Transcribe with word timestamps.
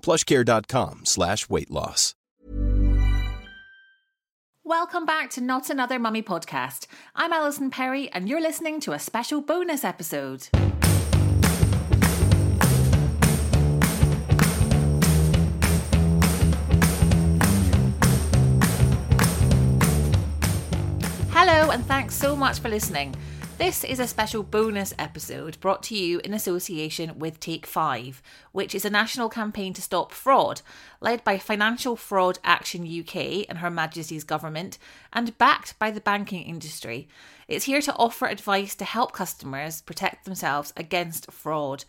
plushcare.com 0.00 1.00
slash 1.04 1.48
weight 1.48 1.70
loss. 1.70 2.14
Welcome 4.70 5.04
back 5.04 5.30
to 5.30 5.40
Not 5.40 5.68
Another 5.68 5.98
Mummy 5.98 6.22
podcast. 6.22 6.86
I'm 7.16 7.32
Alison 7.32 7.70
Perry, 7.70 8.08
and 8.12 8.28
you're 8.28 8.40
listening 8.40 8.78
to 8.82 8.92
a 8.92 9.00
special 9.00 9.40
bonus 9.40 9.82
episode. 9.82 10.46
Hello, 21.32 21.70
and 21.70 21.84
thanks 21.86 22.14
so 22.14 22.36
much 22.36 22.60
for 22.60 22.68
listening. 22.68 23.16
This 23.60 23.84
is 23.84 24.00
a 24.00 24.06
special 24.06 24.42
bonus 24.42 24.94
episode 24.98 25.60
brought 25.60 25.82
to 25.82 25.94
you 25.94 26.22
in 26.24 26.32
association 26.32 27.18
with 27.18 27.40
Take 27.40 27.66
Five, 27.66 28.22
which 28.52 28.74
is 28.74 28.86
a 28.86 28.90
national 28.90 29.28
campaign 29.28 29.74
to 29.74 29.82
stop 29.82 30.12
fraud, 30.12 30.62
led 31.02 31.22
by 31.24 31.36
Financial 31.36 31.94
Fraud 31.94 32.38
Action 32.42 32.84
UK 32.84 33.44
and 33.50 33.58
Her 33.58 33.68
Majesty's 33.68 34.24
government, 34.24 34.78
and 35.12 35.36
backed 35.36 35.78
by 35.78 35.90
the 35.90 36.00
banking 36.00 36.44
industry. 36.44 37.06
It's 37.48 37.66
here 37.66 37.82
to 37.82 37.94
offer 37.96 38.24
advice 38.24 38.74
to 38.76 38.86
help 38.86 39.12
customers 39.12 39.82
protect 39.82 40.24
themselves 40.24 40.72
against 40.74 41.30
fraud. 41.30 41.84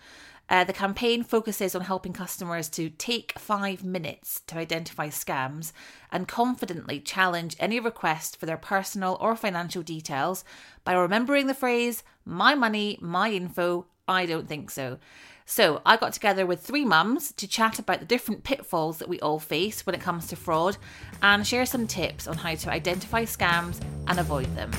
Uh, 0.51 0.65
the 0.65 0.73
campaign 0.73 1.23
focuses 1.23 1.73
on 1.73 1.81
helping 1.81 2.11
customers 2.11 2.67
to 2.67 2.89
take 2.89 3.39
five 3.39 3.85
minutes 3.85 4.41
to 4.47 4.57
identify 4.57 5.07
scams 5.07 5.71
and 6.11 6.27
confidently 6.27 6.99
challenge 6.99 7.55
any 7.57 7.79
request 7.79 8.35
for 8.35 8.45
their 8.45 8.57
personal 8.57 9.17
or 9.21 9.33
financial 9.33 9.81
details 9.81 10.43
by 10.83 10.91
remembering 10.91 11.47
the 11.47 11.53
phrase, 11.53 12.03
my 12.25 12.53
money, 12.53 12.99
my 13.01 13.31
info, 13.31 13.85
I 14.09 14.25
don't 14.25 14.49
think 14.49 14.69
so. 14.69 14.99
So, 15.45 15.81
I 15.85 15.95
got 15.95 16.11
together 16.11 16.45
with 16.45 16.61
three 16.61 16.83
mums 16.83 17.31
to 17.33 17.47
chat 17.47 17.79
about 17.79 17.99
the 17.99 18.05
different 18.05 18.43
pitfalls 18.43 18.97
that 18.97 19.09
we 19.09 19.21
all 19.21 19.39
face 19.39 19.85
when 19.85 19.95
it 19.95 20.01
comes 20.01 20.27
to 20.27 20.35
fraud 20.35 20.75
and 21.21 21.47
share 21.47 21.65
some 21.65 21.87
tips 21.87 22.27
on 22.27 22.35
how 22.35 22.55
to 22.55 22.69
identify 22.69 23.23
scams 23.23 23.81
and 24.07 24.19
avoid 24.19 24.53
them. 24.57 24.71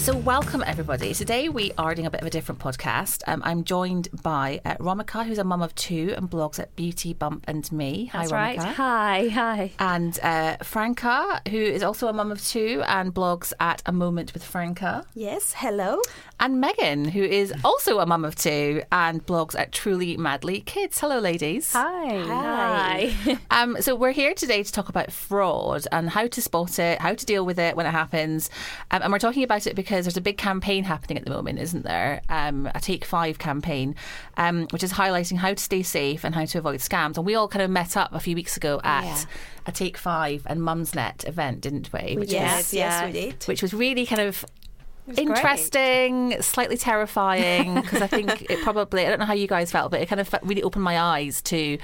So, 0.00 0.16
welcome 0.16 0.64
everybody. 0.66 1.12
Today 1.12 1.50
we 1.50 1.72
are 1.76 1.94
doing 1.94 2.06
a 2.06 2.10
bit 2.10 2.22
of 2.22 2.26
a 2.26 2.30
different 2.30 2.58
podcast. 2.58 3.22
Um, 3.26 3.42
I'm 3.44 3.64
joined 3.64 4.08
by 4.22 4.62
uh, 4.64 4.76
Romika, 4.76 5.26
who's 5.26 5.36
a 5.36 5.44
mum 5.44 5.60
of 5.60 5.74
two 5.74 6.14
and 6.16 6.28
blogs 6.28 6.58
at 6.58 6.74
Beauty 6.74 7.12
Bump 7.12 7.44
and 7.46 7.70
Me. 7.70 8.08
That's 8.10 8.30
hi, 8.30 8.36
right. 8.36 8.58
Hi, 8.58 9.28
hi. 9.28 9.72
And 9.78 10.18
uh, 10.22 10.56
Franca, 10.64 11.42
who 11.50 11.58
is 11.58 11.82
also 11.82 12.08
a 12.08 12.14
mum 12.14 12.32
of 12.32 12.42
two 12.42 12.82
and 12.86 13.14
blogs 13.14 13.52
at 13.60 13.82
A 13.84 13.92
Moment 13.92 14.32
with 14.32 14.42
Franca. 14.42 15.04
Yes, 15.14 15.52
hello. 15.58 16.00
And 16.40 16.62
Megan, 16.62 17.04
who 17.04 17.22
is 17.22 17.52
also 17.62 17.98
a 17.98 18.06
mum 18.06 18.24
of 18.24 18.34
two 18.34 18.82
and 18.90 19.24
blogs 19.26 19.54
at 19.54 19.70
Truly 19.70 20.16
Madly 20.16 20.62
Kids. 20.62 20.98
Hello, 20.98 21.18
ladies. 21.18 21.74
Hi. 21.74 22.24
Hi. 22.24 23.16
Um, 23.50 23.76
so 23.80 23.94
we're 23.94 24.12
here 24.12 24.32
today 24.32 24.62
to 24.62 24.72
talk 24.72 24.88
about 24.88 25.12
fraud 25.12 25.84
and 25.90 26.08
how 26.08 26.28
to 26.28 26.40
spot 26.40 26.78
it, 26.78 27.00
how 27.00 27.14
to 27.14 27.26
deal 27.26 27.44
with 27.44 27.58
it 27.58 27.74
when 27.76 27.84
it 27.84 27.90
happens, 27.90 28.48
um, 28.90 29.02
and 29.02 29.12
we're 29.12 29.18
talking 29.18 29.42
about 29.42 29.66
it 29.66 29.74
because 29.74 29.89
there's 29.90 30.16
a 30.16 30.20
big 30.20 30.38
campaign 30.38 30.84
happening 30.84 31.18
at 31.18 31.24
the 31.24 31.30
moment, 31.30 31.58
isn't 31.58 31.84
there? 31.84 32.20
Um, 32.28 32.70
a 32.74 32.80
Take 32.80 33.04
Five 33.04 33.38
campaign, 33.38 33.94
um, 34.36 34.66
which 34.70 34.82
is 34.82 34.92
highlighting 34.92 35.38
how 35.38 35.54
to 35.54 35.62
stay 35.62 35.82
safe 35.82 36.24
and 36.24 36.34
how 36.34 36.44
to 36.44 36.58
avoid 36.58 36.80
scams. 36.80 37.16
And 37.16 37.26
we 37.26 37.34
all 37.34 37.48
kind 37.48 37.62
of 37.62 37.70
met 37.70 37.96
up 37.96 38.12
a 38.12 38.20
few 38.20 38.34
weeks 38.34 38.56
ago 38.56 38.80
at 38.84 39.04
Yeah. 39.04 39.18
a 39.66 39.72
Take 39.72 39.96
Five 39.96 40.42
and 40.46 40.60
Mumsnet 40.60 41.26
event, 41.26 41.60
didn't 41.62 41.92
we? 41.92 42.16
Which 42.16 42.30
yes, 42.32 42.68
is- 42.68 42.74
yes, 42.74 43.04
we 43.06 43.12
did. 43.12 43.44
which 43.44 43.62
was 43.62 43.74
really 43.74 44.06
kind 44.06 44.20
of 44.22 44.44
great. 45.06 45.18
interesting, 45.18 46.40
slightly 46.40 46.76
terrifying 46.76 47.74
because 47.80 48.02
I 48.02 48.06
think 48.06 48.42
it 48.50 48.62
probably 48.62 49.06
I 49.06 49.10
don't 49.10 49.18
know 49.18 49.26
how 49.26 49.34
you 49.34 49.48
guys 49.48 49.70
felt, 49.70 49.90
but 49.90 50.00
it 50.00 50.08
kind 50.08 50.20
of 50.20 50.34
really 50.42 50.62
opened 50.62 50.84
my 50.84 50.98
eyes 51.00 51.40
to 51.42 51.78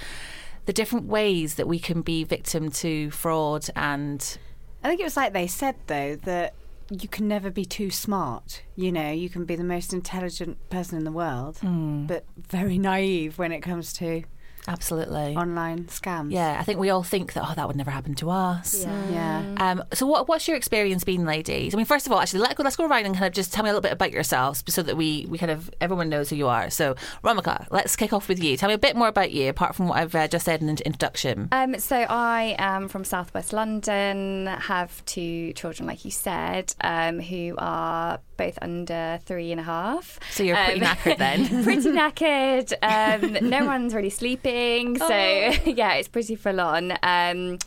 the 0.67 0.73
different 0.73 1.07
ways 1.07 1.55
that 1.55 1.69
we 1.69 1.79
can 1.79 2.03
be 2.03 2.25
victim 2.25 2.71
to 2.73 3.11
fraud 3.13 3.69
and 3.77 4.39
I 4.83 4.89
think 4.89 5.01
it 5.01 5.05
was 5.05 5.17
like 5.17 5.33
they 5.33 5.47
said 5.47 5.77
though 5.87 6.17
that 6.25 6.55
you 6.91 7.09
can 7.09 7.27
never 7.27 7.51
be 7.51 7.65
too 7.65 7.91
smart. 7.91 8.63
You 8.77 8.93
know, 8.93 9.11
you 9.11 9.29
can 9.29 9.45
be 9.45 9.57
the 9.57 9.65
most 9.65 9.93
intelligent 9.93 10.69
person 10.71 10.97
in 10.99 11.05
the 11.05 11.13
world, 11.13 11.59
Hmm. 11.59 12.07
but 12.07 12.25
very 12.37 12.79
naive 12.79 13.39
when 13.39 13.53
it 13.53 13.61
comes 13.61 13.93
to 13.95 14.23
absolutely. 14.69 15.37
online 15.37 15.85
scams. 15.85 16.33
yeah, 16.33 16.57
I 16.59 16.65
think 16.65 16.79
we 16.79 16.91
all 16.91 17.03
think 17.03 17.33
that 17.35 17.45
oh 17.47 17.55
that 17.55 17.67
would 17.67 17.77
never 17.77 17.91
happen 17.91 18.15
to 18.17 18.31
us. 18.31 18.85
Yeah. 18.85 19.55
Um, 19.59 19.85
so 19.93 20.07
what, 20.07 20.29
what's 20.29 20.47
your 20.47 20.57
experience 20.57 21.05
been, 21.05 21.25
ladies? 21.25 21.75
I 21.75 21.77
mean, 21.77 21.87
first 21.87 22.07
of 22.07 22.13
all, 22.13 22.21
actually, 22.21 22.41
let 22.41 22.57
go, 22.57 22.63
let's 22.63 22.77
go 22.77 22.87
around 22.87 23.07
and 23.07 23.15
kind 23.15 23.27
of 23.27 23.33
just 23.33 23.53
tell 23.53 23.65
me 23.65 23.71
a 23.71 23.73
little 23.73 23.83
bit 23.83 23.93
about 23.93 24.13
yourselves 24.13 24.63
so 24.69 24.83
that 24.83 24.97
we, 24.97 25.27
we 25.29 25.39
kind 25.39 25.51
of 25.51 25.71
everyone 25.81 26.09
knows 26.09 26.31
who 26.31 26.37
you 26.37 26.49
are. 26.49 26.71
So, 26.71 26.95
Romika, 27.25 27.67
let's 27.71 27.97
kick 27.97 28.13
off 28.13 28.29
with 28.29 28.43
you. 28.43 28.57
Tell 28.57 28.69
me 28.69 28.75
a 28.75 28.79
bit 28.79 28.97
more 28.97 29.09
about 29.09 29.33
you, 29.33 29.49
apart 29.49 29.75
from 29.75 29.89
what 29.89 29.99
I've 29.99 30.15
uh, 30.15 30.29
just 30.29 30.45
said 30.45 30.61
in 30.61 30.67
the 30.67 30.87
introduction. 30.87 31.49
Um, 31.53 31.79
so 31.79 31.97
I 31.97 32.57
am 32.59 32.89
from 32.89 33.05
Southwest 33.05 33.53
London. 33.53 34.47
Have 34.47 35.05
two 35.07 35.53
children, 35.53 35.87
like 35.87 36.05
you 36.05 36.11
said, 36.11 36.75
um, 36.81 37.21
who 37.21 37.55
are 37.59 38.21
both 38.37 38.59
under 38.63 39.19
three 39.25 39.51
and 39.53 39.61
a 39.61 39.65
half. 39.65 40.19
So 40.31 40.43
you're 40.43 40.57
pretty 40.57 40.81
Um, 40.81 40.87
knackered 40.97 41.19
then. 41.19 41.63
pretty 41.65 41.91
knackered. 41.91 42.73
Um, 42.83 43.49
no 43.49 43.65
one's 43.67 43.95
really 43.95 44.11
sleeping, 44.11 44.99
so 44.99 45.09
yeah, 45.09 45.95
it's 45.95 46.09
pretty 46.09 46.37
full 46.37 46.61
on. 46.61 46.93
Um, 47.03 47.59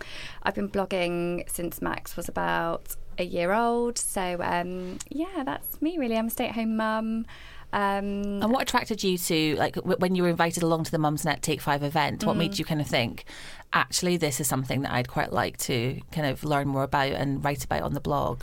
I've 0.43 0.55
been 0.55 0.69
blogging 0.69 1.49
since 1.49 1.81
Max 1.81 2.15
was 2.15 2.29
about 2.29 2.95
a 3.17 3.23
year 3.23 3.53
old, 3.53 3.97
so 3.97 4.37
um, 4.41 4.97
yeah, 5.09 5.43
that's 5.43 5.81
me 5.81 5.97
really. 5.97 6.17
I'm 6.17 6.27
a 6.27 6.29
stay-at-home 6.29 6.77
mum. 6.77 7.25
Um, 7.71 8.41
And 8.41 8.51
what 8.51 8.63
attracted 8.63 9.03
you 9.03 9.15
to 9.17 9.55
like 9.57 9.75
w- 9.75 9.97
when 9.99 10.15
you 10.15 10.23
were 10.23 10.29
invited 10.29 10.63
along 10.63 10.85
to 10.85 10.91
the 10.91 10.97
Mumsnet 10.97 11.41
Take 11.41 11.61
Five 11.61 11.83
event? 11.83 12.23
What 12.23 12.35
made 12.35 12.57
you 12.57 12.65
kind 12.65 12.81
of 12.81 12.87
think, 12.87 13.25
actually, 13.73 14.17
this 14.17 14.39
is 14.39 14.47
something 14.47 14.81
that 14.81 14.91
I'd 14.91 15.07
quite 15.07 15.31
like 15.31 15.57
to 15.59 15.99
kind 16.11 16.25
of 16.25 16.43
learn 16.43 16.67
more 16.67 16.81
about 16.81 17.11
and 17.11 17.43
write 17.43 17.63
about 17.63 17.83
on 17.83 17.93
the 17.93 17.99
blog? 17.99 18.41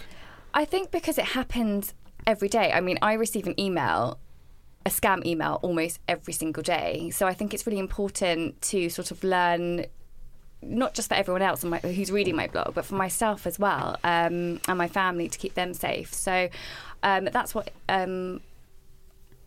I 0.54 0.64
think 0.64 0.92
because 0.92 1.18
it 1.18 1.24
happens 1.24 1.92
every 2.26 2.48
day. 2.48 2.72
I 2.72 2.80
mean, 2.80 2.98
I 3.02 3.14
receive 3.14 3.46
an 3.46 3.58
email, 3.58 4.18
a 4.84 4.90
scam 4.90 5.24
email, 5.24 5.58
almost 5.62 6.00
every 6.08 6.32
single 6.32 6.62
day. 6.62 7.10
So 7.10 7.26
I 7.26 7.34
think 7.34 7.54
it's 7.54 7.66
really 7.66 7.78
important 7.78 8.60
to 8.62 8.88
sort 8.88 9.10
of 9.10 9.22
learn. 9.22 9.86
Not 10.62 10.94
just 10.94 11.08
for 11.08 11.14
everyone 11.14 11.42
else 11.42 11.62
who's 11.62 12.10
reading 12.10 12.34
my 12.34 12.48
blog, 12.48 12.74
but 12.74 12.86
for 12.86 12.94
myself 12.94 13.46
as 13.46 13.58
well, 13.58 13.98
um, 14.02 14.58
and 14.66 14.78
my 14.78 14.88
family 14.88 15.28
to 15.28 15.38
keep 15.38 15.54
them 15.54 15.74
safe. 15.74 16.12
So 16.12 16.48
um, 17.02 17.26
that's 17.26 17.54
what 17.54 17.70
um, 17.88 18.40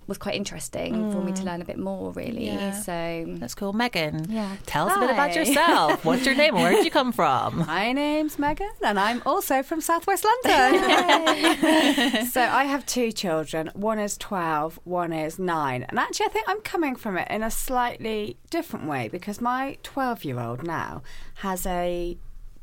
was 0.09 0.17
quite 0.17 0.35
interesting 0.35 1.11
for 1.11 1.21
me 1.21 1.31
to 1.31 1.41
mm. 1.41 1.45
learn 1.45 1.61
a 1.61 1.65
bit 1.65 1.77
more, 1.77 2.11
really. 2.11 2.47
Yeah. 2.47 2.73
So 2.73 3.25
That's 3.37 3.55
cool, 3.55 3.73
Megan. 3.73 4.25
Yeah. 4.29 4.57
tell 4.65 4.89
us 4.89 4.97
a 4.97 4.99
bit 4.99 5.11
about 5.11 5.35
yourself. 5.35 6.03
What's 6.03 6.25
your 6.25 6.35
name? 6.35 6.55
Where 6.55 6.71
did 6.71 6.83
you 6.83 6.91
come 6.91 7.11
from? 7.11 7.59
My 7.67 7.93
name's 7.93 8.37
Megan, 8.37 8.71
and 8.83 8.99
I'm 8.99 9.21
also 9.25 9.63
from 9.63 9.79
Southwest 9.79 10.25
London. 10.25 12.25
so 12.31 12.41
I 12.41 12.65
have 12.65 12.85
two 12.85 13.11
children. 13.11 13.71
One 13.73 13.99
is 13.99 14.17
12, 14.17 14.79
one 14.83 15.13
is 15.13 15.39
9. 15.39 15.85
And 15.87 15.99
actually, 15.99 16.25
I 16.25 16.29
think 16.29 16.49
I'm 16.49 16.61
coming 16.61 16.95
from 16.95 17.17
it 17.17 17.29
in 17.29 17.43
a 17.43 17.51
slightly 17.51 18.37
different 18.49 18.87
way 18.87 19.07
because 19.07 19.39
my 19.39 19.77
12 19.83 20.25
year 20.25 20.39
old 20.39 20.63
now 20.63 21.03
has 21.35 21.65
a 21.65 22.17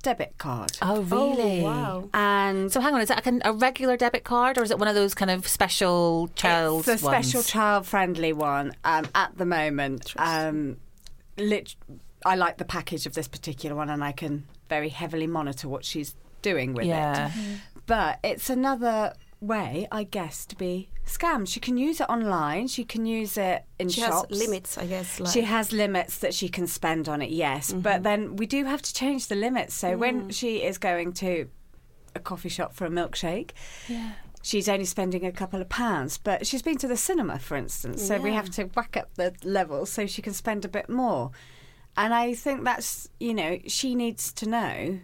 debit 0.07 0.39
card. 0.39 0.71
Oh, 0.81 1.01
really? 1.03 1.63
wow. 1.63 2.09
And 2.15 2.71
So 2.73 2.81
hang 2.81 2.95
on, 2.95 3.01
is 3.01 3.09
that 3.09 3.25
like 3.27 3.35
a, 3.45 3.51
a 3.51 3.53
regular 3.53 3.97
debit 3.97 4.23
card 4.25 4.57
or 4.59 4.63
is 4.63 4.71
it 4.71 4.79
one 4.79 4.89
of 4.89 4.95
those 4.95 5.15
kind 5.15 5.31
of 5.31 5.47
special 5.49 6.29
child 6.37 6.81
it's 6.81 6.89
a 6.89 6.99
special 6.99 7.43
child-friendly 7.43 8.33
one 8.33 8.73
um, 8.85 9.05
at 9.15 9.37
the 9.37 9.45
moment. 9.45 10.15
Um, 10.17 10.77
lit- 11.37 11.75
I 12.25 12.35
like 12.37 12.59
the 12.59 12.65
package 12.65 13.07
of 13.07 13.15
this 13.15 13.29
particular 13.29 13.75
one, 13.77 13.91
and 13.91 14.03
I 14.03 14.13
can 14.13 14.47
very 14.69 14.89
heavily 14.89 15.27
monitor 15.27 15.69
what 15.69 15.85
she's 15.85 16.15
doing 16.43 16.75
with 16.75 16.87
Yeah. 16.87 17.29
it. 17.29 17.33
But 17.87 18.19
it's 18.25 18.51
another 18.51 19.13
way, 19.41 19.87
I 19.93 20.05
guess, 20.05 20.47
to 20.47 20.57
be 20.57 20.91
scammed. 21.07 21.49
She 21.49 21.61
can 21.61 21.77
use 21.77 22.01
it 22.01 22.09
online. 22.09 22.69
She 22.69 22.85
can 22.85 23.07
use 23.07 23.37
it 23.37 23.65
in 23.79 23.89
She 23.89 24.01
shops. 24.01 24.29
has 24.31 24.39
limits, 24.39 24.79
I 24.79 24.87
guess. 24.87 25.21
Like, 25.21 25.33
She 25.33 25.43
has 25.43 25.73
limits 25.73 26.19
that 26.19 26.35
she 26.35 26.49
can 26.49 26.67
spend 26.67 27.09
on 27.09 27.23
it, 27.23 27.31
yes. 27.31 27.73
But 27.73 27.95
mm-hmm. 27.95 28.03
then 28.03 28.37
we 28.37 28.47
do 28.47 28.65
have 28.65 28.83
to 28.83 28.93
change 28.93 29.29
the 29.29 29.37
limits. 29.37 29.75
So 29.75 29.97
when 29.97 30.29
mm. 30.29 30.35
she 30.35 30.63
is 30.63 30.79
going 30.79 31.13
to 31.15 31.49
a 32.15 32.21
coffee 32.21 32.49
shop 32.49 32.75
for 32.75 32.87
a 32.87 32.91
milkshake, 32.91 33.51
she's 34.43 34.69
only 34.69 34.87
spending 34.87 35.25
a 35.25 35.33
couple 35.33 35.61
of 35.61 35.69
pounds. 35.69 36.19
But 36.19 36.47
she's 36.47 36.63
been 36.63 36.79
to 36.79 36.89
the 36.89 36.97
cinema, 36.97 37.39
for 37.39 37.57
instance. 37.57 38.07
So 38.07 38.19
we 38.19 38.33
have 38.33 38.51
to 38.51 38.65
whack 38.65 38.97
up 38.97 39.15
the 39.15 39.35
levels 39.45 39.91
so 39.91 40.07
she 40.07 40.23
can 40.23 40.33
spend 40.33 40.65
a 40.65 40.69
bit 40.69 40.89
more. 40.89 41.31
And 41.97 42.13
I 42.13 42.35
think 42.35 42.65
that's, 42.65 43.09
you 43.19 43.33
know, 43.33 43.59
she 43.67 43.95
needs 43.95 44.33
to 44.35 44.49
know 44.49 45.01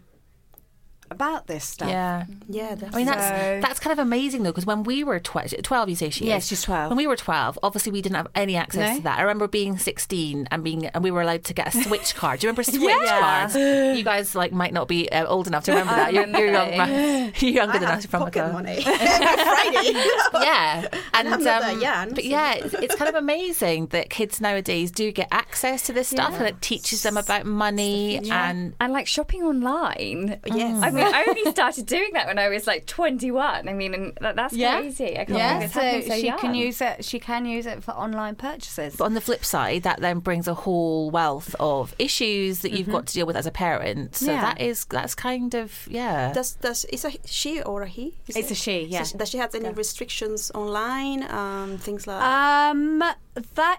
about 1.13 1.47
this 1.47 1.65
stuff. 1.65 1.89
Yeah. 1.89 2.25
yeah, 2.49 2.75
I 2.93 2.97
mean 2.97 3.07
that's 3.07 3.29
So- 3.29 3.61
that's 3.63 3.79
kind 3.81 3.93
of 3.93 3.99
amazing 4.05 4.43
though 4.43 4.51
because 4.51 4.67
when 4.67 4.83
we 4.83 5.05
were 5.05 5.21
tw- 5.21 5.63
twelve, 5.63 5.89
you 5.89 5.95
say 5.97 6.11
she 6.11 6.27
Yes, 6.27 6.43
is. 6.45 6.49
she's 6.49 6.63
12. 6.63 6.91
When 6.91 6.97
we 6.97 7.07
were 7.07 7.17
twelve, 7.17 7.59
obviously 7.63 7.93
we 7.93 8.03
didn't 8.03 8.17
have 8.17 8.29
any 8.35 8.57
access 8.57 8.91
No. 8.91 8.97
to 8.97 9.03
that. 9.05 9.19
I 9.19 9.23
remember 9.23 9.47
being 9.49 9.79
sixteen 9.79 10.49
and 10.51 10.65
being 10.65 10.87
and 10.87 11.05
we 11.05 11.11
were 11.11 11.23
allowed 11.23 11.45
to 11.45 11.55
get 11.55 11.73
a 11.75 11.83
Switch 11.83 12.15
card. 12.21 12.41
Do 12.41 12.47
you 12.47 12.49
remember 12.49 12.65
Switch 12.65 12.83
Yeah. 12.83 13.21
cards? 13.21 13.57
You 13.99 14.03
guys 14.05 14.35
like 14.35 14.53
might 14.53 14.73
not 14.73 14.89
be 14.89 15.11
uh, 15.13 15.27
old 15.27 15.47
enough 15.47 15.65
to 15.65 15.73
remember 15.73 15.95
that. 15.95 16.13
You're, 16.13 16.27
you're 16.27 16.53
young, 16.53 17.33
you're 17.39 17.51
younger 17.53 17.77
I 17.77 17.79
than 17.79 17.89
us 17.89 18.07
from 18.07 18.21
pocket 18.23 18.41
Africa. 18.41 18.53
money 18.55 18.83
Friday. 18.83 19.93
yeah, 20.35 20.89
and 21.15 21.29
I'm 21.29 21.43
not 21.43 21.61
that 21.63 21.81
young, 21.81 22.15
but 22.15 22.25
yeah, 22.25 22.55
it's, 22.55 22.75
it's 22.75 22.95
kind 22.97 23.09
of 23.09 23.15
amazing 23.15 23.87
that 23.89 24.11
kids 24.11 24.41
nowadays 24.41 24.91
do 24.91 25.13
get 25.13 25.29
access 25.31 25.83
to 25.83 25.93
this 25.93 26.09
stuff, 26.09 26.35
and 26.39 26.47
it 26.47 26.61
teaches 26.61 27.03
them 27.03 27.17
about 27.17 27.47
money 27.47 28.19
and 28.31 28.75
And 28.81 28.93
like 28.93 29.07
shopping 29.07 29.43
online. 29.43 30.41
Yes. 30.47 30.83
I 30.83 30.91
mean, 30.91 31.02
I 31.05 31.25
only 31.29 31.51
started 31.51 31.87
doing 31.87 32.11
that 32.15 32.27
when 32.27 32.39
I 32.39 32.49
was 32.49 32.67
like 32.67 32.87
21. 32.87 33.69
I 33.69 33.73
mean, 33.73 33.95
and 33.95 34.13
that, 34.21 34.37
that's 34.37 34.55
Yeah. 34.55 34.81
crazy. 34.81 35.13
I 35.19 35.25
can't 35.25 35.31
Yeah, 35.31 35.55
believe 35.55 35.65
it's 35.65 35.75
so, 36.09 36.15
so 36.15 36.21
she 36.21 36.27
young. 36.27 36.39
can 36.39 36.55
use 36.55 36.81
it. 36.81 37.05
She 37.05 37.19
can 37.19 37.45
use 37.47 37.67
it 37.67 37.83
for 37.83 37.93
online 37.93 38.35
purchases. 38.35 38.97
But 38.97 39.05
on 39.05 39.15
the 39.15 39.21
flip 39.21 39.45
side, 39.45 39.83
that 39.85 40.01
then 40.01 40.19
brings 40.21 40.47
a 40.49 40.55
whole 40.55 41.11
wealth 41.11 41.55
of 41.61 41.95
issues 41.99 42.61
that 42.61 42.73
you've 42.73 42.91
got 42.91 43.07
to 43.07 43.15
deal 43.15 43.27
with 43.27 43.37
as 43.37 43.47
a 43.47 43.51
parent. 43.51 44.17
So 44.17 44.27
Mm-hmm. 44.27 44.35
Yeah. 44.35 44.41
that 44.43 44.61
is 44.61 44.85
that's 44.87 45.15
kind 45.15 45.55
of 45.55 45.87
yeah. 45.91 46.33
Does 46.33 46.53
does 46.55 46.85
is 46.87 47.05
a 47.05 47.13
she 47.25 47.61
or 47.63 47.83
a 47.83 47.89
he? 47.89 48.19
Is 48.29 48.37
It's 48.37 48.51
it? 48.51 48.53
a 48.53 48.55
she, 48.55 48.85
yeah. 48.85 49.03
So 49.05 49.19
does 49.19 49.29
she 49.31 49.39
have 49.39 49.55
any 49.55 49.69
restrictions 49.71 50.51
online? 50.55 51.23
Um, 51.31 51.79
things 51.79 52.07
like. 52.07 52.23
Um, 52.23 52.99
that 53.01 53.19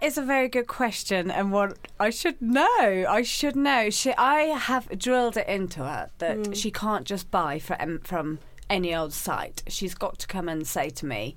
is 0.02 0.18
a 0.18 0.22
very 0.22 0.50
good 0.50 0.68
question, 0.68 1.30
and 1.30 1.52
what 1.52 1.78
I 2.00 2.10
should 2.10 2.42
know. 2.42 3.06
I 3.08 3.22
should 3.22 3.56
know. 3.56 3.90
She, 3.90 4.14
I 4.14 4.42
have 4.44 4.98
drilled 4.98 5.38
it 5.38 5.48
into 5.48 5.84
her 5.84 6.10
that 6.18 6.48
hmm. 6.48 6.54
she 6.54 6.72
can't 6.72 7.06
just 7.06 7.30
buy 7.30 7.60
from 7.60 8.00
from 8.00 8.40
any 8.70 8.96
old 8.96 9.14
site. 9.14 9.64
She's 9.68 9.94
got 9.94 10.18
to 10.20 10.28
come 10.28 10.50
and 10.50 10.66
say 10.66 10.90
to 10.90 11.06
me, 11.06 11.36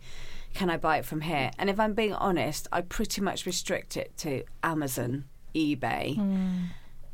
"Can 0.55 0.71
I 0.71 0.77
buy 0.77 0.99
it 0.99 1.05
from 1.05 1.23
here?" 1.23 1.51
And 1.59 1.69
if 1.69 1.79
I'm 1.79 1.95
being 1.95 2.15
honest, 2.15 2.69
I 2.73 2.81
pretty 2.81 3.21
much 3.21 3.47
restrict 3.47 3.97
it 3.97 4.17
to 4.19 4.45
Amazon, 4.63 5.25
eBay, 5.55 6.17
hmm. 6.17 6.65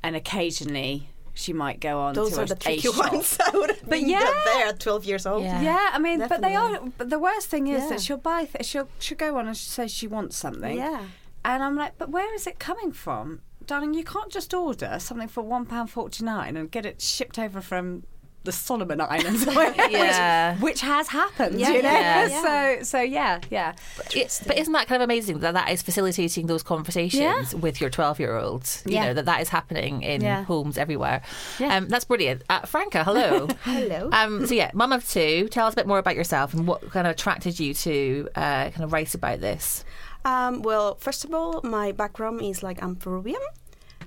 and 0.02 0.14
occasionally 0.14 1.08
she 1.34 1.52
might 1.52 1.80
go 1.80 1.98
on. 2.00 2.14
those 2.14 2.32
to 2.34 2.40
are 2.40 2.44
a, 2.44 2.46
the 2.46 2.54
a 2.54 2.56
tricky 2.58 2.80
shop. 2.80 3.12
ones. 3.12 3.38
I 3.46 3.50
would 3.56 3.70
have 3.70 3.88
been 3.88 4.08
yeah. 4.08 4.30
there 4.44 4.68
at 4.68 4.80
12 4.80 5.04
years 5.04 5.26
old. 5.26 5.42
Yeah. 5.42 5.60
Yeah, 5.62 5.90
I 5.92 5.98
mean, 5.98 6.26
but 6.28 6.42
they 6.42 6.54
are. 6.54 6.80
But 6.98 7.10
the 7.10 7.18
worst 7.18 7.48
thing 7.48 7.66
is 7.68 7.82
Yeah. 7.82 7.88
that 7.90 8.00
she'll 8.00 8.16
buy. 8.18 8.44
Th- 8.44 8.64
she'll 8.64 8.88
she'll 8.98 9.18
go 9.18 9.38
on 9.38 9.46
and 9.48 9.56
she 9.56 9.66
says 9.68 9.90
she 9.90 10.06
wants 10.06 10.36
something. 10.36 10.76
Yeah. 10.76 11.06
And 11.44 11.62
I'm 11.62 11.76
like, 11.76 11.98
but 11.98 12.10
where 12.10 12.32
is 12.34 12.46
it 12.46 12.58
coming 12.58 12.92
from, 12.92 13.40
darling? 13.66 13.94
You 13.94 14.04
can't 14.04 14.30
just 14.30 14.54
order 14.54 14.98
something 15.00 15.28
for 15.28 15.42
one 15.42 15.66
pound 15.66 15.90
forty 15.90 16.24
nine 16.24 16.56
and 16.56 16.70
get 16.70 16.86
it 16.86 17.00
shipped 17.00 17.38
over 17.38 17.60
from 17.60 18.04
the 18.44 18.52
Solomon 18.52 19.00
Islands, 19.00 19.46
Yeah. 19.90 20.54
which, 20.54 20.62
which 20.62 20.80
has 20.80 21.08
happened. 21.08 21.60
Yeah, 21.60 21.70
you 21.70 21.82
know. 21.82 21.90
yeah, 21.90 22.26
yeah. 22.28 22.42
So 22.78 22.82
so 22.84 23.00
yeah, 23.00 23.40
yeah. 23.50 23.74
It- 24.14 24.40
but 24.46 24.58
isn't 24.58 24.72
that 24.72 24.88
kind 24.88 25.02
of 25.02 25.06
amazing 25.06 25.38
that 25.40 25.54
that 25.54 25.70
is 25.70 25.82
facilitating 25.82 26.46
those 26.46 26.62
conversations 26.62 27.54
with 27.54 27.80
your 27.80 27.90
twelve-year-olds? 27.90 28.82
You 28.86 28.94
Yeah. 28.94 29.04
know, 29.06 29.14
that 29.14 29.24
that 29.26 29.40
is 29.40 29.48
happening 29.48 30.02
in 30.02 30.20
Yeah. 30.22 30.44
homes 30.44 30.78
everywhere. 30.78 31.22
Yeah. 31.58 31.76
Um, 31.76 31.88
that's 31.88 32.04
brilliant. 32.04 32.42
Uh, 32.50 32.60
Franca, 32.60 33.04
hello. 33.04 33.48
Hello. 33.64 34.08
Um, 34.12 34.46
so, 34.46 34.54
yeah, 34.54 34.70
mum 34.74 34.92
of 34.92 35.08
two. 35.08 35.48
Tell 35.48 35.66
us 35.66 35.72
a 35.74 35.76
bit 35.76 35.86
more 35.86 35.98
about 35.98 36.16
yourself 36.16 36.52
and 36.54 36.66
what 36.66 36.90
kind 36.90 37.06
of 37.06 37.12
attracted 37.12 37.58
you 37.60 37.74
to 37.74 38.28
uh, 38.34 38.70
kind 38.70 38.82
of 38.84 38.92
write 38.92 39.14
about 39.14 39.40
this. 39.40 39.84
Um, 40.24 40.62
well, 40.62 40.96
first 40.96 41.24
of 41.24 41.32
all, 41.34 41.60
my 41.64 41.92
background 41.92 42.42
is 42.42 42.62
like 42.62 42.82
I'm 42.82 42.96
Peruvian. 42.96 43.40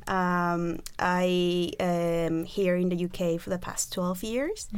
Um, 0.08 0.80
I 1.00 1.72
am 1.80 2.44
here 2.46 2.76
in 2.76 2.90
the 2.90 3.06
UK 3.06 3.40
for 3.40 3.50
the 3.50 3.58
past 3.58 3.94
12 3.94 4.24
years, 4.24 4.70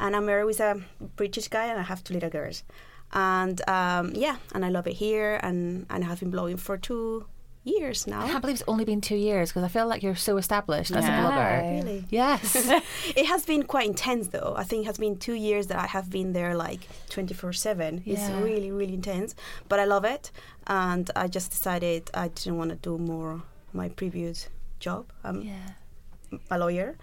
and 0.00 0.14
I'm 0.16 0.26
married 0.26 0.44
with 0.44 0.60
a 0.60 0.82
British 1.16 1.48
guy, 1.48 1.66
and 1.66 1.78
I 1.78 1.82
have 1.82 2.04
two 2.04 2.14
little 2.14 2.30
girls. 2.30 2.64
And 3.12 3.66
um, 3.68 4.12
yeah, 4.14 4.36
and 4.54 4.64
I 4.64 4.68
love 4.68 4.86
it 4.86 4.94
here, 4.94 5.40
and, 5.42 5.86
and 5.90 6.04
I 6.04 6.06
have 6.08 6.20
been 6.20 6.30
blogging 6.32 6.58
for 6.58 6.76
two 6.76 7.26
years 7.64 8.06
now. 8.06 8.22
I 8.22 8.28
can't 8.28 8.40
believe 8.40 8.56
it's 8.56 8.64
only 8.68 8.84
been 8.84 9.00
two 9.00 9.16
years 9.16 9.50
because 9.50 9.62
I 9.62 9.68
feel 9.68 9.86
like 9.86 10.02
you're 10.02 10.16
so 10.16 10.36
established 10.36 10.90
as 10.90 11.04
a 11.04 11.08
blogger. 11.08 11.84
Really? 11.84 12.04
Yes. 12.10 12.54
it 13.16 13.26
has 13.26 13.44
been 13.44 13.62
quite 13.64 13.86
intense 13.86 14.28
though. 14.28 14.54
I 14.56 14.64
think 14.64 14.82
it 14.82 14.86
has 14.86 14.98
been 14.98 15.16
two 15.16 15.34
years 15.34 15.66
that 15.68 15.78
I 15.78 15.86
have 15.86 16.10
been 16.10 16.32
there 16.32 16.54
like 16.54 16.80
24 17.10 17.52
7. 17.52 18.02
It's 18.06 18.28
really, 18.42 18.70
really 18.70 18.94
intense. 18.94 19.34
But 19.68 19.80
I 19.80 19.84
love 19.84 20.04
it. 20.04 20.30
And 20.66 21.10
I 21.14 21.28
just 21.28 21.50
decided 21.50 22.10
I 22.14 22.28
didn't 22.28 22.56
want 22.56 22.70
to 22.70 22.76
do 22.76 22.98
more 22.98 23.42
my 23.72 23.88
previous 23.90 24.48
job. 24.78 25.06
I'm 25.24 25.42
yeah. 25.42 26.38
a 26.50 26.58
lawyer. 26.58 26.96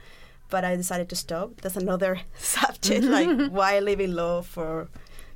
But 0.50 0.64
I 0.64 0.76
decided 0.76 1.10
to 1.10 1.16
stop. 1.16 1.62
That's 1.62 1.76
another 1.76 2.22
subject, 2.38 3.04
like 3.04 3.50
why 3.52 3.80
live 3.80 4.00
in 4.00 4.16
law 4.16 4.42
for 4.44 4.88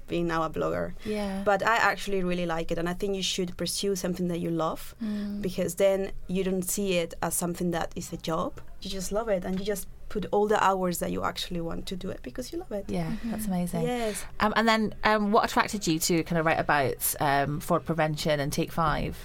being 0.07 0.27
now 0.27 0.43
a 0.43 0.49
blogger. 0.49 0.93
Yeah. 1.05 1.41
But 1.43 1.65
I 1.65 1.77
actually 1.77 2.23
really 2.23 2.45
like 2.45 2.71
it, 2.71 2.77
and 2.77 2.87
I 2.89 2.93
think 2.93 3.15
you 3.15 3.23
should 3.23 3.55
pursue 3.57 3.95
something 3.95 4.27
that 4.27 4.39
you 4.39 4.49
love 4.51 4.95
Mm. 5.03 5.41
because 5.41 5.75
then 5.75 6.11
you 6.27 6.43
don't 6.43 6.63
see 6.63 6.93
it 6.97 7.13
as 7.21 7.33
something 7.35 7.71
that 7.71 7.91
is 7.95 8.11
a 8.13 8.17
job. 8.17 8.59
You 8.81 8.89
just 8.89 9.11
love 9.11 9.29
it, 9.29 9.45
and 9.45 9.59
you 9.59 9.65
just 9.65 9.87
put 10.09 10.25
all 10.31 10.47
the 10.47 10.63
hours 10.63 10.97
that 10.99 11.11
you 11.11 11.23
actually 11.23 11.61
want 11.61 11.85
to 11.87 11.95
do 11.95 12.09
it 12.09 12.21
because 12.23 12.51
you 12.51 12.57
love 12.59 12.71
it. 12.71 12.85
Yeah, 12.87 13.11
that's 13.25 13.45
amazing. 13.47 13.83
Yes. 13.83 14.25
Um, 14.39 14.53
and 14.55 14.67
then, 14.67 14.95
um, 15.03 15.31
what 15.31 15.45
attracted 15.45 15.85
you 15.87 15.99
to 15.99 16.23
kind 16.23 16.39
of 16.39 16.45
write 16.45 16.59
about 16.59 17.15
um, 17.19 17.59
fraud 17.59 17.85
prevention 17.85 18.39
and 18.39 18.51
Take 18.51 18.71
Five? 18.71 19.15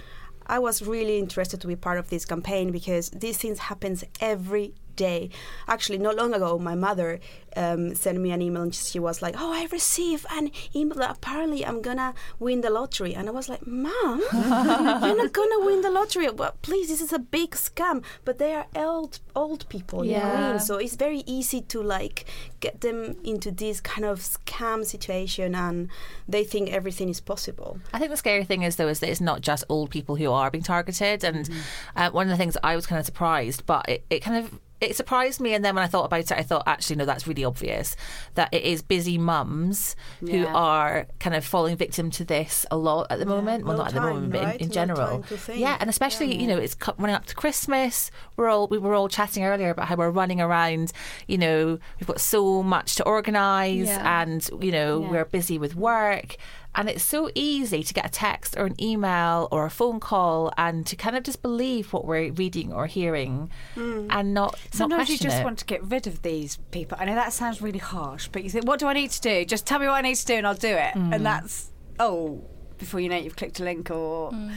I 0.47 0.59
was 0.59 0.83
really 0.83 1.19
interested 1.19 1.61
to 1.61 1.67
be 1.67 1.77
part 1.77 1.99
of 1.99 2.11
this 2.11 2.25
campaign 2.25 2.71
because 2.71 3.11
these 3.11 3.39
things 3.39 3.59
happens 3.59 4.05
every 4.21 4.75
day. 4.97 5.31
Actually, 5.69 5.99
not 5.99 6.17
long 6.17 6.35
ago, 6.35 6.59
my 6.59 6.75
mother 6.75 7.21
um, 7.57 7.95
sent 7.95 8.19
me 8.21 8.33
an 8.33 8.43
email 8.43 8.63
and 8.63 8.75
she 8.75 8.99
was 8.99 9.23
like, 9.23 9.35
"Oh, 9.39 9.53
I 9.53 9.67
received 9.71 10.27
an 10.31 10.51
email 10.75 10.99
that 10.99 11.11
apparently 11.11 11.65
I'm 11.65 11.81
gonna 11.83 12.15
win 12.39 12.61
the 12.63 12.71
lottery." 12.71 13.15
And 13.15 13.29
I 13.29 13.33
was 13.33 13.49
like, 13.49 13.67
"Mom, 13.67 14.21
you're 14.33 15.17
not 15.17 15.33
gonna 15.33 15.61
win 15.65 15.81
the 15.83 15.91
lottery. 15.91 16.29
Well, 16.31 16.55
please, 16.63 16.89
this 16.89 17.01
is 17.01 17.13
a 17.13 17.19
big 17.19 17.51
scam." 17.53 18.03
But 18.25 18.39
they 18.39 18.55
are 18.55 18.67
old 18.77 19.21
old 19.37 19.69
people, 19.69 20.05
you 20.05 20.15
know 20.15 20.21
what 20.21 20.37
I 20.37 20.41
Yeah. 20.41 20.51
mean? 20.53 20.61
So 20.61 20.77
it's 20.77 20.97
very 20.97 21.23
easy 21.27 21.61
to 21.63 21.83
like 21.83 22.25
get 22.61 22.81
them 22.81 23.17
into 23.25 23.51
this 23.51 23.81
kind 23.81 24.05
of 24.05 24.21
scam 24.21 24.85
situation, 24.85 25.55
and 25.55 25.89
they 26.29 26.45
think 26.45 26.71
everything 26.73 27.09
is 27.09 27.21
possible. 27.21 27.79
I 27.93 27.99
think 27.99 28.11
the 28.11 28.17
scary 28.17 28.45
thing 28.45 28.63
is, 28.63 28.77
though, 28.77 28.89
is 28.89 29.01
that 29.01 29.11
it's 29.11 29.21
not 29.21 29.41
just 29.43 29.65
old 29.69 29.91
people 29.91 30.17
who 30.17 30.31
are 30.33 30.51
being 30.51 30.65
targeted. 30.65 31.23
And 31.25 31.49
uh, 31.97 32.11
one 32.11 32.27
of 32.27 32.31
the 32.31 32.37
things 32.37 32.57
I 32.65 32.75
was 32.77 32.87
kind 32.87 32.99
of 32.99 33.07
surprised, 33.07 33.67
but 33.67 33.89
it, 33.89 34.05
it 34.11 34.21
kind 34.21 34.45
of 34.45 34.59
it 34.85 34.97
surprised 34.97 35.41
me. 35.41 35.55
And 35.55 35.65
then 35.65 35.75
when 35.75 35.85
I 35.85 35.87
thought 35.89 36.05
about 36.05 36.21
it, 36.21 36.33
I 36.33 36.43
thought, 36.43 36.63
actually, 36.67 36.97
no, 36.97 37.05
that's 37.05 37.27
really 37.27 37.45
obvious 37.45 37.97
that 38.35 38.53
it 38.53 38.63
is 38.63 38.83
busy 38.83 39.19
mums 39.19 39.97
who 40.21 40.47
are 40.47 41.07
kind 41.21 41.35
of 41.35 41.45
falling 41.45 41.77
victim 41.77 42.11
to 42.13 42.25
this 42.25 42.65
a 42.71 42.77
lot 42.77 43.07
at 43.11 43.19
the 43.19 43.27
moment. 43.27 43.65
well, 43.65 43.77
no 43.77 43.83
not 43.85 43.89
at 43.89 43.95
the 43.95 44.01
moment, 44.01 44.33
but 44.33 44.57
in, 44.57 44.67
in 44.67 44.71
general. 44.71 45.09
time 45.09 45.23
to 45.25 45.37
think. 45.37 45.59
Yeah, 45.61 45.77
and 45.81 45.89
especially 45.91 46.41
you 46.41 46.47
know, 46.47 46.59
it's 46.59 46.77
running 46.99 47.17
up 47.17 47.27
to 47.27 47.35
Christmas. 47.35 48.11
We're 48.37 48.49
all 48.49 48.67
we 48.69 48.79
were 48.79 48.95
all 48.95 49.09
chatting 49.09 49.45
earlier 49.45 49.71
about 49.71 49.87
how 49.89 49.97
we're 49.97 50.11
running 50.11 50.41
around. 50.41 50.93
You 51.27 51.39
know, 51.39 51.79
we've 52.01 52.07
got 52.07 52.21
so 52.21 52.63
much 52.63 52.97
to 52.97 53.05
organise, 53.05 53.87
Yeah. 53.89 54.23
and 54.23 54.49
you 54.61 54.73
know, 54.73 55.03
Yeah. 55.03 55.11
we're 55.11 55.25
busy 55.25 55.59
with 55.59 55.75
work. 55.77 56.37
And 56.75 56.89
it's 56.89 57.05
so 57.05 57.31
easy 57.35 57.83
to 57.83 57.95
get 57.95 58.07
a 58.07 58.09
text 58.09 58.57
or 58.57 58.67
an 58.67 58.81
email 58.83 59.49
or 59.51 59.65
a 59.65 59.71
phone 59.71 60.01
call 60.01 60.53
and 60.57 60.87
to 60.87 60.97
kind 60.97 61.17
of 61.17 61.23
just 61.23 61.43
believe 61.43 61.93
what 61.93 62.05
we're 62.05 62.33
reading 62.33 62.73
or 62.73 62.87
hearing 62.87 63.51
hmm. 63.75 64.07
and 64.11 64.35
not 64.35 64.59
Sometimes 64.73 65.03
not 65.03 65.09
you 65.09 65.19
just 65.19 65.39
it. 65.39 65.45
want 65.45 65.59
to 65.59 65.65
get 65.65 65.85
rid 65.85 66.07
of 66.07 66.23
these 66.23 66.57
people. 66.71 66.99
I 67.01 67.05
know 67.05 67.15
that 67.15 67.33
sounds 67.33 67.63
really 67.63 67.79
harsh, 67.79 68.29
but 68.29 68.43
you 68.43 68.51
think, 68.51 68.67
what 68.67 68.81
do 68.81 68.87
I 68.87 68.93
need 68.93 69.11
to 69.11 69.21
do? 69.21 69.45
Just 69.45 69.67
tell 69.67 69.79
me 69.79 69.87
what 69.87 69.95
I 69.95 70.01
need 70.01 70.17
to 70.17 70.27
do 70.27 70.35
and 70.35 70.47
I'll 70.47 70.55
do 70.55 70.69
it. 70.69 70.95
Mm. 70.95 71.13
And 71.13 71.17
hmm. 71.17 71.23
that's, 71.23 71.71
oh, 71.99 72.45
before 72.79 73.01
you 73.01 73.09
know 73.09 73.17
it, 73.17 73.25
you've 73.25 73.37
clicked 73.37 73.61
a 73.61 73.65
link 73.65 73.91
or. 73.91 74.31
Hmm. 74.31 74.51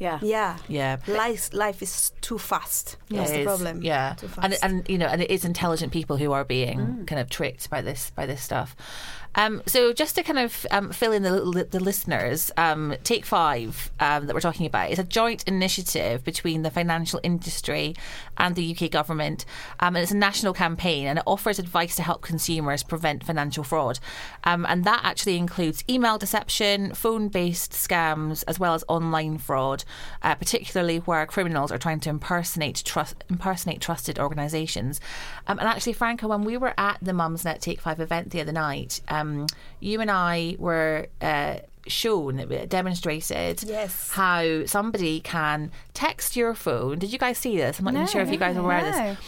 Yeah. 0.00 0.18
Yeah. 0.22 0.56
Yeah. 0.66 0.96
Life, 1.06 1.52
life 1.52 1.82
is 1.82 2.12
too 2.22 2.38
fast. 2.38 2.96
Yeah, 3.08 3.18
That's 3.18 3.32
the 3.32 3.40
is. 3.40 3.44
problem. 3.44 3.82
Yeah, 3.82 4.14
Too 4.14 4.30
and 4.40 4.52
fast. 4.52 4.64
and 4.64 4.88
you 4.88 4.96
know, 4.96 5.06
and 5.06 5.20
it 5.20 5.30
is 5.30 5.44
intelligent 5.44 5.92
people 5.92 6.16
who 6.16 6.32
are 6.32 6.42
being 6.42 7.04
kind 7.06 7.20
of 7.20 7.28
tricked 7.28 7.68
by 7.68 7.82
this 7.82 8.10
by 8.10 8.24
this 8.24 8.40
stuff. 8.40 8.74
Um, 9.34 9.62
so 9.66 9.92
just 9.92 10.16
to 10.16 10.22
kind 10.22 10.38
of 10.38 10.66
um, 10.70 10.90
fill 10.90 11.12
in 11.12 11.22
the, 11.22 11.66
the 11.70 11.80
listeners, 11.80 12.50
um, 12.56 12.94
Take 13.04 13.24
Five 13.24 13.90
um, 14.00 14.26
that 14.26 14.34
we're 14.34 14.40
talking 14.40 14.66
about 14.66 14.90
is 14.90 14.98
a 14.98 15.04
joint 15.04 15.44
initiative 15.46 16.24
between 16.24 16.62
the 16.62 16.70
financial 16.70 17.20
industry 17.22 17.94
and 18.36 18.56
the 18.56 18.76
UK 18.76 18.90
government, 18.90 19.44
um, 19.78 19.94
and 19.94 20.02
it's 20.02 20.12
a 20.12 20.16
national 20.16 20.52
campaign, 20.52 21.06
and 21.06 21.18
it 21.18 21.24
offers 21.26 21.58
advice 21.58 21.96
to 21.96 22.02
help 22.02 22.22
consumers 22.22 22.82
prevent 22.82 23.24
financial 23.24 23.62
fraud, 23.62 24.00
um, 24.44 24.66
and 24.68 24.84
that 24.84 25.00
actually 25.04 25.36
includes 25.36 25.84
email 25.88 26.18
deception, 26.18 26.94
phone-based 26.94 27.72
scams, 27.72 28.42
as 28.48 28.58
well 28.58 28.74
as 28.74 28.84
online 28.88 29.38
fraud, 29.38 29.84
uh, 30.22 30.34
particularly 30.34 30.98
where 30.98 31.24
criminals 31.26 31.70
are 31.70 31.78
trying 31.78 32.00
to 32.00 32.10
impersonate 32.10 32.82
trust 32.84 33.22
impersonate 33.28 33.80
trusted 33.80 34.18
organisations. 34.18 35.00
And 35.46 35.60
actually, 35.60 35.92
Franca, 35.92 36.26
when 36.26 36.42
we 36.42 36.56
were 36.56 36.74
at 36.76 36.98
the 37.00 37.12
Mumsnet 37.12 37.60
Take 37.60 37.80
Five 37.80 38.00
event 38.00 38.30
the 38.30 38.40
other 38.40 38.52
night, 38.52 39.00
um, 39.20 39.46
you 39.80 40.00
and 40.00 40.10
I 40.10 40.56
were. 40.58 41.06
Uh, 41.20 41.56
shown 41.86 42.36
demonstrated 42.68 43.62
Yes. 43.62 44.10
how 44.10 44.66
somebody 44.66 45.18
can 45.20 45.72
text 45.94 46.36
your 46.36 46.54
phone 46.54 46.98
did 46.98 47.10
you 47.10 47.18
guys 47.18 47.38
see 47.38 47.56
this 47.56 47.78
i'm 47.78 47.86
not 47.86 47.92
even 47.94 48.02
No, 48.02 48.06
sure 48.06 48.20
if 48.20 48.30
you 48.30 48.36
guys 48.36 48.54
are 48.54 48.60
no, 48.60 48.64
aware 48.66 48.78
of 48.78 48.84
this 48.84 49.18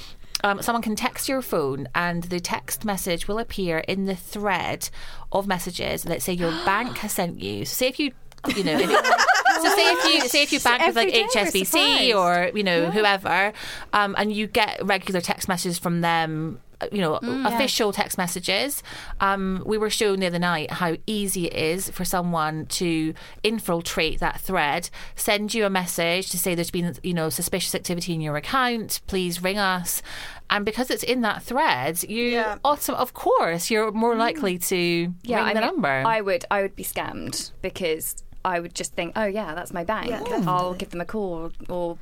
um, 0.45 0.61
someone 0.63 0.83
can 0.83 0.95
text 0.95 1.29
your 1.29 1.41
phone 1.41 1.89
and 1.95 2.25
the 2.25 2.41
text 2.41 2.85
message 2.85 3.27
will 3.27 3.39
appear 3.39 3.79
in 3.79 4.05
the 4.05 4.15
thread 4.15 4.91
of 5.33 5.47
messages 5.47 6.05
Let's 6.05 6.25
say 6.25 6.35
your 6.35 6.51
bank 6.65 6.99
has 6.99 7.13
sent 7.13 7.41
you. 7.41 7.65
So 7.65 7.75
say 7.75 7.89
if 7.89 7.99
you 7.99 8.13
you 8.57 8.65
know, 8.65 8.77
so 8.79 9.69
say 9.77 9.93
if 9.93 10.05
you 10.23 10.29
say 10.29 10.43
if 10.43 10.53
you 10.53 10.59
bank 10.61 10.85
with 10.85 10.97
like 10.97 11.09
Every 11.09 11.13
day 11.13 11.29
we're 11.33 11.45
HSBC 11.47 12.15
or 12.17 12.57
you 12.57 12.65
know 12.65 12.91
whoever, 12.91 13.53
um, 13.93 14.17
and 14.19 14.33
you 14.33 14.49
get 14.49 14.85
regular 14.85 15.21
text 15.21 15.49
messages 15.49 15.79
from 15.79 16.01
them, 16.01 16.61
you 16.91 17.01
know, 17.01 17.15
official 17.47 17.93
text 17.93 18.19
messages. 18.19 18.83
Um, 19.21 19.63
we 19.67 19.79
were 19.79 19.91
shown 19.91 20.21
the 20.21 20.27
other 20.27 20.39
night 20.39 20.71
how 20.73 20.97
easy 21.07 21.47
it 21.47 21.55
is 21.55 21.91
for 21.91 22.05
someone 22.05 22.67
to 22.67 23.15
infiltrate 23.43 24.19
that 24.21 24.41
thread, 24.41 24.91
send 25.15 25.55
you 25.55 25.65
a 25.67 25.71
message 25.71 26.31
to 26.31 26.39
say 26.39 26.55
there's 26.55 26.71
been 26.71 26.97
you 27.03 27.15
know 27.15 27.29
suspicious 27.29 27.75
activity 27.75 28.15
in 28.15 28.21
your 28.21 28.37
account. 28.37 29.01
Please 29.07 29.43
ring 29.43 29.59
us. 29.59 30.03
And 30.51 30.65
because 30.67 30.91
it's 30.91 31.03
in 31.03 31.23
that 31.23 31.43
thread, 31.43 32.03
you 32.03 32.25
Yeah. 32.25 32.59
awesome, 32.65 32.95
of 32.97 33.15
course, 33.15 33.71
you're 33.71 33.91
more 33.93 34.15
likely 34.17 34.59
to 34.59 35.13
Yeah, 35.23 35.39
ring 35.39 35.47
I 35.47 35.55
the 35.55 35.61
mean, 35.61 35.67
number. 35.69 36.03
I 36.07 36.21
would 36.21 36.45
I 36.51 36.63
would 36.63 36.77
be 36.77 36.85
scammed 36.85 37.53
because 37.63 38.23
I 38.45 38.61
would 38.61 38.75
just 38.75 38.95
think, 38.95 39.13
oh 39.17 39.25
yeah, 39.25 39.55
that's 39.55 39.73
my 39.73 39.85
bank. 39.85 40.11
Yeah, 40.11 40.23
I'll 40.47 40.75
give 40.75 40.91
them 40.91 41.01
a 41.01 41.05
call 41.07 41.33
or, 41.35 41.51
or 41.75 41.99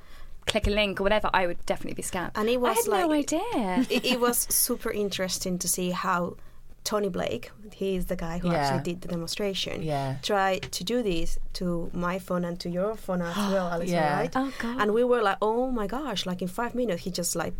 click 0.50 0.66
a 0.66 0.71
link 0.80 1.00
or 1.00 1.04
whatever. 1.04 1.28
I 1.33 1.42
would 1.49 1.61
definitely 1.73 1.95
be 2.02 2.02
scammed. 2.12 2.33
And 2.35 2.47
it 2.49 2.61
was 2.61 2.71
I 2.71 2.78
was 2.78 2.87
had 2.87 3.07
no 3.07 3.12
idea. 3.23 3.87
it, 3.97 4.04
it 4.14 4.19
was 4.26 4.37
super 4.50 4.90
interesting 5.04 5.54
to 5.62 5.69
see 5.76 5.90
how 5.90 6.37
Tony 6.83 7.09
Blake, 7.11 7.50
he 7.80 7.88
is 7.99 8.07
the 8.07 8.16
guy 8.16 8.38
who 8.38 8.49
Yeah. 8.50 8.57
actually 8.59 8.83
did 8.90 8.99
the 9.02 9.09
demonstration, 9.09 9.83
Yeah. 9.83 10.16
tried 10.23 10.62
to 10.76 10.83
do 10.92 11.02
this 11.02 11.38
to 11.59 11.90
my 11.92 12.19
phone 12.19 12.45
and 12.49 12.59
to 12.61 12.69
your 12.71 12.97
phone 12.97 13.21
as 13.23 13.37
well, 13.37 13.69
Alison, 13.75 13.95
Yeah. 13.95 14.16
right? 14.21 14.33
Oh, 14.35 14.50
God. 14.59 14.76
And 14.80 14.88
we 14.99 15.04
were 15.04 15.23
like, 15.23 15.38
oh 15.42 15.71
my 15.71 15.87
gosh, 15.87 16.25
like 16.26 16.40
in 16.42 16.49
five 16.49 16.75
minutes, 16.75 17.02
he 17.02 17.11
just 17.11 17.37
like 17.37 17.54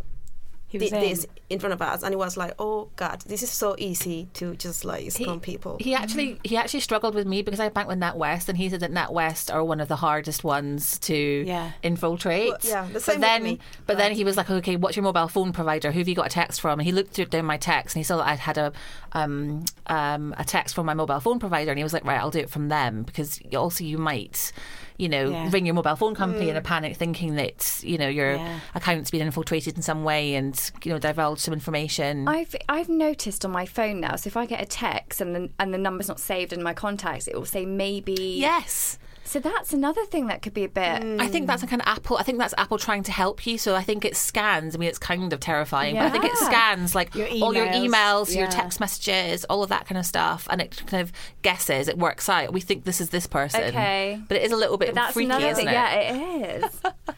He 0.67 0.77
was 0.79 0.89
did 0.89 1.03
in. 1.03 1.09
this 1.09 1.27
in 1.51 1.59
front 1.59 1.73
of 1.73 1.81
us, 1.81 2.01
and 2.03 2.13
it 2.13 2.17
was 2.17 2.37
like, 2.37 2.53
oh 2.59 2.89
god, 2.95 3.21
this 3.27 3.43
is 3.43 3.51
so 3.51 3.75
easy 3.77 4.27
to 4.33 4.55
just 4.55 4.85
like 4.85 5.05
scam 5.07 5.41
people. 5.41 5.77
He 5.79 5.93
actually 5.93 6.39
he 6.43 6.55
actually 6.57 6.79
struggled 6.79 7.13
with 7.15 7.27
me 7.27 7.41
because 7.41 7.59
I 7.59 7.69
banked 7.69 7.89
with 7.89 7.99
NatWest, 7.99 8.49
and 8.49 8.57
he 8.57 8.69
said 8.69 8.79
that 8.79 8.91
NatWest 8.91 9.53
are 9.53 9.63
one 9.63 9.79
of 9.79 9.87
the 9.87 9.97
hardest 9.97 10.43
ones 10.43 10.97
to 10.99 11.43
Yeah. 11.47 11.71
infiltrate. 11.83 12.49
Well, 12.49 12.57
yeah, 12.63 12.85
the 12.87 12.93
but 12.93 13.03
same 13.03 13.15
with 13.15 13.21
then, 13.21 13.43
me, 13.43 13.59
But 13.87 13.97
then 13.97 14.13
he 14.13 14.23
was 14.23 14.37
like, 14.37 14.49
"Okay, 14.49 14.75
what's 14.77 14.95
your 14.95 15.03
mobile 15.03 15.27
phone 15.27 15.51
provider? 15.53 15.91
Who 15.91 15.99
have 15.99 16.07
you 16.07 16.15
got 16.15 16.27
a 16.27 16.29
text 16.29 16.61
from?" 16.61 16.79
And 16.79 16.85
he 16.85 16.91
looked 16.91 17.13
through 17.13 17.25
down 17.25 17.45
my 17.45 17.57
text, 17.57 17.95
and 17.95 17.99
he 17.99 18.03
saw 18.03 18.17
that 18.17 18.27
I 18.27 18.35
had 18.35 18.57
a 18.57 18.71
um, 19.13 19.65
um, 19.87 20.33
a 20.37 20.45
text 20.45 20.73
from 20.75 20.85
my 20.85 20.93
mobile 20.93 21.19
phone 21.19 21.39
provider, 21.39 21.71
and 21.71 21.77
he 21.77 21.83
was 21.83 21.93
like, 21.93 22.05
"Right, 22.05 22.19
I'll 22.19 22.31
do 22.31 22.39
it 22.39 22.49
from 22.49 22.69
them 22.69 23.03
because 23.03 23.39
also 23.55 23.83
you 23.83 23.97
might." 23.97 24.51
You 24.97 25.09
know, 25.09 25.31
Yeah. 25.31 25.49
ring 25.49 25.65
your 25.65 25.73
mobile 25.73 25.95
phone 25.95 26.13
company 26.13 26.49
in 26.49 26.55
a 26.55 26.61
panic, 26.61 26.95
thinking 26.95 27.33
that 27.35 27.79
you 27.83 27.97
know 27.97 28.07
your 28.07 28.35
Yeah. 28.35 28.59
account's 28.75 29.09
been 29.09 29.21
infiltrated 29.21 29.75
in 29.75 29.81
some 29.81 30.03
way, 30.03 30.35
and 30.35 30.53
you 30.83 30.91
know 30.91 30.99
divulge 30.99 31.39
some 31.41 31.53
information. 31.53 32.27
I've 32.27 32.55
I've 32.69 32.89
noticed 32.89 33.43
on 33.45 33.51
my 33.51 33.65
phone 33.65 33.99
now. 33.99 34.15
So 34.15 34.27
if 34.27 34.37
I 34.37 34.45
get 34.45 34.61
a 34.61 34.65
text 34.65 35.21
and 35.21 35.35
the, 35.35 35.49
and 35.59 35.73
the 35.73 35.77
number's 35.77 36.07
not 36.07 36.19
saved 36.19 36.53
in 36.53 36.63
my 36.63 36.73
contacts, 36.73 37.27
it 37.27 37.35
will 37.35 37.45
say 37.45 37.65
maybe. 37.65 38.35
yes, 38.37 38.97
So 39.23 39.39
that's 39.39 39.71
another 39.71 40.03
thing 40.05 40.27
that 40.27 40.41
could 40.41 40.53
be 40.53 40.63
a 40.63 40.69
bit. 40.69 41.03
I 41.21 41.27
think 41.27 41.47
that's 41.47 41.63
a 41.63 41.67
kind 41.67 41.81
of 41.81 41.87
Apple. 41.87 42.17
I 42.17 42.23
think 42.23 42.37
that's 42.37 42.53
Apple 42.57 42.77
trying 42.77 43.03
to 43.03 43.11
help 43.11 43.45
you. 43.47 43.57
So 43.57 43.75
I 43.75 43.83
think 43.83 44.03
it 44.03 44.17
scans. 44.17 44.75
I 44.75 44.77
mean, 44.79 44.89
it's 44.89 44.97
kind 44.99 45.31
of 45.31 45.39
terrifying, 45.39 45.95
but 45.95 46.03
I 46.05 46.09
think 46.09 46.25
it 46.25 46.35
scans 46.37 46.95
like 46.95 47.15
Your 47.15 47.27
all 47.41 47.53
your 47.55 47.67
emails, 47.67 47.89
emails, 47.91 48.35
your 48.35 48.47
text 48.47 48.79
messages, 48.79 49.45
all 49.45 49.63
of 49.63 49.69
that 49.69 49.85
kind 49.87 49.97
of 49.97 50.05
stuff, 50.05 50.47
and 50.49 50.59
it 50.59 50.83
kind 50.87 51.01
of 51.01 51.11
guesses. 51.43 51.87
It 51.87 51.97
works 51.97 52.27
out. 52.27 52.51
We 52.51 52.59
think 52.61 52.83
this 52.83 52.99
is 52.99 53.09
this 53.09 53.25
person, 53.27 53.61
Okay. 53.63 54.19
but 54.27 54.37
it 54.37 54.43
is 54.43 54.51
a 54.51 54.57
little 54.57 54.77
bit 54.77 54.89
But 54.89 54.95
that's 54.95 55.13
freaky, 55.13 55.25
another 55.27 55.47
isn't 55.47 55.55
thing. 55.65 55.67
it? 55.67 55.71
Yeah, 55.71 55.93
it 55.93 56.63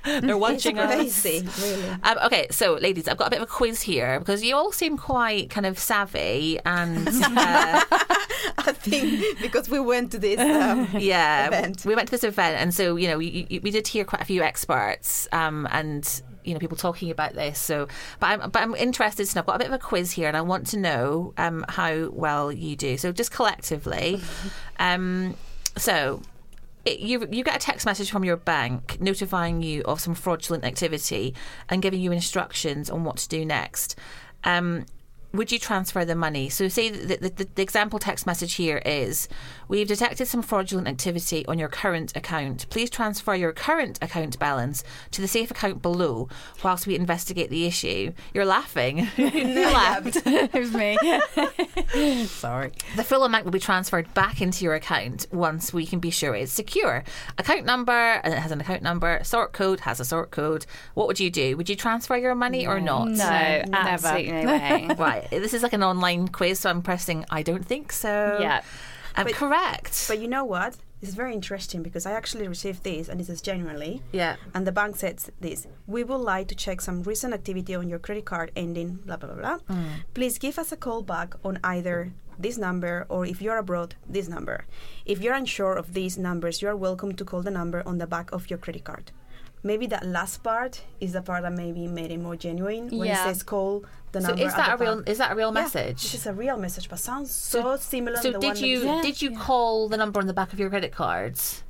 is. 0.05 0.21
They're 0.21 0.37
watching 0.37 0.77
us. 0.77 0.93
Crazy, 0.93 1.47
really. 1.61 1.89
Um, 2.03 2.17
okay, 2.25 2.47
so 2.51 2.73
ladies, 2.75 3.07
I've 3.07 3.17
got 3.17 3.27
a 3.27 3.31
bit 3.31 3.37
of 3.41 3.43
a 3.43 3.51
quiz 3.51 3.81
here 3.81 4.19
because 4.19 4.43
you 4.43 4.55
all 4.55 4.71
seem 4.71 4.97
quite 4.97 5.49
kind 5.49 5.65
of 5.65 5.79
savvy 5.79 6.59
and 6.65 7.07
uh, 7.23 7.81
I 8.57 8.71
think 8.73 9.39
because 9.41 9.69
we 9.69 9.79
went 9.79 10.11
to 10.11 10.19
this. 10.19 10.39
Um, 10.39 10.89
yeah, 10.99 11.47
event. 11.47 11.85
we 11.85 11.95
went 11.95 12.02
to 12.07 12.11
this 12.11 12.23
event, 12.23 12.59
and 12.59 12.73
so 12.73 12.95
you 12.95 13.07
know, 13.07 13.17
we, 13.17 13.59
we 13.63 13.71
did 13.71 13.87
hear 13.87 14.05
quite 14.05 14.21
a 14.21 14.25
few 14.25 14.41
experts, 14.41 15.27
um, 15.31 15.67
and 15.71 16.21
you 16.43 16.53
know, 16.53 16.59
people 16.59 16.77
talking 16.77 17.11
about 17.11 17.33
this. 17.33 17.59
So, 17.59 17.87
but 18.19 18.27
I'm 18.27 18.49
but 18.49 18.61
I'm 18.61 18.75
interested 18.75 19.33
know. 19.35 19.39
I've 19.39 19.45
got 19.45 19.55
a 19.55 19.59
bit 19.59 19.67
of 19.67 19.73
a 19.73 19.79
quiz 19.79 20.11
here, 20.11 20.27
and 20.27 20.37
I 20.37 20.41
want 20.41 20.67
to 20.67 20.77
know 20.77 21.33
um, 21.37 21.65
how 21.69 22.09
well 22.09 22.51
you 22.51 22.75
do. 22.75 22.97
So, 22.97 23.11
just 23.11 23.31
collectively, 23.31 24.21
um, 24.79 25.35
so. 25.77 26.21
It, 26.85 26.99
you 26.99 27.25
you 27.31 27.45
get 27.45 27.55
a 27.55 27.59
text 27.59 27.85
message 27.85 28.11
from 28.11 28.25
your 28.25 28.35
bank 28.35 28.97
notifying 28.99 29.61
you 29.61 29.83
of 29.83 30.01
some 30.01 30.13
fraudulent 30.13 30.65
activity 30.65 31.33
and 31.69 31.81
giving 31.81 32.01
you 32.01 32.11
instructions 32.11 32.89
on 32.89 33.05
what 33.05 33.15
to 33.19 33.29
do 33.29 33.45
next. 33.45 33.97
Um, 34.43 34.85
would 35.33 35.51
you 35.51 35.59
transfer 35.59 36.05
the 36.05 36.15
money? 36.15 36.49
So, 36.49 36.67
say 36.67 36.89
the, 36.89 37.15
the, 37.17 37.47
the 37.55 37.61
example 37.61 37.99
text 37.99 38.25
message 38.27 38.55
here 38.55 38.81
is 38.85 39.27
We've 39.73 39.87
detected 39.87 40.27
some 40.27 40.43
fraudulent 40.43 40.87
activity 40.87 41.43
on 41.47 41.57
your 41.57 41.67
current 41.67 42.15
account. 42.15 42.69
Please 42.69 42.91
transfer 42.91 43.33
your 43.33 43.51
current 43.51 43.97
account 44.03 44.37
balance 44.37 44.83
to 45.09 45.19
the 45.19 45.27
safe 45.27 45.49
account 45.49 45.81
below 45.81 46.29
whilst 46.63 46.85
we 46.85 46.93
investigate 46.95 47.49
the 47.49 47.65
issue. 47.65 48.13
You're 48.35 48.45
laughing. 48.45 48.99
you 49.17 49.31
laughed. 49.31 50.21
it 50.27 50.53
was 50.53 50.73
me. 50.75 50.95
Sorry. 52.27 52.71
The 52.95 53.03
full 53.03 53.23
amount 53.23 53.45
will 53.45 53.51
be 53.51 53.59
transferred 53.59 54.13
back 54.13 54.43
into 54.43 54.63
your 54.63 54.75
account 54.75 55.25
once 55.31 55.73
we 55.73 55.87
can 55.87 55.97
be 55.97 56.11
sure 56.11 56.35
it's 56.35 56.51
secure. 56.51 57.03
Account 57.39 57.65
number, 57.65 57.91
and 57.91 58.31
it 58.31 58.37
has 58.37 58.51
an 58.51 58.61
account 58.61 58.83
number. 58.83 59.21
Sort 59.23 59.53
code 59.53 59.79
has 59.79 59.99
a 59.99 60.05
sort 60.05 60.29
code. 60.29 60.67
What 60.93 61.07
would 61.07 61.19
you 61.19 61.31
do? 61.31 61.57
Would 61.57 61.67
you 61.67 61.75
transfer 61.75 62.15
your 62.15 62.35
money 62.35 62.67
or 62.67 62.79
not? 62.79 63.07
No, 63.07 63.15
never. 63.15 63.69
absolutely 63.73 64.33
no 64.33 64.45
way. 64.45 64.87
Right. 64.99 65.27
This 65.31 65.55
is 65.55 65.63
like 65.63 65.73
an 65.73 65.81
online 65.81 66.27
quiz, 66.27 66.59
so 66.59 66.69
I'm 66.69 66.83
pressing 66.83 67.25
I 67.31 67.41
don't 67.41 67.65
think 67.65 67.91
so. 67.91 68.37
Yeah. 68.39 68.61
I'm 69.15 69.25
But- 69.25 69.35
correct. 69.35 70.05
But 70.07 70.19
you 70.19 70.27
know 70.27 70.43
what? 70.45 70.75
It's 71.01 71.13
very 71.15 71.33
interesting 71.33 71.83
because 71.83 72.05
I 72.05 72.13
actually 72.13 72.47
received 72.47 72.83
this 72.83 73.09
and 73.09 73.19
it 73.19 73.25
says 73.27 73.41
genuinely. 73.41 74.01
Yeah. 74.13 74.37
And 74.53 74.65
the 74.65 74.71
bank 74.71 74.95
says 74.95 75.29
this 75.41 75.67
We 75.85 76.03
would 76.03 76.21
like 76.21 76.47
to 76.47 76.55
check 76.55 76.79
some 76.81 77.03
recent 77.03 77.33
activity 77.33 77.75
on 77.75 77.89
your 77.89 77.99
credit 77.99 78.25
card 78.25 78.51
ending 78.55 78.99
blah, 79.05 79.17
blah, 79.17 79.33
blah, 79.33 79.41
blah. 79.41 79.75
Mm. 79.75 79.85
Please 80.13 80.37
give 80.37 80.57
us 80.57 80.71
a 80.71 80.77
call 80.77 81.01
back 81.01 81.35
on 81.43 81.59
either 81.63 82.13
this 82.39 82.57
number 82.57 83.05
or 83.09 83.25
if 83.25 83.41
you're 83.41 83.57
abroad, 83.57 83.95
this 84.09 84.27
number. 84.29 84.65
If 85.05 85.21
you're 85.21 85.33
unsure 85.35 85.75
of 85.75 85.93
these 85.93 86.17
numbers, 86.17 86.61
you 86.61 86.69
are 86.69 86.75
welcome 86.75 87.13
to 87.15 87.25
call 87.25 87.41
the 87.41 87.51
number 87.51 87.83
on 87.85 87.97
the 87.97 88.07
back 88.07 88.31
of 88.31 88.49
your 88.49 88.57
credit 88.57 88.85
card. 88.85 89.11
Maybe 89.65 89.87
that 89.87 90.05
last 90.05 90.43
part 90.43 90.81
is 90.99 91.13
the 91.13 91.21
part 91.21 91.43
that 91.43 91.53
maybe 91.53 91.87
made 91.87 92.11
it 92.11 92.19
more 92.19 92.35
genuine 92.35 92.89
when 92.89 93.07
Yeah. 93.07 93.21
it 93.21 93.27
says 93.27 93.43
call 93.43 93.85
the 94.11 94.19
So 94.21 94.27
number. 94.27 94.43
is 94.45 94.53
that 94.55 94.73
a 94.73 94.77
real 94.77 94.97
back. 94.97 95.09
is 95.09 95.17
that 95.19 95.31
a 95.31 95.35
real 95.35 95.53
Yeah, 95.53 95.61
message? 95.61 96.01
This 96.01 96.13
is 96.15 96.27
a 96.27 96.33
real 96.33 96.57
message, 96.57 96.89
but 96.89 96.99
sounds 96.99 97.31
so, 97.33 97.77
similar. 97.77 98.17
So 98.17 98.23
to 98.23 98.31
the 98.33 98.39
did 98.39 98.47
one 98.47 98.55
that 98.55 98.61
you 98.61 98.79
you- 98.79 99.01
did 99.01 99.21
you 99.21 99.31
call 99.37 99.87
the 99.87 99.95
number 99.97 100.19
on 100.19 100.27
the 100.27 100.33
back 100.33 100.51
of 100.53 100.59
your 100.59 100.69
credit 100.69 100.91
cards? 100.91 101.63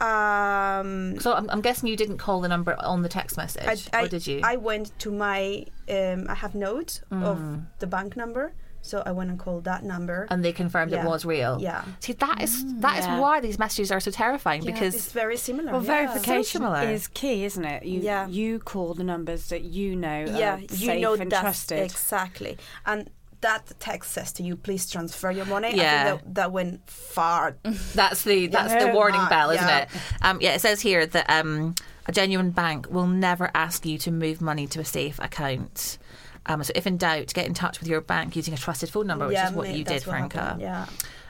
Um, 0.00 1.20
So 1.20 1.34
I'm, 1.34 1.48
I'm 1.50 1.60
guessing 1.60 1.88
you 1.88 1.96
didn't 1.96 2.18
call 2.18 2.40
the 2.40 2.48
number 2.48 2.74
on 2.80 3.02
the 3.02 3.08
text 3.08 3.36
message, 3.36 3.88
I, 3.92 4.02
or 4.02 4.08
did 4.08 4.26
you? 4.26 4.40
I 4.42 4.56
went 4.56 4.98
to 4.98 5.12
my. 5.12 5.66
Um, 5.88 6.26
I 6.28 6.34
have 6.34 6.54
notes 6.56 7.00
of 7.12 7.38
Mm. 7.38 7.66
the 7.78 7.86
bank 7.86 8.16
number, 8.16 8.54
so 8.84 9.02
I 9.06 9.12
went 9.12 9.30
and 9.30 9.38
called 9.38 9.64
that 9.64 9.82
number. 9.82 10.26
and 10.30 10.44
they 10.44 10.52
confirmed 10.52 10.92
it 10.92 11.02
was 11.04 11.24
real. 11.24 11.56
Yeah. 11.58 11.84
See, 12.00 12.12
that 12.12 12.42
is 12.42 12.52
that 12.80 12.98
is 12.98 13.06
yeah. 13.06 13.18
why 13.18 13.40
these 13.40 13.58
messages 13.58 13.90
are 13.90 13.98
so 14.00 14.10
terrifying 14.10 14.62
Yeah, 14.62 14.72
because 14.72 14.94
it's 14.94 15.10
very 15.12 15.38
similar. 15.38 15.72
Well, 15.72 15.82
yeah. 15.82 16.06
verification 16.06 16.60
similar. 16.60 16.82
is 16.82 17.08
key, 17.08 17.44
isn't 17.44 17.64
it? 17.64 17.84
You 17.84 18.00
Yeah. 18.00 18.28
you 18.28 18.58
call 18.58 18.92
the 18.92 19.04
numbers 19.04 19.48
that 19.48 19.62
you 19.64 19.96
know 19.96 20.20
Yeah, 20.28 20.56
are 20.56 20.60
you 20.60 20.68
safe 20.68 21.00
know 21.00 21.14
and 21.14 21.32
that's 21.32 21.40
trusted. 21.42 21.78
exactly, 21.82 22.58
and 22.84 23.08
that 23.40 23.72
text 23.78 24.12
says 24.12 24.32
to 24.32 24.42
you, 24.42 24.56
please 24.56 24.88
transfer 24.90 25.30
your 25.30 25.46
money, 25.46 25.68
I 25.68 25.70
Yeah. 25.72 26.04
think 26.04 26.22
that, 26.22 26.34
that 26.34 26.52
went 26.52 26.88
far. 26.88 27.56
That's 27.94 28.22
the 28.24 28.46
that's 28.48 28.74
the 28.82 28.90
warning 28.92 29.24
bell, 29.28 29.50
isn't 29.50 29.68
yeah. 29.68 29.82
it? 29.82 29.88
Um, 30.22 30.38
yeah, 30.40 30.54
it 30.54 30.60
says 30.60 30.80
here 30.80 31.04
that 31.06 31.26
um, 31.28 31.74
a 32.06 32.12
genuine 32.12 32.50
bank 32.52 32.86
will 32.90 33.06
never 33.06 33.50
ask 33.54 33.84
you 33.86 33.98
to 33.98 34.10
move 34.10 34.40
money 34.40 34.66
to 34.68 34.80
a 34.80 34.84
safe 34.84 35.18
account. 35.18 35.98
Um, 36.46 36.62
so, 36.62 36.72
if 36.74 36.86
in 36.86 36.96
doubt, 36.96 37.32
get 37.34 37.46
in 37.46 37.54
touch 37.54 37.80
with 37.80 37.88
your 37.88 38.00
bank 38.00 38.36
using 38.36 38.54
a 38.54 38.56
trusted 38.56 38.90
phone 38.90 39.06
number, 39.06 39.26
which 39.26 39.34
yeah, 39.34 39.48
is 39.48 39.54
what 39.54 39.68
mate, 39.68 39.76
you 39.76 39.84
did, 39.84 40.06
what 40.06 40.16
Franca. 40.16 40.38
happened, 40.38 40.60
Yeah. 40.60 40.86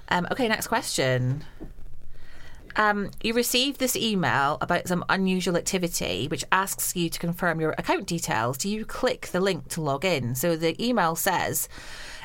Um, 0.08 0.26
okay, 0.30 0.48
next 0.48 0.66
question. 0.66 1.44
Um, 2.76 3.10
you 3.22 3.34
received 3.34 3.78
this 3.78 3.94
email 3.94 4.58
about 4.60 4.88
some 4.88 5.04
unusual 5.08 5.56
activity 5.56 6.26
which 6.28 6.44
asks 6.50 6.96
you 6.96 7.08
to 7.08 7.18
confirm 7.18 7.60
your 7.60 7.74
account 7.78 8.06
details. 8.06 8.58
Do 8.58 8.68
you 8.68 8.84
click 8.84 9.28
the 9.28 9.40
link 9.40 9.68
to 9.68 9.80
log 9.80 10.04
in? 10.04 10.34
So 10.34 10.56
the 10.56 10.74
email 10.84 11.14
says, 11.14 11.68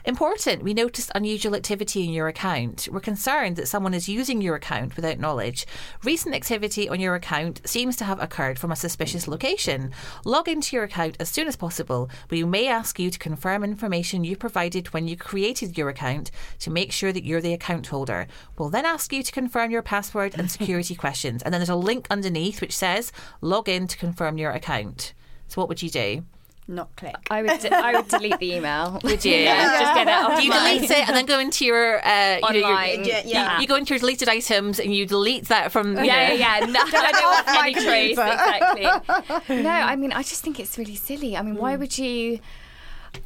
Important, 0.05 0.63
we 0.63 0.73
noticed 0.73 1.11
unusual 1.13 1.55
activity 1.55 2.03
in 2.05 2.13
your 2.13 2.27
account. 2.27 2.87
We're 2.91 3.01
concerned 3.01 3.57
that 3.57 3.67
someone 3.67 3.93
is 3.93 4.07
using 4.07 4.41
your 4.41 4.55
account 4.55 4.95
without 4.95 5.19
knowledge. 5.19 5.65
Recent 6.03 6.33
activity 6.33 6.87
on 6.87 6.99
your 6.99 7.15
account 7.15 7.61
seems 7.67 7.95
to 7.97 8.05
have 8.05 8.21
occurred 8.21 8.57
from 8.57 8.71
a 8.71 8.77
suspicious 8.77 9.27
location. 9.27 9.91
Log 10.23 10.47
into 10.47 10.75
your 10.75 10.85
account 10.85 11.17
as 11.19 11.29
soon 11.29 11.47
as 11.47 11.57
possible. 11.57 12.09
We 12.29 12.43
may 12.45 12.67
ask 12.67 12.97
you 12.97 13.11
to 13.11 13.19
confirm 13.19 13.63
information 13.63 14.23
you 14.23 14.37
provided 14.37 14.87
when 14.93 15.07
you 15.07 15.17
created 15.17 15.77
your 15.77 15.89
account 15.89 16.31
to 16.59 16.71
make 16.71 16.91
sure 16.91 17.11
that 17.11 17.25
you're 17.25 17.41
the 17.41 17.53
account 17.53 17.87
holder. 17.87 18.27
We'll 18.57 18.69
then 18.69 18.85
ask 18.85 19.11
you 19.11 19.21
to 19.21 19.31
confirm 19.31 19.69
your 19.69 19.81
password 19.81 20.35
and 20.37 20.49
security 20.49 20.95
questions. 21.03 21.43
And 21.43 21.53
then 21.53 21.59
there's 21.59 21.69
a 21.69 21.75
link 21.75 22.07
underneath 22.09 22.61
which 22.61 22.75
says 22.75 23.11
log 23.41 23.67
in 23.67 23.87
to 23.87 23.97
confirm 23.97 24.37
your 24.37 24.51
account. 24.51 25.13
So 25.47 25.59
what 25.59 25.67
would 25.67 25.81
you 25.81 25.89
do? 25.89 26.23
Not 26.71 26.95
click. 26.95 27.15
I 27.31 27.41
would, 27.41 27.59
de- 27.61 27.73
I 27.75 27.93
would 27.93 28.07
delete 28.07 28.37
the 28.37 28.53
email. 28.53 28.99
Would 29.03 29.25
you? 29.25 29.43
Just 29.43 29.93
get 29.95 30.07
it 30.07 30.11
off 30.11 30.37
Do 30.37 30.43
you 30.43 30.51
my- 30.51 30.75
delete 30.75 30.91
it 30.91 31.07
and 31.07 31.17
then 31.17 31.25
go 31.25 31.39
into 31.39 31.65
your 31.65 31.97
uh, 32.05 32.35
you 32.35 32.41
know, 32.41 32.49
your- 32.51 32.65
Online. 32.67 33.03
Yeah, 33.05 33.21
yeah. 33.25 33.55
You, 33.55 33.61
you 33.63 33.67
go 33.67 33.75
into 33.75 33.93
your 33.95 33.99
deleted 33.99 34.29
items 34.29 34.79
and 34.79 34.93
you 34.93 35.07
delete 35.07 35.45
that 35.47 35.71
from 35.71 35.97
you 35.97 36.03
Yeah, 36.03 36.27
know. 36.29 36.33
yeah, 36.35 36.59
yeah. 36.59 36.65
No, 36.67 36.79
I 36.83 37.11
don't 37.11 37.23
want 37.23 37.47
my 37.47 37.69
any 37.69 37.73
trace. 37.73 38.11
Exactly. 38.11 39.63
No, 39.63 39.69
I 39.71 39.95
mean, 39.95 40.11
I 40.13 40.21
just 40.21 40.43
think 40.43 40.59
it's 40.59 40.77
really 40.77 40.95
silly. 40.95 41.35
I 41.35 41.41
mean, 41.41 41.55
why 41.55 41.75
would 41.75 41.97
you? 41.97 42.39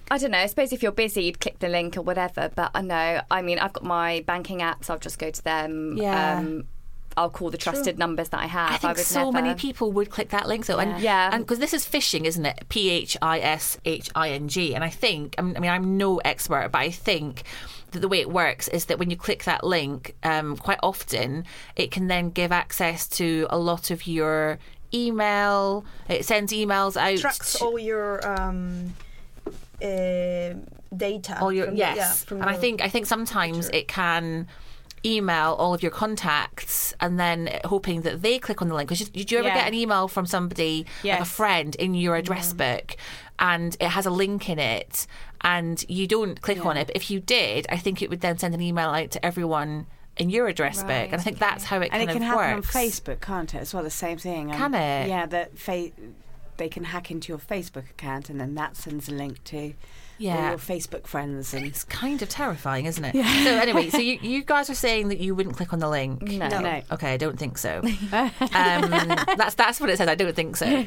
I 0.10 0.18
don't 0.18 0.32
know. 0.32 0.38
I 0.38 0.46
suppose 0.46 0.72
if 0.72 0.82
you're 0.82 0.94
busy, 0.94 1.24
you'd 1.26 1.42
click 1.42 1.60
the 1.60 1.68
link 1.68 1.98
or 1.98 2.02
whatever. 2.02 2.50
But 2.56 2.72
I 2.74 2.82
know. 2.82 3.22
I 3.30 3.42
mean, 3.42 3.60
I've 3.60 3.74
got 3.74 3.84
my 3.84 4.24
banking 4.26 4.60
apps. 4.60 4.90
I'll 4.90 5.00
just 5.00 5.20
go 5.20 5.30
to 5.32 5.44
them. 5.44 5.98
Yeah. 5.98 6.38
Um, 6.40 6.64
I'll 7.18 7.30
call 7.30 7.50
the 7.50 7.58
trusted 7.58 7.98
numbers 8.00 8.30
that 8.30 8.42
I 8.42 8.46
have. 8.48 8.72
I 8.74 8.78
think 8.78 8.98
would 8.98 9.06
so 9.06 9.32
many 9.32 9.54
people 9.56 9.92
would 9.92 10.10
click 10.10 10.30
that 10.30 10.48
link 10.48 10.66
though, 10.66 10.78
and 10.80 11.02
Yeah. 11.02 11.30
and 11.32 11.44
because 11.44 11.60
this 11.60 11.74
is 11.74 11.86
phishing, 11.86 12.26
isn't 12.26 12.46
it? 12.46 12.66
P 12.70 12.90
H 12.90 13.18
I 13.22 13.40
S 13.40 13.78
H 13.86 14.10
I 14.16 14.30
N 14.32 14.48
G, 14.48 14.74
and 14.76 14.84
I 14.84 14.90
think 14.90 15.36
I 15.38 15.42
mean, 15.42 15.56
I 15.58 15.60
mean 15.60 15.72
I'm 15.72 15.98
no 15.98 16.18
expert, 16.20 16.70
but 16.72 16.80
I 16.80 16.90
think 16.92 17.44
that 17.92 18.00
the 18.00 18.08
way 18.08 18.20
it 18.20 18.30
works 18.30 18.68
is 18.70 18.86
that 18.86 18.98
when 19.00 19.10
you 19.10 19.16
click 19.16 19.44
that 19.44 19.64
link, 19.64 20.16
um, 20.24 20.58
quite 20.58 20.80
often 20.82 21.46
it 21.76 21.92
can 21.92 22.08
then 22.08 22.30
give 22.32 22.52
access 22.52 23.08
to 23.10 23.46
a 23.50 23.58
lot 23.58 23.92
of 23.92 24.08
your 24.08 24.58
email. 24.94 25.86
It 26.10 26.26
sends 26.26 26.52
emails 26.54 26.96
out. 26.98 27.18
Tracks 27.20 27.54
to- 27.60 27.66
all 27.66 27.80
your 27.80 28.28
um, 28.28 28.94
uh, 29.82 30.54
data. 30.96 31.38
all 31.42 31.52
your 31.52 31.66
from- 31.68 31.76
yes 31.76 31.98
yeah, 31.98 32.12
from 32.14 32.42
and 32.42 32.50
i 32.50 32.54
think 32.56 32.80
i 32.82 32.88
think 32.88 33.06
sometimes 33.08 33.68
it 33.74 33.88
can 33.88 34.48
email 35.06 35.54
all 35.60 35.74
of 35.74 35.82
your 35.84 35.92
contacts 35.92 36.94
and 37.00 37.20
then 37.20 37.50
hoping 37.66 38.02
that 38.02 38.22
they 38.22 38.40
click 38.40 38.62
on 38.62 38.70
the 38.70 38.76
link 38.76 38.88
because 38.90 39.10
did 39.10 39.32
you 39.32 39.38
ever 39.40 39.48
Yeah. 39.50 39.56
get 39.56 39.68
an 39.68 39.74
email 39.74 40.08
from 40.08 40.26
somebody 40.26 40.86
like 41.04 41.20
a 41.20 41.26
friend 41.26 41.76
in 41.76 41.94
your 41.94 42.16
address 42.16 42.54
book 42.54 42.96
and 43.40 43.76
it 43.80 43.90
has 43.90 44.06
a 44.06 44.10
link 44.10 44.50
in 44.50 44.60
it 44.60 45.06
and 45.42 45.84
you 45.90 46.08
don't 46.08 46.42
click 46.42 46.66
on 46.66 46.78
it 46.78 46.88
but 46.88 46.96
if 46.96 47.12
you 47.12 47.20
did 47.20 47.66
i 47.70 47.78
think 47.78 48.02
it 48.02 48.10
would 48.10 48.22
then 48.22 48.38
send 48.38 48.54
an 48.54 48.62
email 48.62 48.90
out 48.90 49.12
to 49.12 49.26
everyone 49.26 49.86
in 50.18 50.30
your 50.30 50.48
address 50.48 50.82
book 50.84 50.90
and 51.12 51.16
i 51.16 51.18
think 51.18 51.38
that's 51.40 51.66
how 51.66 51.78
it 51.82 51.90
and 51.92 52.08
kind 52.08 52.10
it 52.10 52.14
can 52.14 52.22
of 52.22 52.28
happen 52.30 52.56
works 52.58 52.76
on 52.76 52.82
Facebook, 52.82 53.20
can't 53.22 53.54
it? 53.54 53.58
As 53.58 53.74
well, 53.74 53.84
the 53.84 53.90
same 53.90 54.18
thing. 54.18 54.52
Um, 54.52 54.58
Can 54.58 54.74
it? 54.76 55.10
Yeah, 55.10 55.26
that 55.26 55.58
fa- 55.58 55.92
they 56.58 56.70
can 56.70 56.84
hack 56.86 57.10
into 57.12 57.30
your 57.30 57.40
Facebook 57.40 57.90
account, 57.90 58.30
and 58.30 58.40
then 58.40 58.54
that 58.56 58.78
sends 58.78 59.10
a 59.10 59.12
link 59.12 59.44
to 59.46 59.74
Yeah. 60.24 60.50
your 60.52 60.58
Facebook 60.58 61.06
friends. 61.08 61.54
And 61.54 61.66
it's 61.66 61.84
kind 61.84 62.22
of 62.22 62.30
terrifying 62.30 62.86
isn't 62.86 63.04
it 63.04 63.16
Yeah. 63.16 63.44
so 63.44 63.50
anyway 63.58 63.90
so 63.90 63.98
you, 64.10 64.20
you 64.22 64.44
guys 64.44 64.70
are 64.70 64.76
saying 64.76 65.10
that 65.10 65.20
you 65.20 65.36
wouldn't 65.36 65.56
click 65.58 65.74
on 65.74 65.80
the 65.80 65.90
link 65.90 66.22
No. 66.22 66.48
no, 66.48 66.82
Okay, 66.92 67.14
I 67.14 67.18
don't 67.18 67.38
think 67.38 67.58
so. 67.58 67.82
um, 68.12 68.30
that's 69.38 69.56
that's 69.56 69.80
what 69.80 69.90
it 69.90 69.98
says. 69.98 70.08
I 70.08 70.16
don't 70.16 70.36
think 70.36 70.56
so. 70.58 70.86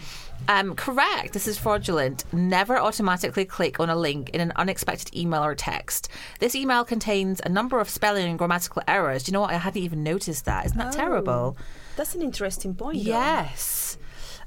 Um, 0.48 0.74
correct. 0.76 1.32
This 1.32 1.46
is 1.48 1.58
fraudulent. 1.58 2.24
Never 2.32 2.78
automatically 2.78 3.44
click 3.44 3.80
on 3.80 3.90
a 3.90 3.96
link 3.96 4.30
in 4.30 4.40
an 4.40 4.52
unexpected 4.56 5.14
email 5.16 5.44
or 5.44 5.54
text. 5.54 6.08
This 6.38 6.54
email 6.54 6.84
contains 6.84 7.40
a 7.44 7.48
number 7.48 7.80
of 7.80 7.88
spelling 7.88 8.28
and 8.28 8.38
grammatical 8.38 8.82
errors. 8.86 9.24
Do 9.24 9.30
you 9.30 9.32
know 9.34 9.40
what? 9.40 9.50
I 9.50 9.54
hadn't 9.58 9.82
even 9.82 10.02
noticed 10.02 10.44
that. 10.44 10.66
Isn't 10.66 10.78
that 10.78 10.92
terrible? 10.92 11.56
That's 11.96 12.14
an 12.14 12.22
interesting 12.22 12.74
point. 12.74 13.02
though. 13.04 13.10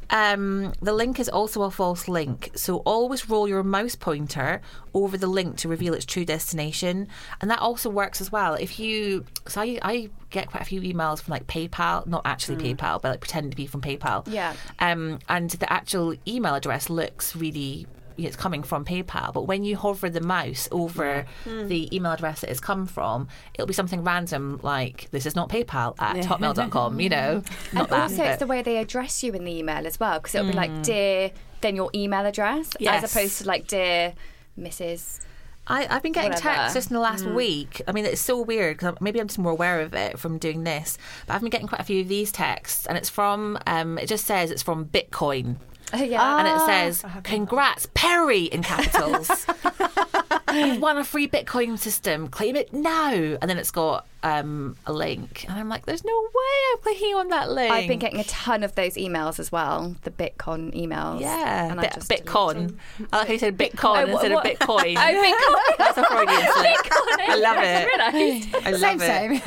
Um, 0.10 0.74
the 0.82 0.94
link 0.94 1.20
is 1.20 1.30
also 1.30 1.64
a 1.64 1.72
false 1.72 2.08
link, 2.08 2.52
so 2.56 2.78
always 2.78 3.30
roll 3.30 3.48
your 3.48 3.64
mouse 3.64 3.96
pointer 3.96 4.62
over 4.94 5.18
the 5.18 5.28
link 5.28 5.58
to 5.58 5.68
reveal 5.68 5.94
its 5.94 6.06
true 6.06 6.26
destination, 6.26 7.08
and 7.42 7.52
that 7.52 7.60
also 7.60 7.90
works 7.90 8.20
as 8.22 8.32
well. 8.32 8.56
If 8.56 8.80
you, 8.80 9.26
so 9.48 9.62
I, 9.62 9.80
I 9.82 10.10
get 10.30 10.50
quite 10.50 10.62
a 10.62 10.66
few 10.66 10.82
emails 10.82 11.22
from 11.22 11.34
like 11.34 11.48
PayPal, 11.48 12.08
not 12.08 12.24
actually 12.26 12.58
PayPal, 12.58 13.02
but 13.02 13.10
like 13.10 13.22
pretend 13.22 13.52
to 13.52 13.58
be 13.58 13.68
from 13.68 13.82
PayPal. 13.82 14.28
Yeah. 14.28 14.54
Um, 14.80 15.20
and 15.30 15.50
the 15.52 15.72
actual 15.72 16.16
email 16.28 16.56
address 16.56 16.90
looks 16.90 17.36
really. 17.36 17.86
It's 18.26 18.36
coming 18.36 18.64
from 18.64 18.86
PayPal, 18.86 19.34
but 19.34 19.44
when 19.44 19.64
you 19.64 19.78
hover 19.78 20.10
the 20.10 20.22
mouse 20.22 20.68
over 20.72 21.26
hmm. 21.44 21.68
the 21.68 21.94
email 21.96 22.12
address 22.12 22.42
that 22.42 22.50
it's 22.50 22.60
come 22.60 22.86
from, 22.86 23.28
it'll 23.54 23.68
be 23.68 23.74
something 23.74 24.04
random 24.04 24.60
like 24.64 25.10
"This 25.12 25.26
is 25.26 25.36
not 25.36 25.50
PayPal 25.50 25.96
at 26.00 26.18
hotmail.com." 26.18 27.00
You 27.00 27.10
know, 27.10 27.44
not 27.74 27.84
And 27.84 27.90
that. 27.92 28.02
also, 28.02 28.18
but- 28.18 28.28
it's 28.28 28.40
the 28.40 28.48
way 28.48 28.62
they 28.62 28.78
address 28.78 29.24
you 29.24 29.34
in 29.34 29.46
the 29.46 29.58
email 29.58 29.86
as 29.86 30.00
well, 30.00 30.20
because 30.20 30.36
it'll 30.36 30.48
be 30.48 30.54
like 30.54 30.72
hmm. 30.72 30.82
dear, 30.82 31.32
then 31.62 31.76
your 31.76 31.90
email 31.94 32.26
address, 32.26 32.72
Yes. 32.80 33.04
as 33.04 33.12
opposed 33.12 33.38
to 33.40 33.48
like 33.48 33.68
dear 33.68 34.14
Mrs. 34.58 35.22
I, 35.70 35.88
I've 35.88 36.02
been 36.02 36.14
getting 36.14 36.32
Whatever. 36.32 36.56
texts 36.56 36.74
just 36.74 36.90
in 36.90 36.96
the 36.96 37.00
last 37.00 37.24
hmm. 37.24 37.36
week. 37.36 37.82
I 37.88 37.92
mean, 37.92 38.06
it's 38.06 38.22
so 38.22 38.42
weird 38.42 38.78
because 38.78 38.96
maybe 39.02 39.20
I'm 39.20 39.28
just 39.28 39.38
more 39.38 39.52
aware 39.52 39.82
of 39.82 39.94
it 39.94 40.18
from 40.18 40.40
doing 40.40 40.64
this. 40.64 40.98
But 41.28 41.36
I've 41.36 41.42
been 41.42 41.52
getting 41.52 41.68
quite 41.68 41.82
a 41.82 41.84
few 41.84 42.02
of 42.02 42.08
these 42.08 42.32
texts, 42.32 42.88
and 42.88 42.98
it's 42.98 43.10
from. 43.10 43.58
Um, 43.68 43.98
it 44.00 44.08
just 44.08 44.26
says 44.26 44.50
it's 44.50 44.64
from 44.64 44.86
Bitcoin, 44.86 45.58
yeah. 45.94 46.38
and 46.40 46.48
it 46.48 46.66
says 46.66 47.06
"Congrats, 47.24 47.88
Perry" 47.94 48.44
in 48.46 48.64
capitals. 48.64 49.30
You've 50.54 50.82
won 50.82 50.98
a 50.98 51.04
free 51.04 51.28
Bitcoin 51.28 51.78
system. 51.78 52.28
Claim 52.28 52.56
it 52.56 52.74
now. 52.74 53.12
And 53.12 53.50
then 53.50 53.58
it's 53.58 53.72
got 53.72 54.08
um, 54.24 54.76
a 54.86 54.94
link, 54.94 55.46
and 55.48 55.58
I'm 55.58 55.70
like, 55.70 55.86
"There's 55.86 56.04
no 56.04 56.12
way 56.22 56.74
I'm 56.74 56.78
clicking 56.80 57.16
on 57.16 57.28
that 57.30 57.50
link." 57.52 57.72
I've 57.72 57.88
been 57.88 58.00
getting 58.00 58.20
a 58.20 58.24
ton 58.26 58.64
of 58.64 58.76
those 58.76 58.96
emails 58.96 59.40
as 59.40 59.52
well, 59.52 59.96
the 60.04 60.12
Bitcoin 60.12 60.74
emails. 60.76 61.22
Yeah, 61.22 61.72
and 61.72 61.80
I 61.80 61.88
just. 61.88 62.10
Bitcoin. 62.10 62.76
I 63.12 63.18
like 63.20 63.28
how 63.28 63.34
you 63.34 63.40
said 63.40 63.58
Bitcoin 63.58 64.08
Oh, 64.08 64.12
instead 64.12 64.32
what- 64.34 64.46
of 64.46 64.60
Bitcoin. 64.60 64.96
Oh, 64.98 65.76
Bitcoin. 65.76 65.78
That's 65.78 65.98
a 65.98 66.04
Freudian 66.06 66.42
slip. 66.54 66.94
I 67.30 67.36
love 67.36 67.58
it. 67.60 68.66
I 68.66 68.72
love 68.72 69.00
same, 69.02 69.32
it. 69.34 69.44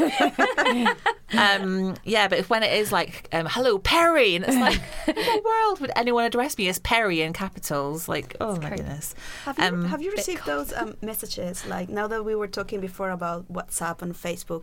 same. 0.57 0.89
Um, 1.35 1.95
yeah, 2.05 2.29
but 2.29 2.51
when 2.51 2.63
it 2.63 2.75
is 2.75 2.93
like, 2.93 3.27
um, 3.33 3.47
hello, 3.49 3.79
Perry, 3.79 4.35
and 4.37 4.45
it's 4.45 4.55
like, 4.55 4.79
in 5.09 5.15
the 5.15 5.43
world 5.43 5.81
would 5.81 5.91
anyone 5.97 6.25
address 6.27 6.59
me 6.59 6.69
as 6.69 6.79
Perry 6.81 7.23
in 7.23 7.33
capitals? 7.33 8.07
Like, 8.07 8.37
oh 8.39 8.57
my 8.61 8.69
goodness. 8.69 9.15
Have 9.47 9.59
you, 9.59 9.65
Um, 9.65 9.85
have 9.87 10.03
you 10.03 10.11
received 10.13 10.45
those 10.45 10.75
um, 10.75 10.95
messages? 11.01 11.67
Like 11.67 11.89
now 11.89 12.07
that 12.07 12.27
we 12.27 12.35
were 12.35 12.49
talking 12.49 12.81
before 12.83 13.09
about 13.09 13.51
WhatsApp 13.51 14.03
and 14.03 14.13
Facebook, 14.15 14.62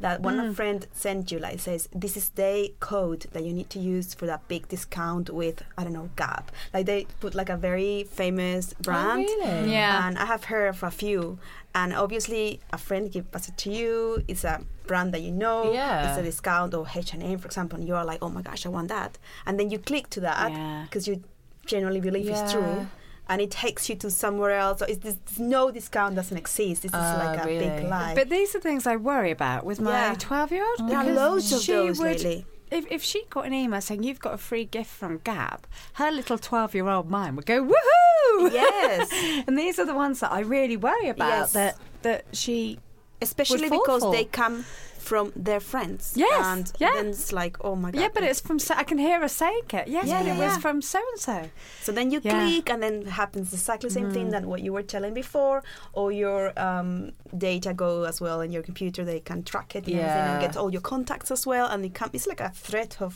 that 0.00 0.20
one 0.20 0.36
Mm. 0.38 0.54
friend 0.56 0.86
sent 0.92 1.30
you 1.30 1.38
like 1.38 1.60
says 1.60 1.88
this 1.94 2.16
is 2.16 2.30
the 2.30 2.72
code 2.80 3.26
that 3.32 3.44
you 3.44 3.52
need 3.52 3.70
to 3.70 3.78
use 3.78 4.14
for 4.14 4.26
that 4.26 4.48
big 4.48 4.66
discount 4.68 5.30
with 5.30 5.62
I 5.78 5.84
don't 5.84 5.92
know 5.92 6.10
Gap. 6.16 6.50
Like 6.74 6.86
they 6.86 7.06
put 7.20 7.34
like 7.36 7.48
a 7.48 7.56
very 7.56 8.04
famous 8.04 8.74
brand. 8.82 9.26
Oh, 9.28 9.36
really? 9.44 9.72
Yeah. 9.72 10.06
And 10.08 10.18
I 10.18 10.24
have 10.24 10.44
heard 10.44 10.68
of 10.68 10.82
a 10.82 10.90
few. 10.90 11.38
And 11.74 11.94
obviously, 11.94 12.60
a 12.72 12.78
friend 12.78 13.10
give 13.12 13.30
pass 13.30 13.48
it 13.48 13.56
to 13.58 13.70
you. 13.70 14.22
It's 14.28 14.44
a 14.44 14.60
brand 14.88 15.14
that 15.14 15.22
you 15.22 15.30
know. 15.30 15.72
Yeah. 15.72 16.08
It's 16.08 16.18
a 16.18 16.22
discount 16.22 16.74
or 16.74 16.84
H 16.94 17.14
and 17.14 17.22
M, 17.22 17.38
for 17.38 17.46
example. 17.46 17.78
And 17.78 17.86
you're 17.88 18.04
like, 18.04 18.18
oh 18.22 18.28
my 18.28 18.42
gosh, 18.42 18.66
I 18.66 18.70
want 18.70 18.88
that. 18.88 19.18
And 19.46 19.58
then 19.58 19.70
you 19.70 19.78
click 19.78 20.10
to 20.10 20.20
that 20.20 20.50
Yeah. 20.52 20.82
because 20.84 21.06
you 21.08 21.22
genuinely 21.64 22.00
believe 22.00 22.28
it's 22.28 22.52
true 22.52 22.88
and 23.28 23.40
it 23.40 23.50
takes 23.50 23.88
you 23.88 23.96
to 23.96 24.10
somewhere 24.10 24.52
else. 24.52 24.80
So 24.80 24.86
it's 24.86 24.98
this, 24.98 25.16
no 25.38 25.70
discount 25.70 26.14
doesn't 26.16 26.36
exist. 26.36 26.82
This 26.82 26.90
is 26.90 26.94
Ah, 26.94 27.22
like 27.24 27.42
a 27.44 27.46
really? 27.46 27.68
big 27.68 27.88
lie. 27.88 28.14
But 28.14 28.28
these 28.30 28.54
are 28.54 28.60
things 28.60 28.86
I 28.86 28.96
worry 28.96 29.30
about 29.30 29.64
with 29.64 29.80
my 29.80 30.14
12 30.18 30.52
year 30.52 30.64
old. 30.78 30.88
There 30.90 30.98
are 30.98 31.04
loads 31.12 31.52
of 31.52 31.64
those 31.66 32.00
lately. 32.00 32.46
If, 32.70 32.90
if 32.90 33.02
she 33.02 33.24
got 33.28 33.44
an 33.44 33.52
email 33.52 33.82
saying 33.82 34.02
you've 34.02 34.18
got 34.20 34.32
a 34.32 34.38
free 34.38 34.64
gift 34.64 34.90
from 34.90 35.18
Gap, 35.18 35.66
her 35.94 36.10
little 36.10 36.38
12 36.38 36.74
year 36.74 36.88
old 36.88 37.10
mind 37.10 37.36
would 37.36 37.44
go, 37.46 37.62
woohoo! 37.62 38.52
Yes. 38.52 39.44
and 39.46 39.58
these 39.58 39.78
are 39.78 39.84
the 39.84 39.94
ones 39.94 40.20
that 40.20 40.32
I 40.32 40.40
really 40.40 40.78
worry 40.78 41.08
about 41.08 41.28
Yes. 41.28 41.52
that, 41.52 41.76
that 42.02 42.24
she. 42.32 42.78
Especially 43.20 43.68
fall 43.68 43.82
because 43.84 44.02
for. 44.02 44.12
they 44.12 44.24
come 44.24 44.64
from 45.02 45.32
their 45.36 45.60
friends. 45.60 46.14
Yes, 46.16 46.46
and 46.46 46.72
yeah. 46.78 46.92
then 46.94 47.08
it's 47.08 47.32
like, 47.32 47.56
oh 47.64 47.74
my 47.76 47.90
god. 47.90 48.00
Yeah, 48.00 48.08
but 48.14 48.22
it's 48.22 48.40
from. 48.40 48.58
So- 48.58 48.74
I 48.82 48.84
can 48.84 48.98
hear 48.98 49.20
her 49.20 49.28
saying 49.28 49.66
it. 49.72 49.88
Yes, 49.88 50.06
Yeah, 50.06 50.18
but 50.22 50.26
it 50.28 50.38
was 50.44 50.52
yeah. 50.54 50.58
from 50.58 50.80
so 50.82 50.98
and 51.12 51.20
so. 51.20 51.50
So 51.82 51.92
then 51.92 52.10
you 52.10 52.20
Yeah. 52.22 52.32
Mm. 52.32 52.38
click, 52.54 52.70
and 52.70 52.82
then 52.82 52.94
it 53.02 53.08
happens 53.08 53.52
exactly 53.52 53.88
the 53.88 53.94
same 53.94 54.10
thing 54.12 54.30
that 54.30 54.44
what 54.44 54.60
you 54.62 54.72
were 54.72 54.82
telling 54.94 55.14
before, 55.14 55.62
or 55.92 56.12
your 56.12 56.52
um, 56.58 57.12
data 57.36 57.74
go 57.74 58.04
as 58.04 58.20
well 58.20 58.40
in 58.40 58.52
your 58.52 58.62
computer. 58.62 59.04
They 59.04 59.20
can 59.20 59.42
track 59.42 59.74
it 59.76 59.86
and 59.86 59.94
everything, 59.96 60.28
and 60.32 60.40
Yeah. 60.42 60.46
get 60.46 60.56
all 60.56 60.70
your 60.72 60.82
contacts 60.92 61.30
as 61.30 61.46
well, 61.46 61.66
and 61.66 61.84
it 61.84 61.94
can, 61.94 62.10
it's 62.12 62.26
like 62.26 62.40
a 62.40 62.50
threat 62.50 63.02
of. 63.02 63.12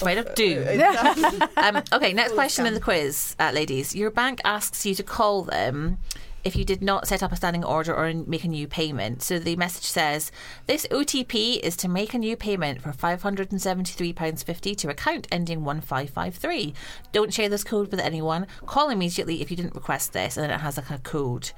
Right 0.00 0.16
of 0.16 0.34
doom. 0.34 0.66
um, 1.58 1.82
okay, 1.92 2.14
next 2.14 2.32
question 2.32 2.64
in 2.64 2.72
the 2.72 2.80
quiz, 2.80 3.36
uh, 3.38 3.50
ladies. 3.52 3.94
Your 3.94 4.10
bank 4.10 4.40
asks 4.42 4.86
you 4.86 4.94
to 4.94 5.02
call 5.02 5.42
them 5.42 5.98
if 6.44 6.56
you 6.56 6.64
did 6.64 6.82
not 6.82 7.06
set 7.06 7.22
up 7.22 7.32
a 7.32 7.36
standing 7.36 7.64
order 7.64 7.94
or 7.94 8.12
make 8.12 8.44
a 8.44 8.48
new 8.48 8.66
payment. 8.66 9.22
So 9.22 9.38
the 9.38 9.56
message 9.56 9.84
says, 9.84 10.32
This 10.66 10.86
OTP 10.90 11.60
is 11.60 11.76
to 11.76 11.88
make 11.88 12.14
a 12.14 12.18
new 12.18 12.36
payment 12.36 12.82
for 12.82 12.90
£573.50 12.90 14.76
to 14.76 14.88
account 14.88 15.28
ending 15.30 15.64
1553. 15.64 16.74
Don't 17.12 17.32
share 17.32 17.48
this 17.48 17.64
code 17.64 17.90
with 17.90 18.00
anyone. 18.00 18.46
Call 18.66 18.90
immediately 18.90 19.40
if 19.40 19.50
you 19.50 19.56
didn't 19.56 19.74
request 19.74 20.12
this. 20.12 20.36
And 20.36 20.44
then 20.44 20.50
it 20.50 20.60
has 20.60 20.76
like 20.76 20.90
a 20.90 20.98
code. 20.98 21.52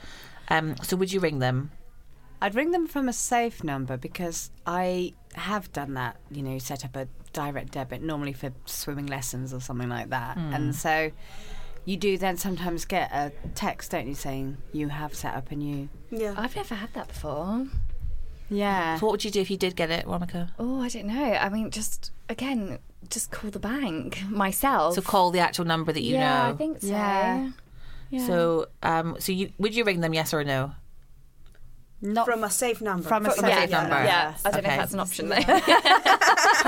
Um, 0.49 0.77
so 0.83 0.97
would 0.97 1.13
you 1.13 1.21
ring 1.21 1.39
them? 1.39 1.71
I'd 2.43 2.55
ring 2.55 2.73
them 2.73 2.87
from 2.87 3.09
a 3.09 3.13
safe 3.13 3.65
number 3.65 3.97
because 3.97 4.51
I 4.67 5.15
have 5.35 5.73
done 5.73 5.95
that. 5.95 6.17
You 6.31 6.43
know, 6.43 6.59
set 6.59 6.85
up 6.85 6.95
a 6.95 7.09
direct 7.33 7.73
debit 7.73 8.03
normally 8.03 8.35
for 8.35 8.53
swimming 8.67 9.07
lessons 9.07 9.55
or 9.55 9.61
something 9.61 9.89
like 9.89 10.11
that, 10.11 10.37
and 10.37 10.75
so 10.75 11.11
you 11.85 11.97
do 11.97 12.17
then 12.19 12.37
sometimes 12.37 12.85
get 12.85 13.11
a 13.13 13.33
text, 13.55 13.91
don't 13.91 14.07
you, 14.09 14.15
saying 14.15 14.57
you 14.73 14.89
have 14.89 15.15
set 15.15 15.35
up 15.35 15.51
a 15.51 15.57
new. 15.57 15.89
Yeah. 16.11 16.35
I've 16.37 16.57
never 16.57 16.75
had 16.75 16.93
that 16.95 17.09
before. 17.09 17.67
Yeah. 18.51 18.99
So 18.99 19.07
what 19.07 19.13
would 19.13 19.25
you 19.25 19.31
do 19.31 19.41
if 19.41 19.51
you 19.51 19.57
did 19.57 19.75
get 19.77 19.91
it, 19.91 20.07
Romika? 20.07 20.51
Oh, 20.59 20.81
I 20.81 20.89
don't 20.89 21.07
know. 21.07 21.33
I 21.35 21.49
mean, 21.49 21.71
just 21.71 22.11
again, 22.29 22.79
just 23.09 23.31
call 23.31 23.51
the 23.51 23.59
bank 23.59 24.23
myself. 24.29 24.95
So 24.95 25.03
call 25.03 25.31
the 25.31 25.41
actual 25.41 25.65
number 25.65 25.93
that 25.93 26.03
you 26.03 26.13
know. 26.15 26.19
yeah, 26.21 26.47
know. 26.49 26.55
I 26.55 26.57
think 26.57 26.81
so. 26.81 26.87
Yeah. 26.89 27.51
Yeah. 28.11 28.27
So, 28.27 28.67
um, 28.83 29.17
so 29.19 29.33
you 29.33 29.51
would 29.59 29.75
you 29.75 29.83
ring 29.85 30.01
them? 30.01 30.15
Yes 30.15 30.33
or 30.35 30.45
no? 30.45 30.73
Not 32.03 32.27
from 32.27 32.45
a 32.45 32.51
safe 32.51 32.83
number. 32.83 33.09
From 33.09 33.25
a 33.25 33.31
From 33.31 33.45
a 33.47 33.49
safe 33.49 33.59
safe 33.61 33.71
number. 33.71 33.95
yeah, 34.05 34.35
I 34.45 34.51
don't 34.51 34.63
know 34.63 34.69
Okay. 34.69 34.75
if 34.75 34.79
that's 34.79 34.93
an 34.93 35.01
option 35.01 35.29
though. 35.31 35.37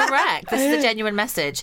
Correct. 0.09 0.51
This 0.51 0.61
is 0.63 0.79
a 0.79 0.83
genuine 0.89 1.15
message. 1.15 1.63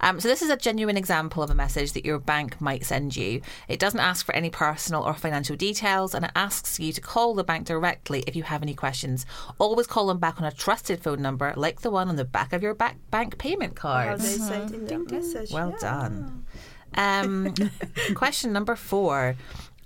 Um, 0.00 0.20
so 0.20 0.28
this 0.28 0.42
is 0.42 0.50
a 0.50 0.56
genuine 0.56 0.96
example 0.96 1.42
of 1.42 1.50
a 1.50 1.54
message 1.54 1.92
that 1.92 2.04
your 2.04 2.18
bank 2.18 2.60
might 2.60 2.84
send 2.84 3.16
you. 3.16 3.40
It 3.68 3.78
doesn't 3.80 4.00
ask 4.00 4.24
for 4.24 4.34
any 4.34 4.50
personal 4.50 5.02
or 5.02 5.14
financial 5.14 5.56
details, 5.56 6.14
and 6.14 6.24
it 6.24 6.30
asks 6.36 6.78
you 6.78 6.92
to 6.92 7.00
call 7.00 7.34
the 7.34 7.44
bank 7.44 7.66
directly 7.66 8.22
if 8.26 8.36
you 8.36 8.42
have 8.44 8.62
any 8.62 8.74
questions. 8.74 9.26
Always 9.58 9.86
call 9.86 10.06
them 10.06 10.18
back 10.18 10.40
on 10.40 10.46
a 10.46 10.52
trusted 10.52 11.02
phone 11.02 11.22
number, 11.22 11.52
like 11.56 11.80
the 11.80 11.90
one 11.90 12.08
on 12.08 12.16
the 12.16 12.24
back 12.24 12.52
of 12.52 12.62
your 12.62 12.74
back 12.74 12.96
bank 13.10 13.38
payment 13.38 13.78
How 13.78 13.92
card. 13.92 14.20
they 14.20 14.24
say 14.24 14.58
it 14.58 14.72
in 14.72 14.86
the 14.86 14.98
message. 14.98 15.52
Well 15.52 15.70
yeah. 15.70 16.08
done. 16.08 16.46
Um, 16.94 17.54
question 18.14 18.52
number 18.52 18.76
four. 18.76 19.36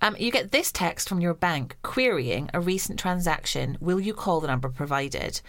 Um, 0.00 0.16
you 0.18 0.32
get 0.32 0.50
this 0.50 0.72
text 0.72 1.08
from 1.08 1.20
your 1.20 1.32
bank 1.32 1.76
querying 1.82 2.50
a 2.52 2.60
recent 2.60 2.98
transaction. 2.98 3.78
Will 3.80 4.00
you 4.00 4.12
call 4.14 4.40
the 4.40 4.48
number 4.48 4.68
provided? 4.68 5.40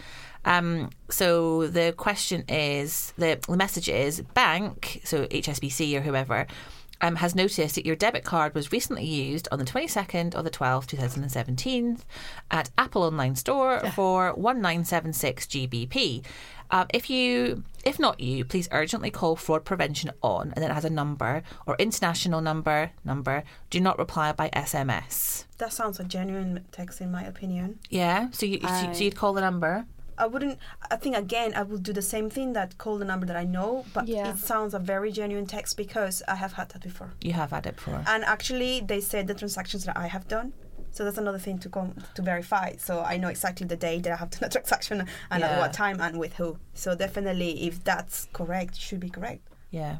Um, 0.44 0.90
so 1.08 1.66
the 1.66 1.94
question 1.96 2.44
is 2.48 3.12
the, 3.16 3.38
the 3.48 3.56
message 3.56 3.88
is 3.88 4.20
bank, 4.34 5.00
so 5.04 5.26
HSBC 5.26 5.94
or 5.96 6.00
whoever, 6.00 6.46
um, 7.00 7.16
has 7.16 7.34
noticed 7.34 7.74
that 7.74 7.84
your 7.84 7.96
debit 7.96 8.24
card 8.24 8.54
was 8.54 8.72
recently 8.72 9.04
used 9.04 9.48
on 9.52 9.58
the 9.58 9.64
22nd 9.64 10.36
or 10.36 10.42
the 10.42 10.50
12th, 10.50 10.86
2017 10.86 11.98
at 12.50 12.70
Apple 12.78 13.02
Online 13.02 13.36
Store 13.36 13.80
for 13.94 14.28
1976 14.28 15.46
GBP. 15.46 16.24
Um, 16.70 16.86
if 16.94 17.10
you, 17.10 17.62
if 17.84 17.98
not 17.98 18.20
you, 18.20 18.44
please 18.44 18.68
urgently 18.72 19.10
call 19.10 19.36
fraud 19.36 19.64
prevention 19.64 20.10
on, 20.22 20.52
and 20.54 20.62
then 20.64 20.70
it 20.70 20.74
has 20.74 20.84
a 20.84 20.90
number 20.90 21.42
or 21.66 21.76
international 21.78 22.40
number. 22.40 22.90
Number. 23.04 23.44
Do 23.70 23.80
not 23.80 23.98
reply 23.98 24.32
by 24.32 24.48
SMS. 24.50 25.44
That 25.58 25.72
sounds 25.72 26.00
a 26.00 26.04
genuine 26.04 26.64
text, 26.72 27.00
in 27.00 27.12
my 27.12 27.22
opinion. 27.22 27.78
Yeah. 27.90 28.30
So 28.30 28.46
you, 28.46 28.60
so, 28.60 28.92
so 28.92 29.04
you'd 29.04 29.14
call 29.14 29.34
the 29.34 29.40
number. 29.42 29.86
I 30.18 30.26
wouldn't. 30.26 30.58
I 30.90 30.96
think 30.96 31.16
again, 31.16 31.52
I 31.54 31.62
would 31.62 31.82
do 31.82 31.92
the 31.92 32.02
same 32.02 32.30
thing 32.30 32.52
that 32.54 32.78
call 32.78 32.98
the 32.98 33.04
number 33.04 33.26
that 33.26 33.36
I 33.36 33.44
know, 33.44 33.84
but 33.92 34.06
Yeah. 34.08 34.30
it 34.30 34.38
sounds 34.38 34.74
a 34.74 34.78
very 34.78 35.10
genuine 35.12 35.46
text 35.46 35.76
because 35.76 36.22
I 36.28 36.36
have 36.36 36.52
had 36.54 36.68
that 36.70 36.82
before. 36.82 37.12
You 37.20 37.32
have 37.32 37.50
had 37.50 37.66
it 37.66 37.76
before. 37.76 38.02
And 38.06 38.24
actually, 38.24 38.80
they 38.80 39.00
said 39.00 39.26
the 39.26 39.34
transactions 39.34 39.84
that 39.86 39.96
I 39.96 40.06
have 40.06 40.28
done. 40.28 40.52
So 40.92 41.04
that's 41.04 41.18
another 41.18 41.38
thing 41.40 41.58
to 41.58 41.68
come 41.68 41.94
to 42.14 42.22
verify. 42.22 42.76
So 42.76 43.00
I 43.02 43.16
know 43.16 43.26
exactly 43.28 43.66
the 43.66 43.74
day 43.76 43.98
that 44.00 44.12
I 44.12 44.16
have 44.16 44.30
done 44.34 44.44
a 44.44 44.48
transaction 44.48 45.06
and 45.30 45.42
at 45.42 45.58
what 45.58 45.72
time 45.72 46.00
and 46.00 46.20
with 46.20 46.34
who. 46.34 46.58
So 46.74 46.94
definitely, 46.94 47.66
if 47.66 47.82
that's 47.82 48.28
correct, 48.32 48.76
should 48.76 49.00
be 49.00 49.10
correct. 49.10 49.42
Yeah. 49.72 49.96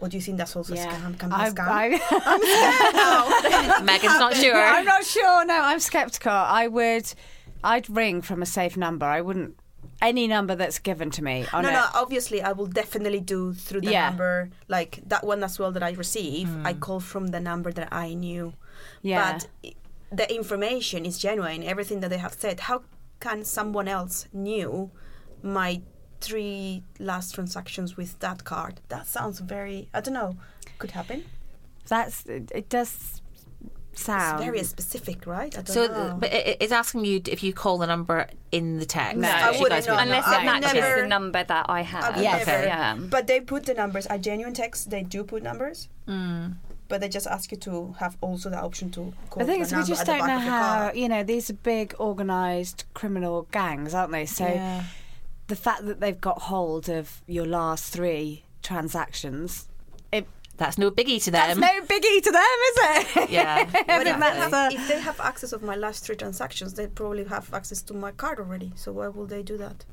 Or 0.00 0.08
do 0.08 0.16
you 0.16 0.22
think 0.22 0.38
that's 0.38 0.54
also 0.56 0.74
a 0.74 0.76
scam? 0.78 1.18
Can 1.18 1.28
be 1.28 1.34
a 1.34 1.38
I, 1.38 1.50
scam? 1.50 2.00
I, 2.14 3.80
Megan's 3.82 4.18
not 4.20 4.34
sure. 4.36 4.56
I'm 4.56 4.84
not 4.84 5.04
sure. 5.04 5.44
No, 5.44 5.60
I'm 5.60 5.80
skeptical. 5.80 6.32
I 6.32 6.68
would, 6.68 7.12
I'd 7.62 7.88
ring 7.90 8.22
from 8.22 8.42
a 8.42 8.46
safe 8.46 8.76
number. 8.76 9.06
I 9.06 9.20
wouldn't 9.20 9.56
any 10.00 10.28
number 10.28 10.54
that's 10.54 10.78
given 10.78 11.10
to 11.10 11.22
me 11.22 11.44
no, 11.52 11.58
it. 11.58 11.62
no. 11.62 11.86
Obviously, 11.94 12.40
I 12.40 12.52
will 12.52 12.66
definitely 12.66 13.20
do 13.20 13.52
through 13.52 13.80
the 13.82 13.92
Yeah. 13.92 14.10
number, 14.10 14.50
like 14.68 15.00
that 15.06 15.24
one 15.24 15.42
as 15.42 15.58
well 15.58 15.72
that 15.72 15.82
I 15.82 15.90
receive. 15.92 16.48
I 16.64 16.74
mm. 16.74 16.80
call 16.80 17.00
from 17.00 17.28
the 17.28 17.40
number 17.40 17.72
that 17.72 17.88
I 17.92 18.14
knew. 18.14 18.54
Yeah. 19.02 19.40
But 19.62 19.74
the 20.12 20.32
information 20.34 21.04
is 21.04 21.18
genuine. 21.18 21.64
Everything 21.64 22.00
that 22.00 22.10
they 22.10 22.18
have 22.18 22.34
said. 22.34 22.60
How 22.60 22.82
can 23.20 23.44
someone 23.44 23.88
else 23.88 24.28
knew 24.32 24.90
my 25.42 25.82
three 26.20 26.84
last 26.98 27.34
transactions 27.34 27.96
with 27.96 28.18
that 28.20 28.44
card? 28.44 28.80
That 28.88 29.06
sounds 29.06 29.40
very. 29.40 29.88
I 29.92 30.00
don't 30.00 30.14
know. 30.14 30.36
Could 30.78 30.92
happen. 30.92 31.24
That's 31.88 32.24
it 32.26 32.68
does 32.68 33.20
sound 33.98 34.40
It's 34.40 34.44
very 34.50 34.62
specific, 34.64 35.26
right? 35.26 35.52
I 35.58 35.62
don't 35.62 35.74
So, 35.74 35.86
know. 35.86 36.16
but 36.18 36.30
it's 36.32 36.72
asking 36.72 37.04
you 37.04 37.20
if 37.26 37.42
you 37.42 37.52
call 37.52 37.78
the 37.78 37.86
number 37.86 38.26
in 38.52 38.78
the 38.78 38.86
text. 38.86 39.16
No. 39.18 39.28
I 39.28 39.50
wouldn't 39.60 39.86
know. 39.86 39.96
Unless 39.98 40.26
I 40.26 40.40
it 40.42 40.44
matches 40.46 40.74
never- 40.74 41.02
the 41.02 41.08
number 41.08 41.42
that 41.44 41.66
I 41.68 41.82
have. 41.82 42.16
I 42.16 42.22
Yes. 42.22 42.46
never. 42.46 42.64
Yeah. 42.64 42.96
But 42.98 43.26
they 43.26 43.40
put 43.40 43.66
the 43.66 43.74
numbers. 43.74 44.06
Are 44.06 44.18
genuine 44.18 44.54
texts. 44.54 44.84
They 44.86 45.02
do 45.02 45.24
put 45.24 45.42
numbers. 45.42 45.88
Hmm. 46.06 46.46
But 46.88 47.02
they 47.02 47.08
just 47.10 47.26
ask 47.26 47.50
you 47.52 47.58
to 47.58 47.94
have 47.98 48.16
also 48.22 48.48
the 48.48 48.58
option 48.58 48.90
to 48.92 49.12
call. 49.28 49.40
The 49.40 49.44
thing 49.52 49.64
for 49.66 49.76
a 49.76 49.80
we 49.80 49.84
just 49.86 50.06
don't 50.06 50.26
know 50.26 50.38
how. 50.38 50.60
card. 50.84 50.96
You 50.96 51.08
know, 51.08 51.22
these 51.22 51.50
are 51.50 51.54
big 51.76 51.94
organised 52.00 52.86
criminal 52.94 53.46
gangs, 53.52 53.92
aren't 53.94 54.12
they? 54.12 54.24
So 54.24 54.46
Yeah. 54.46 54.84
the 55.48 55.56
fact 55.56 55.84
that 55.86 56.00
they've 56.00 56.20
got 56.20 56.42
hold 56.42 56.88
of 56.88 57.20
your 57.26 57.44
last 57.44 57.92
three 57.92 58.44
transactions, 58.62 59.68
it, 60.12 60.26
That's 60.58 60.76
no 60.76 60.90
biggie 60.90 61.22
to 61.24 61.30
them. 61.30 61.46
that's 61.46 61.60
them. 61.60 61.60
no 61.60 61.86
biggie 61.86 62.20
to 62.22 62.30
them, 62.30 62.58
is 62.68 62.76
it? 63.16 63.30
Yeah. 63.30 63.64
But 63.86 64.06
if, 64.06 64.16
think 64.18 64.50
they, 64.50 64.74
if 64.74 64.88
they 64.88 65.00
have 65.00 65.18
access 65.20 65.52
of 65.52 65.62
my 65.62 65.76
last 65.76 66.04
three 66.04 66.16
transactions, 66.16 66.74
they 66.74 66.86
probably 66.88 67.24
have 67.24 67.52
access 67.54 67.80
to 67.82 67.94
my 67.94 68.10
card 68.10 68.38
already. 68.40 68.72
So 68.74 68.92
why 68.92 69.08
will 69.08 69.26
they 69.26 69.42
do 69.42 69.56
that? 69.58 69.84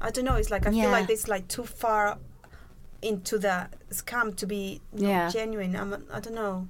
I 0.00 0.10
don't 0.10 0.24
know. 0.24 0.34
It's 0.34 0.50
like 0.50 0.66
I 0.66 0.70
Yeah. 0.70 0.82
feel 0.82 0.90
like 0.90 1.08
it's 1.08 1.28
like 1.28 1.46
too 1.48 1.64
far 1.64 2.18
into 3.00 3.38
the 3.38 3.68
scam 3.90 4.36
to 4.36 4.46
be 4.46 4.80
not 4.92 5.08
Yeah. 5.08 5.28
genuine. 5.30 5.76
I'm, 5.76 6.04
I 6.12 6.20
don't 6.20 6.34
know. 6.34 6.68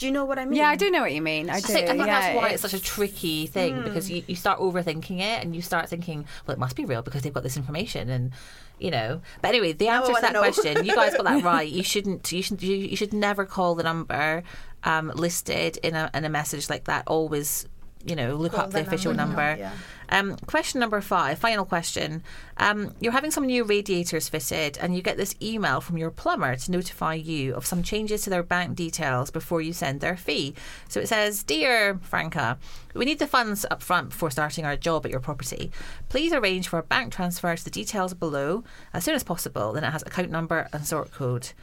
Do 0.00 0.06
you 0.06 0.12
know 0.12 0.24
what 0.24 0.38
I 0.38 0.46
mean? 0.46 0.56
Yeah, 0.56 0.68
I 0.68 0.76
do 0.76 0.90
know 0.90 1.02
what 1.02 1.12
you 1.12 1.20
mean. 1.20 1.50
I 1.50 1.56
I 1.56 1.60
think, 1.60 1.84
I 1.84 1.88
think 1.88 2.06
yeah, 2.06 2.20
that's 2.20 2.34
why 2.34 2.48
it's 2.48 2.62
such 2.62 2.72
a 2.72 2.80
tricky 2.80 3.46
thing 3.46 3.82
because 3.82 4.10
you, 4.10 4.24
you 4.26 4.34
start 4.34 4.58
overthinking 4.58 5.18
it 5.20 5.44
and 5.44 5.54
you 5.54 5.60
start 5.60 5.90
thinking, 5.90 6.24
well, 6.46 6.54
it 6.54 6.58
must 6.58 6.74
be 6.74 6.86
real 6.86 7.02
because 7.02 7.20
they've 7.20 7.34
got 7.34 7.42
this 7.42 7.58
information 7.58 8.08
and 8.08 8.32
you 8.78 8.90
know. 8.90 9.20
But 9.42 9.48
anyway, 9.48 9.74
the 9.74 9.88
answer 9.88 10.06
to 10.06 10.12
wanna 10.12 10.22
that 10.22 10.32
know. 10.32 10.40
question, 10.40 10.86
you 10.86 10.94
guys 10.94 11.14
got 11.14 11.24
that 11.24 11.44
right. 11.54 11.68
You 11.68 11.82
shouldn't. 11.82 12.32
You 12.32 12.42
should. 12.42 12.62
You, 12.62 12.76
you 12.76 12.96
should 12.96 13.12
never 13.12 13.44
call 13.44 13.74
the 13.74 13.82
number 13.82 14.42
um, 14.84 15.12
listed 15.14 15.76
in 15.76 15.94
a 15.94 16.10
in 16.14 16.24
a 16.24 16.30
message 16.30 16.70
like 16.70 16.84
that. 16.84 17.04
Always. 17.06 17.66
You 18.04 18.16
know, 18.16 18.34
look 18.34 18.52
Call 18.52 18.62
up 18.62 18.70
the, 18.70 18.80
the 18.80 18.86
official 18.86 19.12
number, 19.12 19.36
number. 19.36 19.60
yeah. 19.60 19.72
Um, 20.08 20.36
question 20.46 20.80
number 20.80 21.00
five, 21.00 21.38
final 21.38 21.64
question. 21.64 22.22
Um, 22.56 22.94
you're 22.98 23.12
having 23.12 23.30
some 23.30 23.46
new 23.46 23.62
radiators 23.62 24.28
fitted, 24.28 24.76
and 24.78 24.96
you 24.96 25.02
get 25.02 25.16
this 25.16 25.34
email 25.40 25.80
from 25.80 25.98
your 25.98 26.10
plumber 26.10 26.56
to 26.56 26.70
notify 26.72 27.14
you 27.14 27.54
of 27.54 27.64
some 27.66 27.82
changes 27.82 28.22
to 28.22 28.30
their 28.30 28.42
bank 28.42 28.74
details 28.74 29.30
before 29.30 29.60
you 29.60 29.72
send 29.72 30.00
their 30.00 30.16
fee. 30.16 30.54
So 30.88 30.98
it 31.00 31.08
says, 31.08 31.42
Dear 31.42 32.00
Franca, 32.02 32.58
we 32.94 33.04
need 33.04 33.18
the 33.18 33.26
funds 33.26 33.64
up 33.70 33.82
front 33.82 34.10
before 34.10 34.30
starting 34.30 34.64
our 34.64 34.76
job 34.76 35.04
at 35.04 35.12
your 35.12 35.20
property. 35.20 35.70
Please 36.08 36.32
arrange 36.32 36.68
for 36.68 36.78
a 36.78 36.82
bank 36.82 37.12
transfer 37.12 37.54
to 37.54 37.64
the 37.64 37.70
details 37.70 38.14
below 38.14 38.64
as 38.92 39.04
soon 39.04 39.14
as 39.14 39.22
possible. 39.22 39.72
Then 39.72 39.84
it 39.84 39.90
has 39.90 40.02
account 40.02 40.30
number 40.30 40.68
and 40.72 40.84
sort 40.86 41.12
code. 41.12 41.50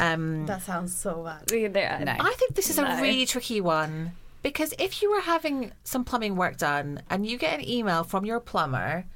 Um, 0.00 0.46
That 0.46 0.62
sounds 0.62 0.96
so 0.96 1.24
bad. 1.24 1.42
No. 2.02 2.12
I 2.18 2.32
think 2.38 2.54
this 2.54 2.70
is 2.70 2.78
a 2.78 2.84
really 3.02 3.26
tricky 3.26 3.60
one 3.60 4.12
because 4.44 4.74
if 4.78 5.00
you 5.02 5.10
were 5.10 5.22
having 5.22 5.72
some 5.82 6.04
plumbing 6.04 6.36
work 6.36 6.58
done 6.58 7.00
and 7.10 7.26
you 7.26 7.38
get 7.38 7.58
an 7.58 7.68
email 7.68 8.04
from 8.04 8.24
your 8.26 8.38
plumber, 8.38 9.06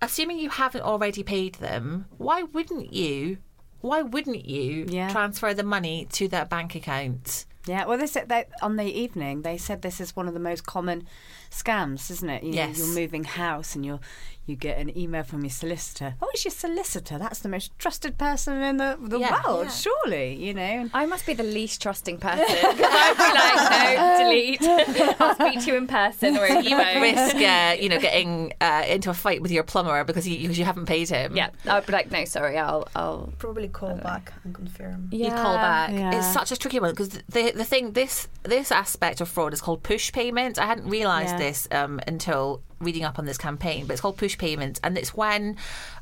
assuming 0.00 0.38
you 0.38 0.48
haven't 0.50 0.82
already 0.82 1.22
paid 1.24 1.56
them, 1.56 2.06
why 2.16 2.44
wouldn't 2.44 2.92
you? 2.94 3.38
Why 3.80 4.02
wouldn't 4.02 4.44
you 4.46 4.86
Yeah. 4.88 5.10
transfer 5.10 5.52
the 5.52 5.64
money 5.64 6.06
to 6.12 6.28
their 6.28 6.44
bank 6.44 6.74
account? 6.76 7.44
Yeah, 7.66 7.84
well, 7.84 7.98
they 7.98 8.06
said 8.06 8.28
that 8.30 8.48
on 8.62 8.76
the 8.76 8.84
evening. 8.84 9.42
They 9.42 9.58
said 9.58 9.82
this 9.82 10.00
is 10.00 10.16
one 10.16 10.26
of 10.28 10.34
the 10.34 10.40
most 10.40 10.64
common 10.66 11.06
scams, 11.50 12.10
isn't 12.10 12.28
it? 12.30 12.42
You 12.42 12.52
Yes. 12.54 12.78
know, 12.78 12.86
you're 12.86 12.94
moving 12.94 13.24
house 13.24 13.74
and 13.74 13.84
you're 13.84 14.00
you 14.46 14.56
get 14.56 14.78
an 14.78 14.96
email 14.98 15.22
from 15.22 15.42
your 15.44 15.50
solicitor. 15.50 16.14
Oh, 16.20 16.28
it's 16.34 16.44
your 16.44 16.50
solicitor. 16.50 17.18
That's 17.18 17.38
the 17.38 17.48
most 17.48 17.78
trusted 17.78 18.18
person 18.18 18.60
in 18.62 18.78
the, 18.78 18.96
the 19.00 19.20
Yeah. 19.20 19.40
world, 19.46 19.66
Yeah. 19.66 19.70
surely. 19.70 20.34
You 20.44 20.54
know. 20.54 20.90
I 20.92 21.06
must 21.06 21.24
be 21.24 21.34
the 21.34 21.44
least 21.44 21.80
trusting 21.80 22.18
person. 22.26 22.46
'cause 22.46 22.80
I'd 22.80 23.16
be 23.16 23.22
like, 23.22 23.96
no, 23.96 24.96
delete. 24.98 25.20
I'll 25.20 25.34
speak 25.36 25.60
to 25.60 25.66
you 25.70 25.76
in 25.76 25.86
person 25.86 26.36
or 26.36 26.46
over 26.46 26.62
You 26.62 26.76
risk, 27.00 27.36
uh, 27.36 27.76
you 27.80 27.88
know, 27.90 28.00
getting 28.00 28.52
uh, 28.60 28.84
into 28.88 29.10
a 29.10 29.14
fight 29.14 29.40
with 29.40 29.52
your 29.52 29.62
plumber 29.62 30.02
because 30.02 30.26
you, 30.26 30.38
because 30.40 30.58
you 30.58 30.64
haven't 30.64 30.86
paid 30.86 31.08
him. 31.08 31.36
Yeah, 31.36 31.50
I'd 31.68 31.86
be 31.86 31.92
like, 31.92 32.10
no, 32.10 32.24
sorry, 32.24 32.58
I'll, 32.58 32.88
I'll. 32.96 33.32
Probably 33.38 33.68
call 33.68 33.94
back 33.96 34.32
and 34.42 34.52
confirm. 34.52 35.10
you 35.12 35.28
call 35.30 35.56
back. 35.58 35.90
Yeah. 35.92 36.16
It's 36.18 36.32
such 36.32 36.50
a 36.50 36.56
tricky 36.56 36.80
one 36.80 36.90
because 36.90 37.20
the 37.52 37.58
the 37.58 37.64
thing 37.64 37.92
this 37.92 38.28
this 38.42 38.72
aspect 38.72 39.20
of 39.20 39.28
fraud 39.28 39.52
is 39.52 39.60
called 39.60 39.82
push 39.82 40.12
payment. 40.12 40.58
I 40.58 40.66
hadn't 40.66 40.88
realised 40.88 41.32
Yeah. 41.32 41.38
this 41.38 41.68
um, 41.70 42.00
until 42.06 42.62
reading 42.80 43.04
up 43.04 43.18
on 43.18 43.26
this 43.26 43.38
campaign, 43.38 43.86
but 43.86 43.92
it's 43.92 44.00
called 44.00 44.16
push 44.16 44.36
payment, 44.38 44.80
and 44.82 44.96
it's 44.98 45.14
when. 45.14 45.56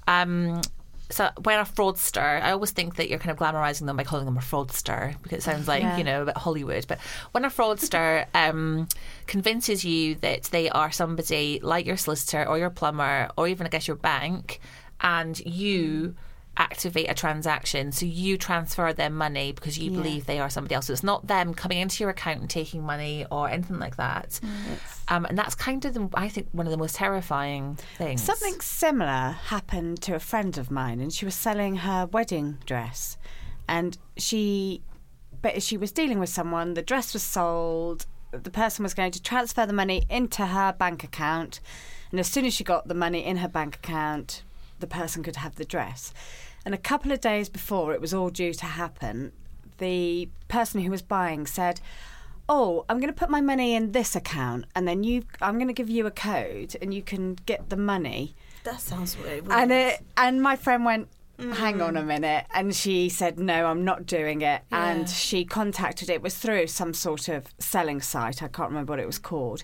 Um, 0.06 0.61
so 1.11 1.30
when 1.42 1.58
a 1.58 1.64
fraudster, 1.64 2.42
I 2.42 2.50
always 2.50 2.70
think 2.72 2.96
that 2.96 3.08
you're 3.08 3.18
kind 3.18 3.30
of 3.30 3.38
glamorizing 3.38 3.87
them 3.87 3.96
by 3.96 4.04
calling 4.04 4.26
them 4.26 4.37
a 4.37 4.40
fraudster 4.40 5.14
because 5.22 5.38
it 5.38 5.42
sounds 5.42 5.66
like 5.66 5.82
Yeah. 5.82 5.96
you 5.96 6.04
know 6.04 6.22
a 6.22 6.26
bit 6.26 6.37
Hollywood. 6.37 6.87
But 6.87 6.98
when 7.32 7.46
a 7.46 7.48
fraudster 7.48 8.26
um, 8.34 8.88
convinces 9.26 9.87
you 9.87 10.16
that 10.16 10.42
they 10.44 10.68
are 10.68 10.90
somebody 10.92 11.61
like 11.62 11.87
your 11.87 11.96
solicitor 11.96 12.46
or 12.46 12.58
your 12.58 12.68
plumber 12.68 13.30
or 13.38 13.48
even 13.48 13.66
I 13.66 13.70
guess 13.70 13.88
your 13.88 13.96
bank, 13.96 14.61
and 15.00 15.38
you 15.40 16.14
activate 16.59 17.09
a 17.09 17.14
transaction, 17.14 17.92
so 17.92 18.05
you 18.05 18.37
transfer 18.37 18.92
them 18.92 19.14
money 19.14 19.53
because 19.53 19.79
you 19.79 19.90
believe 19.90 20.27
they 20.27 20.40
are 20.40 20.51
somebody 20.51 20.75
else. 20.75 20.87
So 20.87 20.92
it's 20.92 21.03
not 21.03 21.27
them 21.27 21.55
coming 21.55 21.79
into 21.79 22.03
your 22.03 22.11
account 22.11 22.40
and 22.40 22.51
taking 22.51 22.83
money 22.85 23.25
or 23.31 23.49
anything 23.49 23.79
like 23.79 23.97
that. 23.97 24.40
Um, 25.07 25.25
and 25.25 25.38
that's 25.38 25.55
kind 25.55 25.85
of, 25.85 25.94
the, 25.94 26.09
I 26.14 26.29
think, 26.29 26.49
one 26.53 26.66
of 26.66 26.71
the 26.71 26.77
most 26.77 26.97
terrifying 26.97 27.79
things. 27.97 28.23
Something 28.23 28.61
similar 28.61 29.37
happened 29.47 30.03
to 30.03 30.14
a 30.14 30.18
friend 30.18 30.59
of 30.59 30.71
mine, 30.71 31.01
and 31.01 31.12
she 31.12 31.25
was 31.25 31.35
selling 31.35 31.77
her 31.77 32.07
wedding 32.07 32.59
dress, 32.66 33.16
and 33.68 33.97
she, 34.16 34.83
but 35.40 35.62
she 35.62 35.77
was 35.77 35.92
dealing 35.92 36.18
with 36.18 36.29
someone. 36.29 36.75
The 36.75 36.83
dress 36.83 37.14
was 37.14 37.23
sold. 37.23 38.07
The 38.33 38.51
person 38.51 38.83
was 38.83 38.92
going 38.92 39.12
to 39.12 39.23
transfer 39.23 39.64
the 39.64 39.73
money 39.73 40.05
into 40.11 40.44
her 40.47 40.73
bank 40.73 41.05
account, 41.05 41.61
and 42.11 42.18
as 42.18 42.27
soon 42.27 42.44
as 42.44 42.53
she 42.53 42.64
got 42.64 42.88
the 42.88 42.94
money 42.94 43.25
in 43.25 43.38
her 43.38 43.49
bank 43.49 43.77
account, 43.77 44.42
the 44.80 44.86
person 44.86 45.22
could 45.22 45.36
have 45.36 45.56
the 45.56 45.64
dress. 45.64 46.12
And 46.64 46.74
a 46.74 46.78
couple 46.78 47.12
of 47.12 47.20
days 47.20 47.48
before 47.48 47.92
it 47.92 48.00
was 48.00 48.12
all 48.12 48.30
due 48.30 48.52
to 48.54 48.66
happen, 48.66 49.32
the 49.78 50.28
person 50.48 50.80
who 50.82 50.90
was 50.90 51.02
buying 51.02 51.46
said, 51.46 51.80
"Oh, 52.48 52.84
I'm 52.88 52.98
going 52.98 53.12
to 53.12 53.18
put 53.18 53.30
my 53.30 53.40
money 53.40 53.74
in 53.74 53.92
this 53.92 54.16
account, 54.16 54.66
and 54.74 54.86
then 54.86 55.04
you, 55.04 55.24
I'm 55.40 55.54
going 55.54 55.68
to 55.68 55.72
give 55.72 55.88
you 55.88 56.06
a 56.06 56.10
code, 56.10 56.76
and 56.82 56.92
you 56.92 57.02
can 57.02 57.34
get 57.46 57.70
the 57.70 57.76
money." 57.76 58.34
That 58.64 58.80
sounds 58.80 59.16
weird. 59.16 59.46
And 59.50 59.72
it, 59.72 60.04
and 60.16 60.42
my 60.42 60.56
friend 60.56 60.84
went, 60.84 61.08
mm-hmm. 61.38 61.52
"Hang 61.52 61.80
on 61.80 61.96
a 61.96 62.02
minute," 62.02 62.46
and 62.52 62.74
she 62.74 63.08
said, 63.08 63.38
"No, 63.38 63.66
I'm 63.66 63.84
not 63.84 64.04
doing 64.04 64.42
it." 64.42 64.62
And 64.72 65.08
she 65.08 65.44
contacted. 65.44 66.10
It 66.10 66.22
was 66.22 66.36
through 66.36 66.66
some 66.66 66.92
sort 66.92 67.28
of 67.28 67.46
selling 67.58 68.00
site. 68.00 68.42
I 68.42 68.48
can't 68.48 68.70
remember 68.70 68.92
what 68.92 69.00
it 69.00 69.06
was 69.06 69.18
called. 69.18 69.62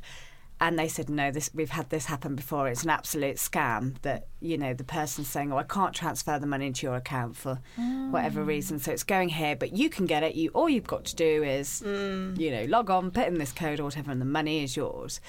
And 0.64 0.79
they 0.79 0.88
said, 0.88 1.11
"No, 1.11 1.31
this 1.31 1.50
we've 1.53 1.68
had 1.68 1.90
this 1.90 2.07
happen 2.07 2.35
before. 2.35 2.68
It's 2.68 2.85
an 2.85 2.88
absolute 2.88 3.37
scam. 3.37 4.00
That 4.00 4.29
you 4.40 4.57
know 4.57 4.72
the 4.72 4.83
person's 4.83 5.29
saying, 5.29 5.53
"Oh, 5.53 5.59
I 5.59 5.62
can't 5.62 5.92
transfer 5.94 6.38
the 6.38 6.46
money 6.46 6.68
into 6.68 6.87
your 6.87 6.96
account 6.96 7.37
for 7.37 7.61
whatever 8.11 8.42
reason, 8.42 8.79
so 8.79 8.90
it's 8.90 9.03
going 9.03 9.29
here, 9.29 9.57
but 9.57 9.77
you 9.77 9.90
can 9.90 10.07
get 10.07 10.22
it. 10.22 10.37
You 10.37 10.48
all 10.55 10.70
you've 10.70 10.87
got 10.87 11.05
to 11.05 11.16
do 11.16 11.42
is, 11.42 11.83
you 11.85 12.50
know, 12.50 12.64
log 12.66 12.88
on, 12.88 13.11
put 13.11 13.27
in 13.27 13.37
this 13.37 13.53
code 13.53 13.79
or 13.79 13.85
whatever, 13.85 14.11
and 14.11 14.22
the 14.22 14.24
money 14.27 14.64
is 14.64 14.74
yours." 14.74 15.20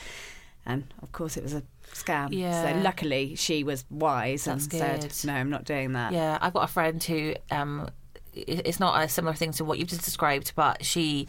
And 0.65 0.85
of 1.01 1.11
course, 1.11 1.35
it 1.35 1.43
was 1.43 1.53
a 1.53 1.63
scam. 1.91 2.29
Yeah. 2.31 2.73
So 2.73 2.79
luckily, 2.79 3.35
she 3.35 3.65
was 3.65 3.83
wise 3.89 4.45
That's 4.45 4.63
and 4.63 4.71
said, 4.71 5.13
"No, 5.25 5.33
I'm 5.33 5.49
not 5.49 5.65
doing 5.65 5.91
that." 5.91 6.13
Yeah, 6.13 6.37
I've 6.39 6.53
got 6.53 6.63
a 6.63 6.71
friend 6.71 7.03
who 7.03 7.33
um, 7.51 7.89
it's 8.33 8.79
not 8.79 9.03
a 9.03 9.09
similar 9.09 9.33
thing 9.33 9.51
to 9.51 9.65
what 9.65 9.79
you've 9.79 9.89
just 9.89 10.05
described, 10.05 10.53
but 10.55 10.85
she, 10.85 11.27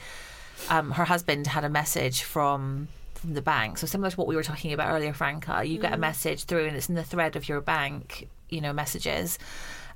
um, 0.71 0.93
her 0.93 1.07
husband 1.07 1.49
had 1.49 1.65
a 1.65 1.69
message 1.69 2.23
from 2.23 2.87
from 3.19 3.35
the 3.35 3.43
bank. 3.43 3.79
So 3.79 3.87
similar 3.87 4.11
to 4.11 4.17
what 4.17 4.27
we 4.27 4.37
were 4.37 4.43
talking 4.43 4.73
about 4.73 4.93
earlier, 4.93 5.13
Franca. 5.13 5.65
You 5.65 5.79
get 5.79 5.93
a 5.93 5.97
mm. 5.97 6.01
message 6.01 6.45
through, 6.45 6.67
and 6.67 6.77
it's 6.77 6.89
in 6.89 6.95
the 6.95 7.05
thread 7.05 7.37
of 7.37 7.49
your 7.49 7.61
bank, 7.61 8.29
you 8.49 8.61
know, 8.61 8.73
messages. 8.73 9.39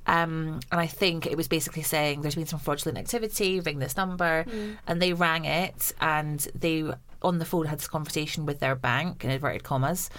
Um, 0.07 0.59
and 0.71 0.81
I 0.81 0.87
think 0.87 1.27
it 1.27 1.37
was 1.37 1.47
basically 1.47 1.83
saying 1.83 2.21
there's 2.21 2.35
been 2.35 2.47
some 2.47 2.59
fraudulent 2.59 2.97
activity, 2.97 3.59
ring 3.59 3.79
this 3.79 3.95
number. 3.95 4.45
Mm. 4.47 4.77
And 4.87 5.01
they 5.01 5.13
rang 5.13 5.45
it 5.45 5.93
and 6.01 6.39
they, 6.55 6.91
on 7.21 7.39
the 7.39 7.45
phone, 7.45 7.67
had 7.67 7.79
this 7.79 7.87
conversation 7.87 8.45
with 8.45 8.59
their 8.59 8.75
bank, 8.75 9.23
in 9.23 9.29
inverted 9.29 9.63
commas, 9.63 10.09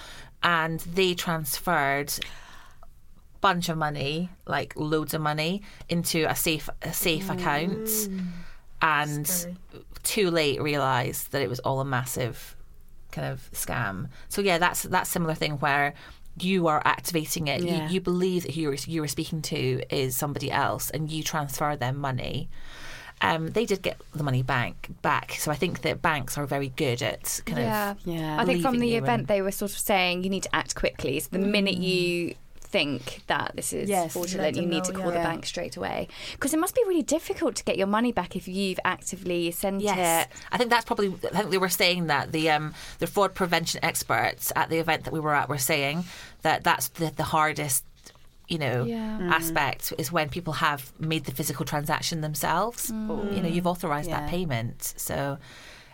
and 0.43 0.81
they 0.81 1.15
transferred 1.15 2.13
bunch 3.41 3.69
of 3.69 3.77
money, 3.77 4.31
like 4.47 4.73
loads 4.77 5.13
of 5.13 5.21
money, 5.21 5.63
into 5.89 6.25
a 6.31 6.35
safe 6.35 6.71
a 6.81 6.93
safe 6.93 7.29
account, 7.29 7.87
mm. 7.87 8.27
and 8.81 9.27
Scary. 9.27 9.57
too 10.03 10.31
late 10.31 10.63
realised 10.63 11.33
that 11.33 11.43
it 11.43 11.51
was 11.51 11.59
all 11.61 11.81
a 11.81 11.85
massive 11.85 12.57
kind 13.13 13.29
of 13.33 13.49
scam. 13.53 14.09
So 14.29 14.43
yeah, 14.43 14.59
that's 14.59 14.83
that 14.83 15.07
similar 15.07 15.35
thing 15.35 15.53
where 15.59 15.95
you 16.41 16.67
are 16.67 16.83
activating 16.85 17.47
it. 17.49 17.63
Yeah. 17.63 17.87
You, 17.89 17.95
you 17.95 18.01
believe 18.01 18.43
that 18.45 18.55
who 18.55 18.63
you're, 18.63 18.75
you 18.75 19.01
were 19.03 19.09
speaking 19.09 19.43
to 19.43 19.83
is 19.95 20.17
somebody 20.17 20.51
else, 20.51 20.91
and 20.91 21.11
you 21.13 21.23
transfer 21.23 21.77
them 21.77 21.99
money. 21.99 22.49
Um, 23.21 23.49
they 23.51 23.67
did 23.67 23.83
get 23.83 24.01
the 24.15 24.25
money 24.25 24.43
back 24.43 24.89
back, 25.03 25.35
so 25.39 25.53
I 25.53 25.55
think 25.55 25.83
that 25.83 26.03
banks 26.03 26.37
are 26.37 26.47
very 26.47 26.71
good 26.71 27.03
at 27.03 27.41
kind 27.47 27.61
Yeah. 27.61 27.91
of 27.93 27.99
Yeah. 28.05 28.41
I 28.41 28.45
think 28.45 28.63
from 28.63 28.79
the 28.81 28.97
event 28.97 29.21
and- 29.21 29.29
they 29.29 29.43
were 29.43 29.53
sort 29.53 29.71
of 29.73 29.79
saying 29.79 30.25
you 30.25 30.31
need 30.31 30.43
to 30.43 30.55
act 30.57 30.75
quickly. 30.75 31.21
So 31.21 31.29
the 31.31 31.39
minute 31.39 31.77
you 31.77 32.35
think 32.73 33.23
that 33.27 33.53
this 33.55 33.73
is 33.73 33.89
Yes, 33.89 34.13
fraudulent, 34.15 34.57
you 34.57 34.63
them 34.63 34.71
need 34.71 34.85
to 34.85 34.93
call 34.93 35.13
yeah. 35.13 35.19
the 35.19 35.25
bank 35.29 35.47
straight 35.47 35.77
away. 35.77 36.09
Because 36.33 36.53
it 36.55 36.59
must 36.59 36.75
be 36.75 36.83
really 36.87 37.03
difficult 37.03 37.55
to 37.57 37.65
get 37.65 37.77
your 37.77 37.87
money 37.87 38.13
back 38.13 38.35
if 38.35 38.49
you've 38.49 38.81
actively 38.85 39.51
sent 39.53 39.83
Yes, 39.83 40.27
it. 40.27 40.33
I 40.51 40.57
think 40.59 40.71
that's 40.71 40.85
probably. 40.85 41.09
I 41.33 41.39
think 41.39 41.51
they 41.51 41.59
were 41.59 41.69
saying 41.69 42.07
that 42.09 42.33
the 42.33 42.51
um, 42.51 42.75
the 42.99 43.07
fraud 43.07 43.35
prevention 43.35 43.79
experts 43.85 44.53
at 44.57 44.69
the 44.71 44.79
event 44.79 45.05
that 45.05 45.13
we 45.13 45.21
were 45.21 45.35
at 45.35 45.49
were 45.49 45.59
saying 45.59 46.05
that 46.43 46.65
that's 46.65 46.89
the, 46.89 47.13
the 47.17 47.23
hardest, 47.25 47.85
you 48.49 48.59
know, 48.59 48.85
Yeah. 48.85 49.19
aspect 49.33 49.93
is 49.99 50.11
when 50.11 50.29
people 50.29 50.55
have 50.55 50.93
made 50.99 51.25
the 51.27 51.33
physical 51.33 51.65
transaction 51.65 52.21
themselves. 52.23 52.91
You 52.91 53.41
know, 53.43 53.49
you've 53.49 53.67
authorised 53.67 54.11
that 54.11 54.29
payment, 54.29 54.95
so 54.97 55.39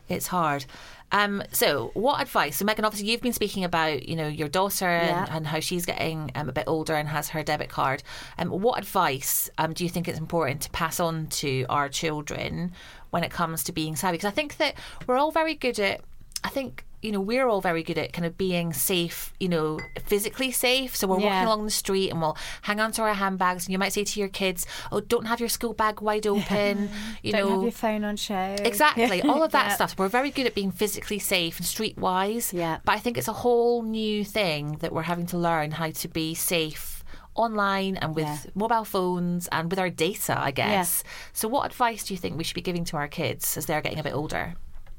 it's 0.09 0.29
hard. 0.29 0.65
Um, 1.11 1.43
so, 1.53 1.91
what 1.95 2.21
advice? 2.21 2.57
So, 2.57 2.65
Megan, 2.65 2.85
obviously, 2.85 3.11
you've 3.11 3.23
been 3.23 3.33
speaking 3.33 3.65
about 3.65 4.09
you 4.09 4.15
know 4.17 4.29
your 4.29 4.49
daughter 4.49 4.87
and, 4.87 5.09
Yeah. 5.29 5.37
and 5.37 5.47
how 5.47 5.61
she's 5.61 5.87
getting 5.87 6.31
um, 6.35 6.49
a 6.49 6.53
bit 6.53 6.65
older 6.67 6.95
and 6.95 7.09
has 7.09 7.31
her 7.31 7.43
debit 7.43 7.69
card. 7.71 8.03
Um, 8.39 8.49
what 8.51 8.79
advice 8.79 9.49
um, 9.59 9.73
do 9.73 9.85
you 9.85 9.91
think 9.91 10.09
it's 10.09 10.19
important 10.19 10.63
to 10.63 10.71
pass 10.71 11.01
on 11.01 11.27
to 11.29 11.65
our 11.69 11.89
children 11.89 12.73
when 13.11 13.25
it 13.25 13.31
comes 13.31 13.65
to 13.65 13.73
being 13.73 13.97
savvy? 13.97 14.19
Because 14.19 14.29
I 14.29 14.35
think 14.35 14.59
that 14.59 14.75
we're 15.07 15.17
all 15.17 15.31
very 15.33 15.55
good 15.55 15.79
at. 15.81 16.01
I 16.45 16.51
think 16.51 16.85
you 17.03 17.13
know, 17.13 17.21
we're 17.21 17.47
all 17.47 17.61
very 17.61 17.83
good 17.83 17.97
at 17.99 18.13
kind 18.13 18.27
of 18.27 18.37
being 18.37 18.73
safe, 18.73 19.33
you 19.39 19.49
know, 19.49 19.79
physically 20.05 20.51
safe. 20.51 20.97
So 20.97 21.07
we're 21.07 21.21
Yeah. 21.21 21.27
walking 21.27 21.47
along 21.47 21.65
the 21.65 21.71
street 21.71 22.11
and 22.11 22.21
we'll 22.21 22.37
hang 22.63 22.81
on 22.81 22.93
to 22.93 23.03
our 23.03 23.15
handbags. 23.15 23.67
And 23.67 23.73
you 23.73 23.79
might 23.79 23.93
say 23.93 24.05
to 24.05 24.21
your 24.21 24.29
kids, 24.29 24.67
"Oh, 24.91 25.01
don't 25.01 25.27
have 25.27 25.41
your 25.41 25.49
school 25.49 25.73
bag 25.75 26.01
wide 26.01 26.27
open." 26.35 26.91
You 27.23 27.33
Don't 27.33 27.41
know, 27.43 27.51
have 27.55 27.63
your 27.63 27.71
phone 27.73 28.05
on 28.05 28.17
show. 28.17 28.57
Exactly, 28.65 29.23
all 29.31 29.43
of 29.43 29.53
that 29.53 29.67
Yeah. 29.69 29.75
stuff. 29.75 29.95
We're 29.99 30.09
very 30.09 30.31
good 30.31 30.47
at 30.47 30.55
being 30.55 30.71
physically 30.73 31.19
safe 31.19 31.59
and 31.59 31.67
streetwise. 31.67 32.53
Yeah. 32.53 32.79
But 32.85 32.93
I 32.97 32.99
think 32.99 33.17
it's 33.19 33.29
a 33.29 33.33
whole 33.33 33.83
new 33.83 34.25
thing 34.25 34.79
that 34.81 34.93
we're 34.93 35.03
having 35.03 35.27
to 35.27 35.39
learn 35.39 35.73
how 35.73 35.91
to 35.91 36.09
be 36.09 36.35
safe 36.35 37.05
online 37.35 37.97
and 37.97 38.17
with 38.17 38.25
Yeah. 38.27 38.39
mobile 38.57 38.85
phones 38.85 39.47
and 39.53 39.71
with 39.71 39.79
our 39.79 39.91
data, 39.91 40.37
I 40.37 40.51
guess. 40.51 41.05
So, 41.33 41.47
what 41.47 41.67
advice 41.67 42.05
do 42.05 42.15
you 42.15 42.19
think 42.19 42.37
we 42.37 42.43
should 42.43 42.55
be 42.57 42.61
giving 42.61 42.85
to 42.87 42.97
our 42.97 43.07
kids 43.07 43.57
as 43.57 43.67
they're 43.67 43.81
getting 43.81 44.01
a 44.01 44.03
bit 44.03 44.15
older? 44.15 44.55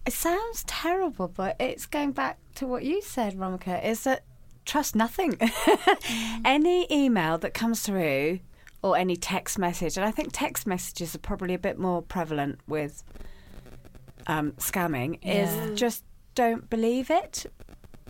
It 0.10 0.14
sounds 0.14 0.64
terrible, 0.64 1.28
but 1.28 1.56
it's 1.60 1.86
going 1.86 2.14
back 2.14 2.40
to 2.56 2.66
what 2.66 2.84
you 2.84 3.00
said, 3.00 3.36
Romika, 3.36 3.86
is 3.86 4.06
that 4.06 4.24
trust 4.66 4.96
nothing. 4.96 5.38
any 6.44 6.88
email 6.92 7.38
that 7.38 7.54
comes 7.54 7.84
through 7.84 8.40
or 8.82 8.98
any 8.98 9.16
text 9.16 9.60
message, 9.60 9.98
and 9.98 10.06
I 10.08 10.10
think 10.10 10.30
text 10.34 10.66
messages 10.66 11.14
are 11.14 11.20
probably 11.20 11.54
a 11.54 11.60
bit 11.60 11.78
more 11.78 12.02
prevalent 12.02 12.58
with 12.68 13.04
um, 14.26 14.54
scamming, 14.54 15.20
is 15.22 15.80
just 15.80 16.04
don't 16.34 16.68
believe 16.72 17.12
it. 17.12 17.46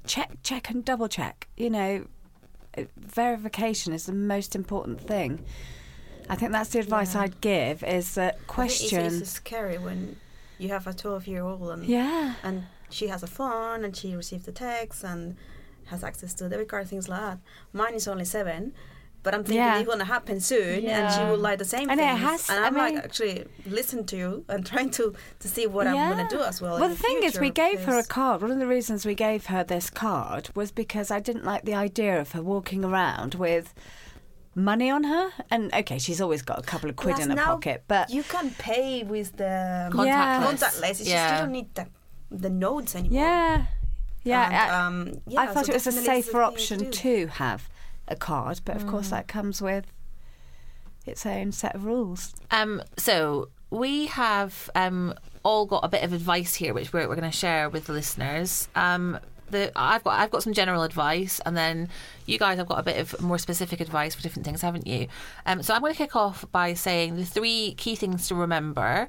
Check, 0.08 0.38
check, 0.42 0.70
and 0.70 0.86
double 0.86 1.10
check. 1.10 1.50
You 1.58 1.70
know, 1.70 2.06
verification 2.96 3.92
is 3.92 4.06
the 4.06 4.14
most 4.14 4.56
important 4.56 5.02
thing. 5.02 5.44
I 6.30 6.38
think 6.38 6.54
that's 6.54 6.70
the 6.70 6.80
advice 6.80 7.14
I'd 7.14 7.42
give: 7.42 7.84
is 7.84 8.16
that 8.16 8.48
question. 8.48 9.04
It's, 9.04 9.16
it's 9.18 9.32
scary 9.32 9.78
when 9.78 10.16
you 10.60 10.70
have 10.70 10.86
a 10.88 10.94
12 10.94 11.28
year 11.28 11.44
old 11.44 11.70
and 11.72 11.86
yeah. 11.86 12.36
and 12.44 12.64
she 12.90 13.08
has 13.08 13.24
a 13.24 13.28
phone 13.28 13.84
and 13.86 13.96
she 13.96 14.16
received 14.16 14.46
the 14.46 14.52
text 14.52 15.04
and 15.04 15.36
has 15.86 16.04
access 16.04 16.34
to 16.36 16.50
debit 16.50 16.68
card 16.68 16.88
things 16.88 17.08
like 17.10 17.20
that. 17.22 17.38
Mine 17.74 17.94
is 17.96 18.08
only 18.08 18.26
seven, 18.26 18.74
but 19.24 19.34
I'm 19.34 19.44
thinking 19.44 19.58
Yeah. 19.64 19.80
it's 19.80 19.88
gonna 19.90 20.06
happen 20.06 20.40
soon, 20.40 20.86
and 20.86 21.14
she 21.14 21.22
will 21.30 21.38
like 21.38 21.58
the 21.60 21.66
same 21.66 21.90
And 21.90 22.00
it 22.00 22.04
things. 22.04 22.20
has- 22.22 22.50
and 22.50 22.60
I 22.64 22.68
I'm 22.68 22.74
mean- 22.76 22.96
like 22.96 23.04
actually 23.04 23.46
listen 23.66 24.06
to 24.06 24.16
you 24.18 24.46
and 24.50 24.66
trying 24.72 24.90
to 24.92 25.14
to 25.40 25.48
see 25.48 25.66
what 25.68 25.88
I'm 25.88 25.96
gonna 25.96 26.30
do 26.30 26.42
as 26.42 26.62
well. 26.62 26.80
Well, 26.80 26.90
the 26.90 26.96
thing 26.96 27.24
is, 27.24 27.40
we 27.40 27.50
gave 27.50 27.84
her 27.86 27.98
a 27.98 28.04
card. 28.04 28.42
One 28.42 28.52
of 28.52 28.60
the 28.60 28.68
reasons 28.68 29.06
we 29.06 29.16
gave 29.16 29.48
her 29.48 29.64
this 29.64 29.90
card 29.90 30.50
was 30.56 30.72
because 30.72 31.10
I 31.12 31.20
didn't 31.20 31.46
like 31.46 31.64
the 31.66 31.76
idea 31.76 32.20
of 32.20 32.32
her 32.34 32.42
walking 32.44 32.84
around 32.86 33.36
with 33.36 33.74
money 34.60 34.90
on 34.90 35.04
her. 35.06 35.30
And 35.50 35.74
okay, 35.74 35.98
she's 36.00 36.22
always 36.22 36.42
got 36.42 36.60
a 36.60 36.62
couple 36.64 36.90
of 36.90 36.96
quid 36.96 37.16
Plus 37.16 37.26
in 37.26 37.38
her 37.38 37.44
pocket, 37.44 37.84
but 37.88 38.10
you 38.10 38.24
can 38.24 38.52
pay 38.52 39.04
with 39.04 39.36
the 39.38 39.90
Contactless. 39.92 40.06
Yeah. 40.06 40.44
contactless. 40.46 40.90
It's 40.90 41.00
just 41.00 41.10
Yeah. 41.10 41.36
you 41.36 41.42
don't 41.44 41.52
need 41.52 41.74
the 41.76 41.88
the 42.32 42.50
nodes 42.50 42.96
anymore. 42.96 43.22
yeah, 43.22 43.66
yeah. 44.24 44.46
And, 44.46 44.56
I, 44.56 44.86
um, 44.86 45.22
yeah, 45.28 45.40
I 45.42 45.48
thought 45.48 45.66
so 45.66 45.72
it 45.72 45.76
was 45.76 45.88
a 45.88 45.90
definitely 45.92 46.20
it's 46.20 46.28
the 46.28 46.32
safer 46.32 46.32
thing 46.32 46.40
to 46.42 46.46
option 46.46 46.92
to 46.92 47.28
have 47.28 47.70
a 48.08 48.16
card, 48.16 48.62
but 48.66 48.76
of 48.76 48.84
Mm. 48.84 48.90
course 48.92 49.10
that 49.10 49.28
comes 49.28 49.62
with 49.62 49.86
its 51.06 51.26
own 51.26 51.52
set 51.52 51.74
of 51.76 51.86
rules. 51.86 52.34
Um, 52.52 52.84
so 52.98 53.50
we 53.72 54.08
have 54.08 54.70
um, 54.76 55.14
all 55.44 55.66
got 55.66 55.84
a 55.84 55.88
bit 55.88 56.04
of 56.04 56.14
advice 56.14 56.56
here, 56.56 56.74
which 56.74 56.94
we're, 56.94 57.08
we're 57.08 57.16
going 57.16 57.32
to 57.32 57.36
share 57.36 57.70
with 57.70 57.86
the 57.88 57.94
listeners. 57.94 58.68
Um, 58.76 59.20
the 59.52 59.72
I've 59.76 60.04
got 60.04 60.20
I've 60.20 60.32
got 60.32 60.44
some 60.44 60.54
general 60.54 60.84
advice, 60.84 61.40
and 61.46 61.56
then 61.56 61.90
you 62.26 62.38
guys 62.38 62.58
have 62.58 62.68
got 62.68 62.80
a 62.80 62.84
bit 62.84 62.98
of 62.98 63.20
more 63.22 63.38
specific 63.38 63.80
advice 63.80 64.16
for 64.16 64.22
different 64.22 64.46
things, 64.46 64.62
haven't 64.62 64.88
you? 64.88 65.08
Um, 65.46 65.64
so 65.64 65.74
I'm 65.74 65.82
going 65.82 65.94
to 65.94 65.98
kick 65.98 66.16
off 66.16 66.46
by 66.52 66.74
saying 66.74 67.16
the 67.16 67.26
three 67.26 67.74
key 67.76 67.96
things 67.96 68.28
to 68.28 68.36
remember 68.36 69.08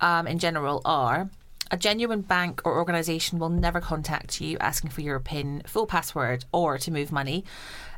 um, 0.00 0.26
in 0.26 0.38
general 0.38 0.82
are. 0.84 1.30
A 1.72 1.76
genuine 1.76 2.22
bank 2.22 2.62
or 2.64 2.74
organisation 2.78 3.38
will 3.38 3.48
never 3.48 3.80
contact 3.80 4.40
you 4.40 4.58
asking 4.58 4.90
for 4.90 5.02
your 5.02 5.20
PIN, 5.20 5.62
full 5.66 5.86
password, 5.86 6.44
or 6.52 6.78
to 6.78 6.90
move 6.90 7.12
money. 7.12 7.44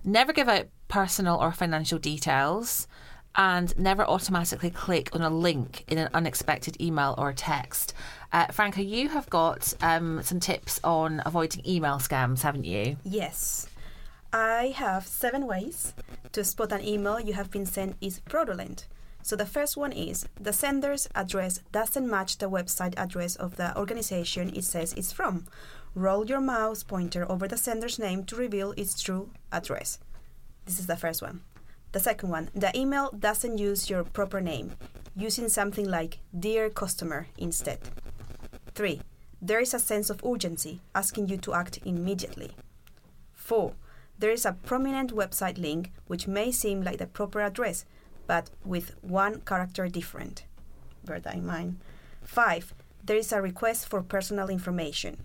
Never 0.04 0.34
give 0.34 0.46
out 0.46 0.66
personal 0.88 1.38
or 1.38 1.52
financial 1.52 1.98
details 1.98 2.86
and 3.34 3.76
never 3.78 4.04
automatically 4.04 4.70
click 4.70 5.08
on 5.14 5.22
a 5.22 5.30
link 5.30 5.84
in 5.88 5.98
an 5.98 6.10
unexpected 6.12 6.80
email 6.80 7.14
or 7.16 7.32
text. 7.32 7.94
Uh, 8.32 8.46
Franca, 8.46 8.82
you 8.82 9.10
have 9.10 9.28
got 9.28 9.74
um, 9.82 10.22
some 10.22 10.40
tips 10.40 10.80
on 10.82 11.22
avoiding 11.26 11.66
email 11.68 11.96
scams, 11.96 12.40
haven't 12.40 12.64
you? 12.64 12.96
Yes. 13.04 13.68
I 14.32 14.74
have 14.76 15.06
seven 15.06 15.46
ways 15.46 15.92
to 16.32 16.42
spot 16.42 16.72
an 16.72 16.82
email 16.82 17.20
you 17.20 17.34
have 17.34 17.50
been 17.50 17.66
sent 17.66 17.96
is 18.00 18.22
fraudulent. 18.26 18.86
So 19.22 19.36
the 19.36 19.44
first 19.44 19.76
one 19.76 19.92
is 19.92 20.26
the 20.40 20.52
sender's 20.52 21.08
address 21.14 21.60
doesn't 21.70 22.08
match 22.08 22.38
the 22.38 22.48
website 22.48 22.94
address 22.96 23.36
of 23.36 23.56
the 23.56 23.76
organization 23.78 24.56
it 24.56 24.64
says 24.64 24.94
it's 24.94 25.12
from. 25.12 25.46
Roll 25.94 26.26
your 26.26 26.40
mouse 26.40 26.82
pointer 26.82 27.30
over 27.30 27.46
the 27.46 27.58
sender's 27.58 27.98
name 27.98 28.24
to 28.24 28.36
reveal 28.36 28.72
its 28.78 29.00
true 29.00 29.30
address. 29.52 29.98
This 30.64 30.78
is 30.80 30.86
the 30.86 30.96
first 30.96 31.20
one. 31.20 31.42
The 31.92 32.00
second 32.00 32.30
one, 32.30 32.48
the 32.54 32.76
email 32.76 33.10
doesn't 33.10 33.58
use 33.58 33.90
your 33.90 34.02
proper 34.02 34.40
name, 34.40 34.72
using 35.14 35.50
something 35.50 35.86
like 35.86 36.18
Dear 36.36 36.70
Customer 36.70 37.26
instead. 37.36 37.80
3. 38.74 39.00
There 39.40 39.60
is 39.60 39.74
a 39.74 39.78
sense 39.78 40.08
of 40.08 40.24
urgency, 40.24 40.80
asking 40.94 41.28
you 41.28 41.36
to 41.38 41.54
act 41.54 41.78
immediately. 41.84 42.52
4. 43.34 43.72
There 44.18 44.30
is 44.30 44.44
a 44.44 44.56
prominent 44.64 45.14
website 45.14 45.58
link 45.58 45.90
which 46.06 46.28
may 46.28 46.52
seem 46.52 46.82
like 46.82 46.98
the 46.98 47.06
proper 47.06 47.40
address, 47.40 47.84
but 48.26 48.50
with 48.64 48.94
one 49.02 49.40
character 49.40 49.88
different. 49.88 50.44
Bear 51.04 51.20
that 51.20 51.34
in 51.34 51.44
mind. 51.44 51.80
5. 52.22 52.72
There 53.04 53.16
is 53.16 53.32
a 53.32 53.42
request 53.42 53.88
for 53.88 54.02
personal 54.02 54.48
information. 54.48 55.16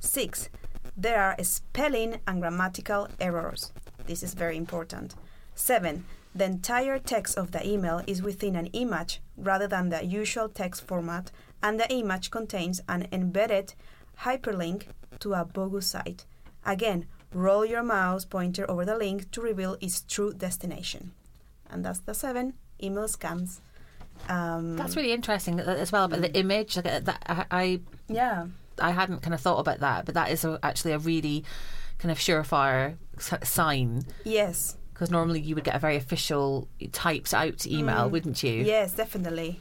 6. 0.00 0.48
There 0.96 1.22
are 1.22 1.36
spelling 1.44 2.20
and 2.26 2.40
grammatical 2.40 3.08
errors. 3.20 3.72
This 4.06 4.22
is 4.22 4.34
very 4.34 4.56
important. 4.56 5.14
7. 5.54 6.04
The 6.34 6.44
entire 6.44 6.98
text 6.98 7.38
of 7.38 7.52
the 7.52 7.66
email 7.66 8.02
is 8.06 8.22
within 8.22 8.56
an 8.56 8.66
image 8.72 9.20
rather 9.36 9.68
than 9.68 9.90
the 9.90 10.04
usual 10.04 10.48
text 10.48 10.86
format, 10.86 11.30
and 11.62 11.78
the 11.78 11.90
image 11.92 12.30
contains 12.30 12.80
an 12.88 13.08
embedded 13.12 13.74
hyperlink 14.20 14.86
to 15.20 15.34
a 15.34 15.44
bogus 15.44 15.86
site. 15.86 16.24
Again, 16.64 17.06
roll 17.32 17.64
your 17.64 17.82
mouse 17.82 18.24
pointer 18.24 18.70
over 18.70 18.84
the 18.84 18.96
link 18.96 19.30
to 19.32 19.40
reveal 19.40 19.76
its 19.80 20.02
true 20.02 20.32
destination. 20.32 21.12
And 21.70 21.84
that's 21.84 22.00
the 22.00 22.14
seven 22.14 22.54
email 22.82 23.04
scams. 23.04 23.60
Um, 24.28 24.76
That's 24.76 24.94
really 24.94 25.12
interesting 25.12 25.58
uh, 25.58 25.64
as 25.64 25.90
well 25.90 26.06
But 26.06 26.20
the 26.20 26.32
image. 26.36 26.76
Uh, 26.78 26.82
that, 26.82 27.22
I, 27.26 27.44
I 27.50 27.80
yeah. 28.08 28.46
I 28.78 28.90
hadn't 28.90 29.22
kind 29.22 29.34
of 29.34 29.40
thought 29.40 29.58
about 29.58 29.80
that, 29.80 30.04
but 30.04 30.14
that 30.14 30.30
is 30.30 30.44
a, 30.44 30.58
actually 30.62 30.92
a 30.92 30.98
really 30.98 31.44
kind 31.98 32.10
of 32.12 32.18
surefire 32.18 32.96
sign 33.42 34.02
Yes. 34.24 34.76
because 34.92 35.10
normally 35.10 35.40
you 35.40 35.54
would 35.54 35.64
get 35.64 35.74
a 35.74 35.78
very 35.78 35.96
official 35.96 36.68
typed 36.92 37.32
out 37.34 37.66
email, 37.66 38.08
wouldn't 38.08 38.42
you? 38.42 38.64
Yes, 38.64 38.92
definitely. 38.92 39.60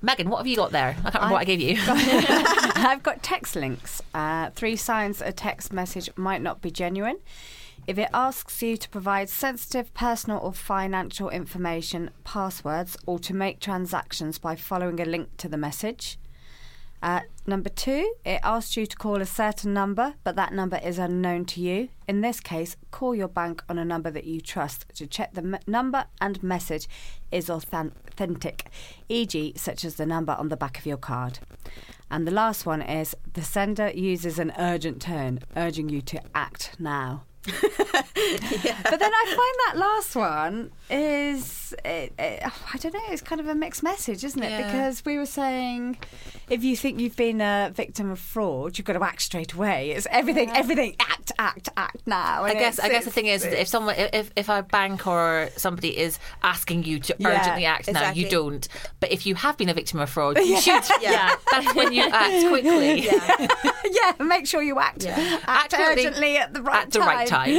Megan, 0.00 0.30
what 0.30 0.38
have 0.38 0.46
you 0.46 0.56
got 0.56 0.70
there? 0.70 0.96
I 1.04 1.10
can't 1.10 1.14
remember 1.14 1.32
what 1.34 1.40
I 1.40 1.44
gave 1.44 1.60
you. 1.60 1.76
I've 1.86 3.02
got 3.02 3.22
text 3.22 3.56
links. 3.56 4.00
Uh, 4.14 4.50
three 4.50 4.76
signs 4.76 5.20
a 5.20 5.32
text 5.32 5.72
message 5.72 6.08
might 6.16 6.40
not 6.40 6.62
be 6.62 6.70
genuine. 6.70 7.18
If 7.88 7.98
it 7.98 8.10
asks 8.12 8.62
you 8.62 8.76
to 8.76 8.88
provide 8.90 9.28
sensitive 9.28 9.92
personal 9.94 10.38
or 10.38 10.52
financial 10.52 11.30
information, 11.30 12.10
passwords, 12.22 12.96
or 13.06 13.18
to 13.20 13.34
make 13.34 13.60
transactions 13.60 14.38
by 14.38 14.54
following 14.56 15.00
a 15.00 15.04
link 15.04 15.36
to 15.38 15.48
the 15.48 15.56
message. 15.56 16.18
Uh, 17.02 17.20
number 17.46 17.68
two, 17.68 18.12
it 18.24 18.40
asks 18.42 18.76
you 18.76 18.86
to 18.86 18.96
call 18.96 19.20
a 19.20 19.26
certain 19.26 19.72
number, 19.72 20.14
but 20.24 20.34
that 20.36 20.52
number 20.52 20.80
is 20.82 20.98
unknown 20.98 21.44
to 21.44 21.60
you. 21.60 21.88
In 22.08 22.20
this 22.22 22.40
case, 22.40 22.76
call 22.90 23.14
your 23.14 23.28
bank 23.28 23.62
on 23.68 23.78
a 23.78 23.84
number 23.84 24.10
that 24.10 24.24
you 24.24 24.40
trust 24.40 24.86
to 24.96 25.06
check 25.06 25.34
the 25.34 25.42
m- 25.42 25.58
number 25.66 26.06
and 26.20 26.42
message 26.42 26.88
is 27.30 27.48
authentic, 27.48 28.70
e.g., 29.08 29.52
such 29.56 29.84
as 29.84 29.94
the 29.94 30.06
number 30.06 30.32
on 30.32 30.48
the 30.48 30.56
back 30.56 30.78
of 30.78 30.86
your 30.86 30.96
card. 30.96 31.38
And 32.10 32.26
the 32.26 32.32
last 32.32 32.66
one 32.66 32.82
is 32.82 33.14
the 33.34 33.42
sender 33.42 33.90
uses 33.90 34.38
an 34.38 34.52
urgent 34.58 35.00
tone, 35.02 35.40
urging 35.56 35.88
you 35.88 36.00
to 36.02 36.20
act 36.34 36.72
now. 36.78 37.24
But 38.90 39.00
then 39.00 39.12
I 39.14 39.24
find 39.26 39.56
that 39.66 39.74
last 39.76 40.16
one 40.16 40.70
is, 40.90 41.74
it, 41.84 42.12
it, 42.18 42.42
I 42.44 42.78
don't 42.78 42.94
know, 42.94 43.00
it's 43.10 43.22
kind 43.22 43.40
of 43.40 43.48
a 43.48 43.54
mixed 43.54 43.82
message, 43.82 44.24
isn't 44.24 44.42
it? 44.42 44.50
Yeah. 44.50 44.66
Because 44.66 45.04
we 45.04 45.18
were 45.18 45.26
saying 45.26 45.98
if 46.50 46.64
you 46.64 46.76
think 46.76 46.98
you've 46.98 47.16
been 47.16 47.40
a 47.40 47.70
victim 47.74 48.10
of 48.10 48.18
fraud, 48.18 48.78
you've 48.78 48.86
got 48.86 48.94
to 48.94 49.04
act 49.04 49.22
straight 49.22 49.52
away. 49.52 49.90
It's 49.90 50.06
everything, 50.10 50.50
everything, 50.50 50.96
act, 51.00 51.32
act, 51.38 51.68
act 51.76 52.06
now. 52.06 52.44
I 52.44 52.54
guess 52.54 52.78
I 52.78 52.88
guess 52.88 53.04
the 53.04 53.10
thing 53.10 53.26
is 53.26 53.44
if 53.44 53.68
someone 53.68 53.94
if 53.98 54.30
if 54.36 54.48
a 54.48 54.62
bank 54.62 55.06
or 55.06 55.50
somebody 55.56 55.96
is 55.96 56.18
asking 56.42 56.84
you 56.84 56.98
to 57.00 57.16
Yeah, 57.18 57.40
urgently 57.40 57.64
act 57.66 57.92
now, 57.92 58.12
you 58.12 58.28
don't. 58.28 58.66
But 59.00 59.12
if 59.12 59.26
you 59.26 59.34
have 59.34 59.56
been 59.56 59.68
a 59.68 59.74
victim 59.74 60.00
of 60.00 60.08
fraud, 60.10 60.38
you 60.38 60.56
should. 60.60 60.82
Yeah, 61.00 61.36
that's 61.50 61.74
when 61.74 61.92
you 61.92 62.02
act 62.02 62.46
quickly. 62.48 63.02
Yeah. 63.06 63.46
yeah, 63.84 64.24
make 64.24 64.46
sure 64.46 64.62
you 64.62 64.78
act, 64.78 65.06
act 65.06 65.44
Act 65.46 65.74
quickly 65.74 66.06
urgently 66.06 66.36
at 66.38 66.52
the 66.52 66.62
right 66.62 66.82
At 66.86 66.90
the 66.90 67.00
right 67.00 67.26
time. 67.26 67.54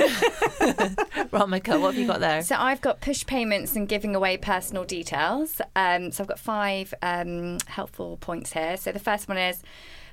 Romika, 1.29 1.79
what 1.79 1.93
have 1.93 1.97
you 1.97 2.07
got 2.07 2.19
there? 2.19 2.41
So 2.41 2.55
I've 2.57 2.81
got 2.81 3.01
push 3.01 3.18
payments 3.25 3.75
and 3.75 3.87
giving 3.87 4.15
away 4.15 4.37
personal 4.37 4.83
details. 4.83 5.61
Um, 5.75 6.11
so 6.11 6.23
I've 6.23 6.27
got 6.27 6.39
five 6.39 6.93
um, 7.01 7.57
helpful 7.67 8.17
points 8.17 8.53
here. 8.53 8.77
So 8.77 8.91
the 8.91 8.99
first 8.99 9.27
one 9.27 9.37
is 9.37 9.61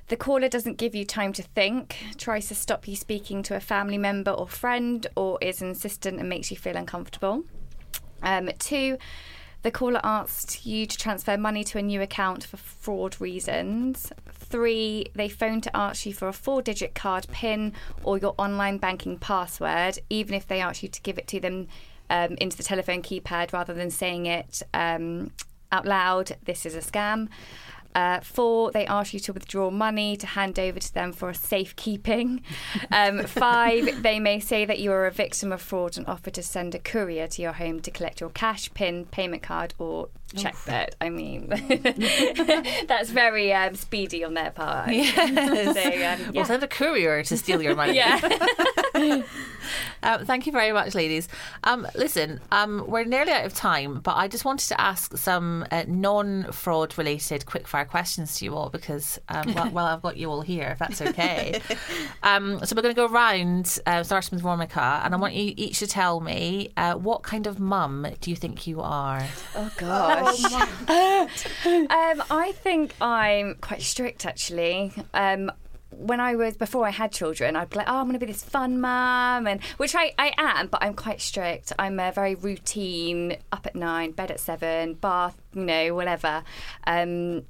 The 0.07 0.15
caller 0.15 0.47
doesn't 0.47 0.77
give 0.77 0.95
you 0.95 1.03
time 1.03 1.33
to 1.33 1.43
think, 1.43 1.97
tries 2.17 2.47
to 2.47 2.55
stop 2.55 2.87
you 2.87 2.95
speaking 2.95 3.43
to 3.43 3.55
a 3.55 3.59
family 3.59 3.97
member 3.97 4.31
or 4.31 4.47
friend, 4.47 5.05
or 5.17 5.37
is 5.41 5.61
insistent 5.61 6.19
and 6.19 6.29
makes 6.29 6.49
you 6.49 6.55
feel 6.55 6.77
uncomfortable. 6.77 7.43
Um, 8.23 8.49
two, 8.57 8.97
the 9.63 9.71
caller 9.71 9.99
asks 10.05 10.65
you 10.65 10.85
to 10.85 10.97
transfer 10.97 11.35
money 11.35 11.65
to 11.65 11.77
a 11.77 11.81
new 11.81 12.01
account 12.01 12.45
for 12.45 12.55
fraud 12.55 13.19
reasons. 13.19 14.13
Three, 14.31 15.07
they 15.13 15.27
phone 15.27 15.59
to 15.61 15.75
ask 15.75 16.05
you 16.05 16.13
for 16.13 16.29
a 16.29 16.33
four 16.33 16.61
digit 16.61 16.95
card 16.95 17.27
PIN 17.29 17.73
or 18.03 18.17
your 18.17 18.33
online 18.37 18.77
banking 18.77 19.17
password, 19.17 19.99
even 20.09 20.33
if 20.33 20.47
they 20.47 20.61
ask 20.61 20.83
you 20.83 20.89
to 20.89 21.01
give 21.01 21.17
it 21.17 21.27
to 21.27 21.41
them 21.41 21.67
um, 22.09 22.35
into 22.39 22.57
the 22.57 22.63
telephone 22.63 23.01
keypad 23.01 23.53
rather 23.53 23.73
than 23.73 23.89
saying 23.89 24.25
it 24.25 24.61
um, 24.73 25.31
out 25.71 25.85
loud. 25.85 26.35
This 26.45 26.65
is 26.65 26.75
a 26.75 26.79
scam. 26.79 27.27
Uh, 27.95 28.19
four, 28.19 28.69
they 28.71 28.85
ask 28.85 29.11
you 29.11 29.19
to 29.19 29.33
withdraw 29.33 29.71
money 29.71 30.15
to 30.15 30.27
hand 30.27 30.59
over 30.59 30.79
to 30.79 30.93
them 30.93 31.11
for 31.11 31.33
safekeeping. 31.33 32.43
Um, 32.91 33.23
five, 33.25 34.03
they 34.03 34.19
may 34.19 34.39
say 34.39 34.65
that 34.65 34.77
you 34.77 34.91
are 34.91 35.07
a 35.07 35.11
victim 35.11 35.51
of 35.51 35.61
fraud 35.63 35.97
and 35.97 36.05
offer 36.05 36.29
to 36.29 36.43
send 36.43 36.75
a 36.75 36.79
courier 36.79 37.25
to 37.25 37.41
your 37.41 37.53
home 37.53 37.79
to 37.79 37.89
collect 37.89 38.21
your 38.21 38.29
cash, 38.29 38.71
PIN, 38.75 39.05
payment 39.05 39.41
card, 39.41 39.73
or 39.79 40.09
checkbook. 40.35 40.89
I 41.01 41.09
mean, 41.09 41.47
that's 42.87 43.09
very 43.09 43.51
um, 43.51 43.73
speedy 43.73 44.23
on 44.23 44.35
their 44.35 44.51
part. 44.51 44.91
Yes. 44.91 45.15
So, 46.19 46.25
um, 46.27 46.33
We'll 46.35 46.45
send 46.45 46.61
a 46.61 46.67
courier 46.67 47.23
to 47.23 47.35
steal 47.37 47.63
your 47.63 47.75
money. 47.75 47.95
yeah. 47.95 49.23
Um, 50.03 50.25
thank 50.25 50.45
you 50.45 50.51
very 50.51 50.71
much, 50.71 50.95
ladies. 50.95 51.27
Um, 51.63 51.87
listen, 51.95 52.39
um, 52.51 52.85
we're 52.87 53.03
nearly 53.03 53.31
out 53.31 53.45
of 53.45 53.53
time, 53.53 53.99
but 53.99 54.15
I 54.15 54.27
just 54.27 54.45
wanted 54.45 54.67
to 54.69 54.79
ask 54.79 55.17
some 55.17 55.65
uh, 55.71 55.83
non-fraud 55.87 56.97
related 56.97 57.45
quickfire 57.45 57.87
questions 57.87 58.37
to 58.37 58.45
you 58.45 58.55
all 58.55 58.69
because, 58.69 59.19
um, 59.29 59.53
well, 59.53 59.69
well, 59.73 59.85
I've 59.85 60.01
got 60.01 60.17
you 60.17 60.29
all 60.29 60.41
here, 60.41 60.69
if 60.69 60.79
that's 60.79 61.01
okay. 61.01 61.61
um, 62.23 62.63
so 62.65 62.75
we're 62.75 62.81
going 62.81 62.95
to 62.95 63.01
go 63.01 63.07
round, 63.07 63.79
uh, 63.85 64.03
starting 64.03 64.37
with 64.37 64.45
Romika, 64.45 65.03
and 65.05 65.13
I 65.13 65.17
want 65.17 65.33
you 65.33 65.53
each 65.57 65.79
to 65.79 65.87
tell 65.87 66.19
me 66.19 66.71
uh, 66.77 66.95
what 66.95 67.23
kind 67.23 67.47
of 67.47 67.59
mum 67.59 68.07
do 68.21 68.29
you 68.29 68.35
think 68.35 68.67
you 68.67 68.81
are? 68.81 69.25
Oh 69.55 69.71
gosh. 69.77 70.43
um, 71.65 72.23
I 72.29 72.53
think 72.55 72.93
I'm 73.01 73.55
quite 73.55 73.81
strict 73.81 74.25
actually. 74.25 74.93
When 75.97 76.19
I 76.19 76.35
was 76.35 76.55
before 76.55 76.85
I 76.85 76.91
had 76.91 77.11
children, 77.11 77.55
I'd 77.55 77.69
be 77.71 77.77
like, 77.77 77.89
"Oh, 77.89 77.97
I'm 77.97 78.03
going 78.05 78.13
to 78.19 78.25
be 78.25 78.31
this 78.31 78.43
fun 78.43 78.79
mum," 78.79 79.47
and 79.47 79.61
which 79.77 79.95
I, 79.95 80.13
I 80.19 80.33
am, 80.37 80.67
but 80.67 80.83
I'm 80.83 80.93
quite 80.93 81.19
strict. 81.21 81.73
I'm 81.79 81.99
a 81.99 82.11
very 82.11 82.35
routine, 82.35 83.37
up 83.51 83.65
at 83.65 83.75
nine, 83.75 84.11
bed 84.11 84.29
at 84.29 84.39
seven, 84.39 84.93
bath, 84.93 85.35
you 85.53 85.65
know, 85.65 85.95
whatever. 85.95 86.43
Um, 86.85 87.43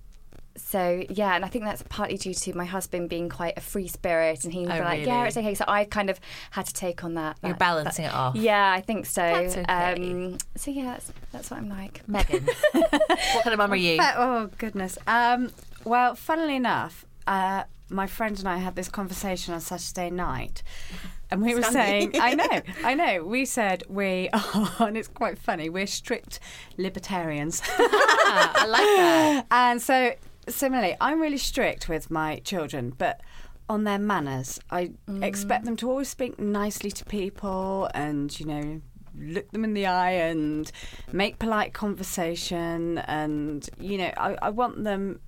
so 0.55 1.03
yeah, 1.09 1.35
and 1.35 1.45
I 1.45 1.49
think 1.49 1.65
that's 1.65 1.83
partly 1.89 2.17
due 2.17 2.33
to 2.33 2.57
my 2.57 2.65
husband 2.65 3.09
being 3.09 3.29
quite 3.29 3.57
a 3.57 3.61
free 3.61 3.87
spirit, 3.87 4.43
and 4.43 4.53
he'd 4.53 4.69
Oh, 4.69 4.73
be 4.73 4.79
like, 4.79 4.91
really? 4.99 5.03
"Yeah, 5.05 5.25
it's 5.25 5.37
okay." 5.37 5.53
So 5.53 5.65
I 5.67 5.83
kind 5.83 6.09
of 6.09 6.19
had 6.51 6.65
to 6.67 6.73
take 6.73 7.03
on 7.03 7.15
that. 7.15 7.37
You're 7.43 7.53
balancing 7.53 8.05
that- 8.05 8.13
it 8.13 8.15
off. 8.15 8.35
Yeah, 8.35 8.71
I 8.71 8.81
think 8.81 9.05
so. 9.07 9.21
That's 9.21 9.57
okay. 9.57 9.93
Um, 9.93 10.37
so 10.55 10.71
yeah, 10.71 10.85
that's, 10.93 11.11
that's 11.31 11.51
what 11.51 11.59
I'm 11.59 11.69
like. 11.69 12.01
Megan, 12.07 12.47
what 12.71 13.43
kind 13.43 13.53
of 13.53 13.57
mum 13.57 13.71
are 13.73 13.75
you? 13.75 13.99
Oh 14.01 14.49
goodness. 14.57 14.97
Um, 15.05 15.51
well, 15.83 16.15
funnily 16.15 16.55
enough, 16.55 17.05
uh, 17.27 17.63
my 17.89 18.07
friend 18.07 18.37
and 18.37 18.47
I 18.47 18.57
had 18.57 18.75
this 18.75 18.89
conversation 18.89 19.53
on 19.53 19.61
Saturday 19.61 20.09
night, 20.09 20.63
and 21.31 21.41
we 21.41 21.55
were 21.55 21.63
saying, 21.63 22.13
I 22.19 22.35
know, 22.35 22.61
I 22.83 22.93
know. 22.93 23.23
We 23.23 23.45
said 23.45 23.83
we 23.89 24.29
are, 24.33 24.71
and 24.79 24.97
it's 24.97 25.07
quite 25.07 25.37
funny. 25.37 25.69
We're 25.69 25.87
strict 25.87 26.39
libertarians. 26.77 27.61
Ah, 27.79 28.51
I 28.55 28.65
like 28.65 28.81
that. 28.81 29.45
And 29.51 29.81
so, 29.81 30.13
similarly, 30.47 30.95
I'm 31.01 31.19
really 31.19 31.37
strict 31.37 31.89
with 31.89 32.11
my 32.11 32.39
children, 32.39 32.93
but 32.97 33.21
on 33.69 33.83
their 33.83 33.99
manners. 33.99 34.59
I 34.71 34.91
expect 35.21 35.65
them 35.65 35.75
to 35.77 35.89
always 35.89 36.09
speak 36.09 36.39
nicely 36.39 36.91
to 36.91 37.05
people 37.05 37.89
and, 37.93 38.37
you 38.39 38.45
know, 38.45 38.81
look 39.19 39.51
them 39.51 39.63
in 39.63 39.73
the 39.73 39.85
eye 39.85 40.11
and 40.11 40.71
make 41.11 41.39
polite 41.39 41.73
conversation. 41.73 42.99
And, 42.99 43.69
you 43.79 43.97
know, 43.97 44.11
I, 44.17 44.37
I 44.41 44.49
want 44.49 44.83
them. 44.83 45.19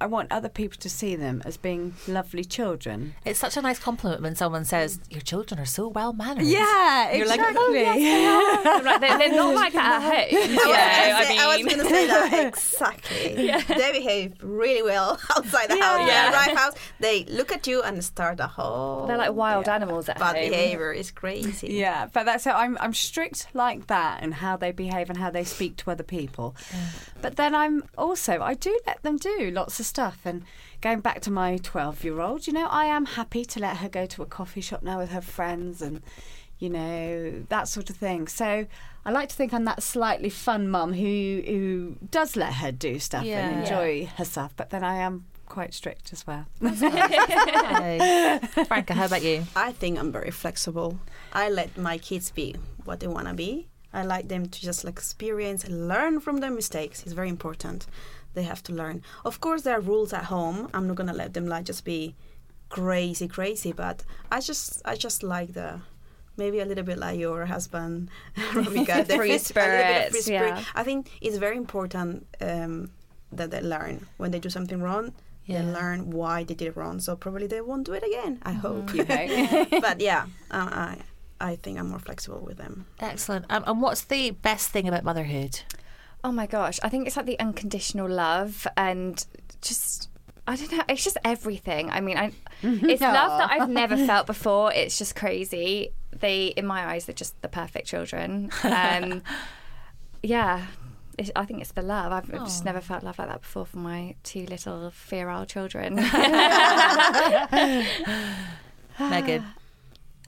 I 0.00 0.06
want 0.06 0.30
other 0.32 0.48
people 0.48 0.78
to 0.80 0.88
see 0.90 1.16
them 1.16 1.42
as 1.44 1.56
being 1.56 1.94
lovely 2.08 2.44
children. 2.44 3.14
It's 3.24 3.38
such 3.38 3.56
a 3.56 3.62
nice 3.62 3.78
compliment 3.78 4.22
when 4.22 4.34
someone 4.34 4.64
says 4.64 4.98
your 5.10 5.20
children 5.20 5.60
are 5.60 5.64
so 5.66 5.88
well 5.88 6.12
mannered. 6.12 6.44
Yeah, 6.46 7.12
You're 7.12 7.26
like, 7.26 7.40
exactly. 7.40 7.84
Oh, 7.86 8.62
I'm 8.66 8.84
like, 8.84 9.00
they're, 9.00 9.18
they're 9.18 9.30
not 9.36 9.54
like 9.54 9.72
that 9.72 10.02
at 10.02 10.30
home. 10.32 10.54
Know, 10.54 10.62
I 10.64 11.46
was 11.46 11.56
I 11.56 11.62
going 11.62 11.78
to 11.78 11.84
say 11.88 12.06
that 12.06 12.46
exactly. 12.48 13.34
They 13.74 13.92
behave 13.92 14.34
really 14.42 14.82
well 14.82 15.18
outside 15.36 15.68
the 15.70 15.80
house. 15.80 16.06
Yeah. 16.08 16.30
They 16.30 16.36
arrive 16.36 16.56
house, 16.56 16.74
they 17.00 17.24
look 17.26 17.52
at 17.52 17.66
you 17.66 17.82
and 17.82 18.02
start 18.04 18.40
a 18.40 18.46
whole. 18.46 19.06
they're 19.06 19.16
like 19.18 19.32
wild 19.34 19.68
animals 19.68 20.08
at 20.08 20.18
bad 20.18 20.36
home. 20.36 20.50
behavior 20.50 20.92
is 20.92 21.10
crazy. 21.10 21.68
Yeah, 21.74 22.06
but 22.12 22.24
that's 22.24 22.46
it. 22.46 22.50
I'm 22.54 22.76
I'm 22.80 22.94
strict 22.94 23.48
like 23.54 23.86
that 23.88 24.22
and 24.22 24.34
how 24.34 24.56
they 24.56 24.72
behave 24.72 25.08
and 25.10 25.18
how 25.18 25.30
they 25.30 25.44
speak 25.44 25.76
to 25.78 25.90
other 25.90 26.02
people. 26.02 26.54
But 27.22 27.36
then 27.36 27.54
I'm 27.54 27.84
also 27.96 28.40
I 28.40 28.54
do 28.54 28.78
let 28.86 29.02
them 29.02 29.16
do 29.16 29.50
lots 29.52 29.80
of 29.80 29.86
stuff 29.94 30.18
and 30.24 30.42
going 30.80 30.98
back 30.98 31.20
to 31.20 31.30
my 31.30 31.56
12 31.62 32.02
year 32.02 32.20
old, 32.20 32.46
you 32.48 32.52
know, 32.52 32.66
I 32.66 32.86
am 32.86 33.06
happy 33.06 33.44
to 33.44 33.60
let 33.60 33.76
her 33.76 33.88
go 33.88 34.06
to 34.06 34.22
a 34.22 34.26
coffee 34.26 34.60
shop 34.60 34.82
now 34.82 34.98
with 34.98 35.10
her 35.10 35.20
friends 35.20 35.80
and 35.80 36.02
you 36.58 36.68
know 36.68 37.44
that 37.48 37.68
sort 37.68 37.90
of 37.90 37.96
thing. 37.96 38.26
So 38.26 38.66
I 39.04 39.10
like 39.12 39.28
to 39.28 39.36
think 39.36 39.52
I'm 39.54 39.64
that 39.66 39.82
slightly 39.84 40.30
fun 40.30 40.68
mum 40.68 40.94
who 40.94 41.42
who 41.46 41.96
does 42.10 42.34
let 42.34 42.54
her 42.54 42.72
do 42.72 42.98
stuff 42.98 43.24
Yeah. 43.24 43.48
and 43.48 43.60
enjoy 43.60 44.06
herself, 44.16 44.52
but 44.56 44.70
then 44.70 44.82
I 44.82 44.96
am 44.96 45.26
quite 45.46 45.72
strict 45.74 46.12
as 46.12 46.26
well. 46.26 46.46
Hey. 46.60 48.40
Franca, 48.66 48.94
how 48.94 49.06
about 49.06 49.22
you? 49.22 49.44
I 49.54 49.70
think 49.72 49.98
I'm 49.98 50.10
very 50.10 50.30
flexible. 50.32 50.98
I 51.32 51.48
let 51.50 51.76
my 51.76 51.98
kids 51.98 52.30
be 52.30 52.56
what 52.84 52.98
they 53.00 53.06
want 53.06 53.28
to 53.28 53.34
be. 53.34 53.68
I 53.92 54.02
like 54.02 54.26
them 54.28 54.46
to 54.48 54.60
just 54.60 54.82
like 54.84 54.94
experience 54.94 55.62
and 55.62 55.86
learn 55.86 56.18
from 56.20 56.38
their 56.38 56.50
mistakes. 56.50 57.02
It's 57.04 57.12
very 57.12 57.28
important. 57.28 57.86
They 58.34 58.42
have 58.42 58.62
to 58.64 58.72
learn. 58.72 59.02
Of 59.24 59.40
course, 59.40 59.62
there 59.62 59.76
are 59.78 59.80
rules 59.80 60.12
at 60.12 60.24
home. 60.24 60.68
I'm 60.74 60.86
not 60.86 60.96
gonna 60.96 61.12
let 61.14 61.34
them 61.34 61.46
like 61.46 61.64
just 61.64 61.84
be 61.84 62.14
crazy, 62.68 63.28
crazy. 63.28 63.72
But 63.72 64.04
I 64.30 64.40
just, 64.40 64.82
I 64.84 64.96
just 64.96 65.22
like 65.22 65.54
the 65.54 65.80
maybe 66.36 66.58
a 66.60 66.64
little 66.64 66.84
bit 66.84 66.98
like 66.98 67.18
your 67.18 67.46
husband, 67.46 68.10
Rebecca, 68.54 69.04
the 69.06 69.16
Free 69.18 69.38
fit- 69.38 69.56
a 69.56 69.60
little 69.60 69.76
bit 69.94 70.06
of 70.06 70.12
free 70.12 70.20
spirit. 70.20 70.48
yeah. 70.56 70.64
I 70.74 70.82
think 70.82 71.10
it's 71.20 71.36
very 71.38 71.56
important 71.56 72.26
um, 72.40 72.90
that 73.32 73.50
they 73.52 73.60
learn 73.60 74.06
when 74.16 74.30
they 74.32 74.40
do 74.40 74.50
something 74.50 74.82
wrong. 74.82 75.12
Yeah. 75.46 75.62
They 75.62 75.72
learn 75.72 76.10
why 76.10 76.42
they 76.44 76.54
did 76.54 76.68
it 76.68 76.76
wrong, 76.76 77.00
so 77.00 77.16
probably 77.16 77.46
they 77.46 77.60
won't 77.60 77.84
do 77.86 77.92
it 77.92 78.02
again. 78.02 78.40
I 78.42 78.52
hope. 78.52 78.92
You 78.94 79.04
hope. 79.04 79.70
but 79.82 80.00
yeah, 80.00 80.26
uh, 80.50 80.68
I 80.72 80.98
I 81.40 81.56
think 81.56 81.78
I'm 81.78 81.90
more 81.90 81.98
flexible 81.98 82.40
with 82.40 82.56
them. 82.56 82.86
Excellent. 82.98 83.44
Um, 83.50 83.62
and 83.66 83.82
what's 83.82 84.02
the 84.02 84.30
best 84.30 84.70
thing 84.70 84.88
about 84.88 85.04
motherhood? 85.04 85.60
Oh 86.24 86.32
my 86.32 86.46
gosh, 86.46 86.80
I 86.82 86.88
think 86.88 87.06
it's 87.06 87.18
like 87.18 87.26
the 87.26 87.38
unconditional 87.38 88.08
love 88.08 88.66
and 88.78 89.24
just 89.60 90.08
I 90.46 90.56
don't 90.56 90.72
know, 90.72 90.82
it's 90.88 91.04
just 91.04 91.18
everything. 91.24 91.90
I 91.90 92.00
mean, 92.00 92.16
I 92.16 92.32
it's 92.62 93.02
love 93.02 93.38
that 93.38 93.50
I've 93.50 93.68
never 93.68 93.96
felt 93.96 94.26
before. 94.26 94.72
It's 94.72 94.96
just 94.96 95.14
crazy. 95.14 95.90
They 96.18 96.46
in 96.46 96.66
my 96.66 96.86
eyes 96.86 97.04
they're 97.04 97.14
just 97.14 97.40
the 97.42 97.48
perfect 97.48 97.86
children. 97.86 98.50
Um 98.64 99.22
yeah. 100.22 100.66
It, 101.18 101.30
I 101.36 101.44
think 101.44 101.60
it's 101.60 101.72
the 101.72 101.82
love. 101.82 102.10
I've 102.10 102.28
just 102.44 102.64
never 102.64 102.80
felt 102.80 103.04
love 103.04 103.18
like 103.18 103.28
that 103.28 103.42
before 103.42 103.66
for 103.66 103.78
my 103.78 104.16
two 104.24 104.46
little 104.46 104.90
feral 104.90 105.44
children. 105.44 105.94
Megan. 108.98 109.44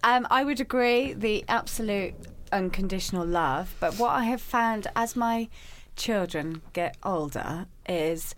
Um, 0.04 0.26
I 0.30 0.44
would 0.44 0.60
agree, 0.60 1.12
the 1.12 1.44
absolute 1.48 2.14
unconditional 2.52 3.26
love. 3.26 3.74
But 3.80 3.98
what 3.98 4.10
I 4.10 4.24
have 4.24 4.40
found 4.40 4.86
as 4.94 5.16
my 5.16 5.48
children 5.96 6.62
get 6.72 6.96
older 7.02 7.66
is 7.88 8.34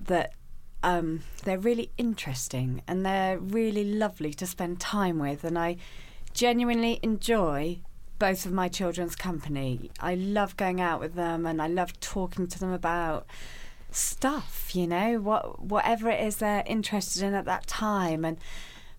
that 0.00 0.32
um, 0.82 1.22
they're 1.44 1.58
really 1.58 1.90
interesting 1.96 2.82
and 2.86 3.04
they're 3.06 3.38
really 3.38 3.84
lovely 3.84 4.34
to 4.34 4.46
spend 4.46 4.80
time 4.80 5.18
with. 5.18 5.44
And 5.44 5.58
I 5.58 5.76
genuinely 6.34 7.00
enjoy 7.02 7.80
both 8.18 8.44
of 8.44 8.52
my 8.52 8.68
children's 8.68 9.16
company. 9.16 9.90
I 10.00 10.14
love 10.14 10.56
going 10.56 10.80
out 10.80 11.00
with 11.00 11.14
them 11.14 11.46
and 11.46 11.60
I 11.60 11.68
love 11.68 11.98
talking 12.00 12.46
to 12.48 12.58
them 12.58 12.72
about 12.72 13.26
stuff, 13.90 14.74
you 14.74 14.86
know, 14.86 15.20
what 15.20 15.62
whatever 15.62 16.10
it 16.10 16.20
is 16.20 16.36
they're 16.36 16.64
interested 16.66 17.22
in 17.22 17.34
at 17.34 17.44
that 17.46 17.66
time. 17.66 18.24
And 18.24 18.38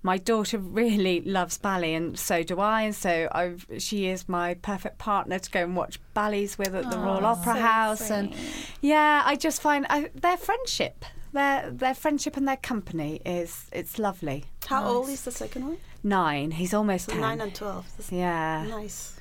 my 0.05 0.19
daughter 0.19 0.59
really 0.59 1.21
loves 1.21 1.57
ballet, 1.57 1.95
and 1.95 2.17
so 2.17 2.43
do 2.43 2.59
I. 2.59 2.83
And 2.83 2.93
so 2.95 3.27
I've, 3.31 3.65
she 3.79 4.05
is 4.05 4.29
my 4.29 4.53
perfect 4.53 4.99
partner 4.99 5.39
to 5.39 5.49
go 5.49 5.63
and 5.63 5.75
watch 5.75 5.99
ballets 6.13 6.59
with 6.59 6.75
at 6.75 6.91
the 6.91 6.99
Royal 6.99 7.25
Opera 7.25 7.55
House. 7.55 8.11
And 8.11 8.31
yeah, 8.81 9.23
I 9.25 9.35
just 9.35 9.63
find 9.63 9.87
I, 9.89 10.11
their 10.13 10.37
friendship, 10.37 11.05
their 11.33 11.71
their 11.71 11.95
friendship 11.95 12.37
and 12.37 12.47
their 12.47 12.57
company 12.57 13.19
is 13.25 13.65
it's 13.71 13.97
lovely. 13.97 14.45
How 14.67 14.85
old 14.85 15.09
is 15.09 15.23
the 15.23 15.31
second 15.31 15.65
one? 15.65 15.77
Nine, 16.03 16.51
he's 16.51 16.75
almost 16.75 17.05
So 17.07 17.13
ten. 17.13 17.21
nine 17.21 17.41
and 17.41 17.55
twelve. 17.55 17.91
That's 17.97 18.11
yeah, 18.11 18.63
nice. 18.69 19.19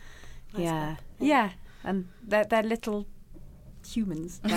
Nice 0.52 0.62
yeah, 0.62 0.88
one. 0.88 1.28
yeah, 1.28 1.50
and 1.82 2.08
they're 2.22 2.44
they're 2.44 2.62
little 2.62 3.06
humans. 3.86 4.42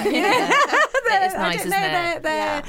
It 1.09 1.23
is 1.23 1.33
nice, 1.35 1.59
isn't 1.59 1.71
it? 1.71 1.91
They're, 1.91 2.19
they're, 2.19 2.63